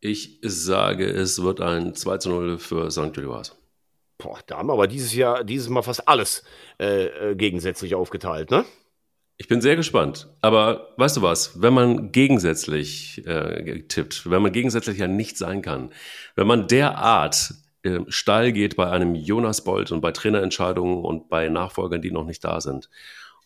Ich 0.00 0.38
sage, 0.42 1.06
es 1.06 1.42
wird 1.42 1.60
ein 1.62 1.94
2 1.94 2.18
zu 2.18 2.28
0 2.28 2.58
für 2.58 2.90
St. 2.90 3.14
Gilloise. 3.14 3.52
Boah, 4.18 4.38
da 4.46 4.58
haben 4.58 4.68
wir 4.68 4.74
aber 4.74 4.86
dieses 4.86 5.14
Jahr, 5.14 5.44
dieses 5.44 5.68
Mal 5.68 5.82
fast 5.82 6.08
alles 6.08 6.44
äh, 6.78 7.06
äh, 7.06 7.34
gegensätzlich 7.34 7.94
aufgeteilt, 7.94 8.50
ne? 8.50 8.64
Ich 9.36 9.48
bin 9.48 9.60
sehr 9.60 9.74
gespannt. 9.74 10.28
Aber 10.40 10.94
weißt 10.96 11.16
du 11.16 11.22
was? 11.22 11.60
Wenn 11.60 11.74
man 11.74 12.12
gegensätzlich 12.12 13.26
äh, 13.26 13.82
tippt, 13.82 14.30
wenn 14.30 14.42
man 14.42 14.52
gegensätzlich 14.52 14.98
ja 14.98 15.08
nicht 15.08 15.36
sein 15.36 15.60
kann, 15.60 15.90
wenn 16.36 16.46
man 16.46 16.68
derart 16.68 17.52
äh, 17.82 18.00
steil 18.06 18.52
geht 18.52 18.76
bei 18.76 18.88
einem 18.88 19.16
Jonas 19.16 19.64
Bolt 19.64 19.90
und 19.90 20.00
bei 20.00 20.12
Trainerentscheidungen 20.12 21.04
und 21.04 21.28
bei 21.28 21.48
Nachfolgern, 21.48 22.00
die 22.00 22.12
noch 22.12 22.24
nicht 22.24 22.44
da 22.44 22.60
sind, 22.60 22.88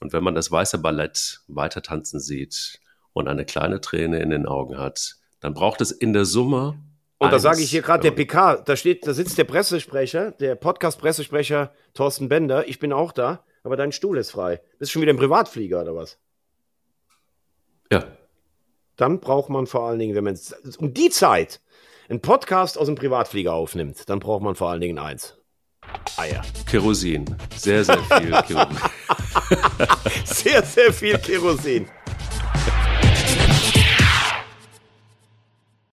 und 0.01 0.13
wenn 0.13 0.23
man 0.23 0.35
das 0.35 0.51
weiße 0.51 0.79
Ballett 0.79 1.41
weiter 1.49 1.83
tanzen 1.83 2.21
sieht 2.21 2.81
und 3.13 3.27
eine 3.27 3.45
kleine 3.45 3.81
Träne 3.81 4.21
in 4.21 4.31
den 4.31 4.47
Augen 4.47 4.79
hat, 4.79 5.17
dann 5.41 5.55
braucht 5.55 5.81
es 5.81 5.91
in 5.91 6.13
der 6.13 6.25
Summe 6.25 6.79
Und 7.19 7.33
da 7.33 7.41
sage 7.41 7.61
ich 7.61 7.71
hier 7.71 7.83
gerade 7.83 8.03
der 8.03 8.13
PK, 8.13 8.57
da 8.59 8.77
steht, 8.77 9.07
da 9.07 9.13
sitzt 9.13 9.39
der 9.39 9.45
Pressesprecher, 9.45 10.31
der 10.33 10.55
Podcast-Pressesprecher 10.55 11.73
Thorsten 11.93 12.29
Bender. 12.29 12.69
Ich 12.69 12.79
bin 12.79 12.93
auch 12.93 13.11
da, 13.11 13.45
aber 13.65 13.77
dein 13.77 13.91
Stuhl 13.91 14.19
ist 14.19 14.31
frei. 14.31 14.61
Bist 14.79 14.91
du 14.91 14.93
schon 14.93 15.03
wieder 15.03 15.11
im 15.11 15.17
Privatflieger 15.17 15.83
oder 15.83 15.97
was? 15.97 16.19
Ja. 17.91 18.05
Dann 18.97 19.19
braucht 19.19 19.51
man 19.51 19.67
vor 19.67 19.89
allen 19.89 19.99
Dingen, 19.99 20.15
wenn 20.15 20.25
man 20.25 20.39
um 20.79 20.95
die 20.95 21.11
Zeit 21.11 21.61
einen 22.09 22.21
Podcast 22.21 22.79
aus 22.79 22.87
dem 22.87 22.95
Privatflieger 22.95 23.53
aufnimmt, 23.53 24.09
dann 24.09 24.21
braucht 24.21 24.43
man 24.43 24.55
vor 24.55 24.71
allen 24.71 24.81
Dingen 24.81 24.99
eins. 24.99 25.37
Eier. 26.17 26.43
Kerosin. 26.67 27.37
Sehr, 27.57 27.85
sehr 27.85 27.99
viel 27.99 28.31
Kerosin. 28.47 28.79
Sehr, 30.25 30.63
sehr 30.63 30.93
viel 30.93 31.19
Kerosin. 31.19 31.89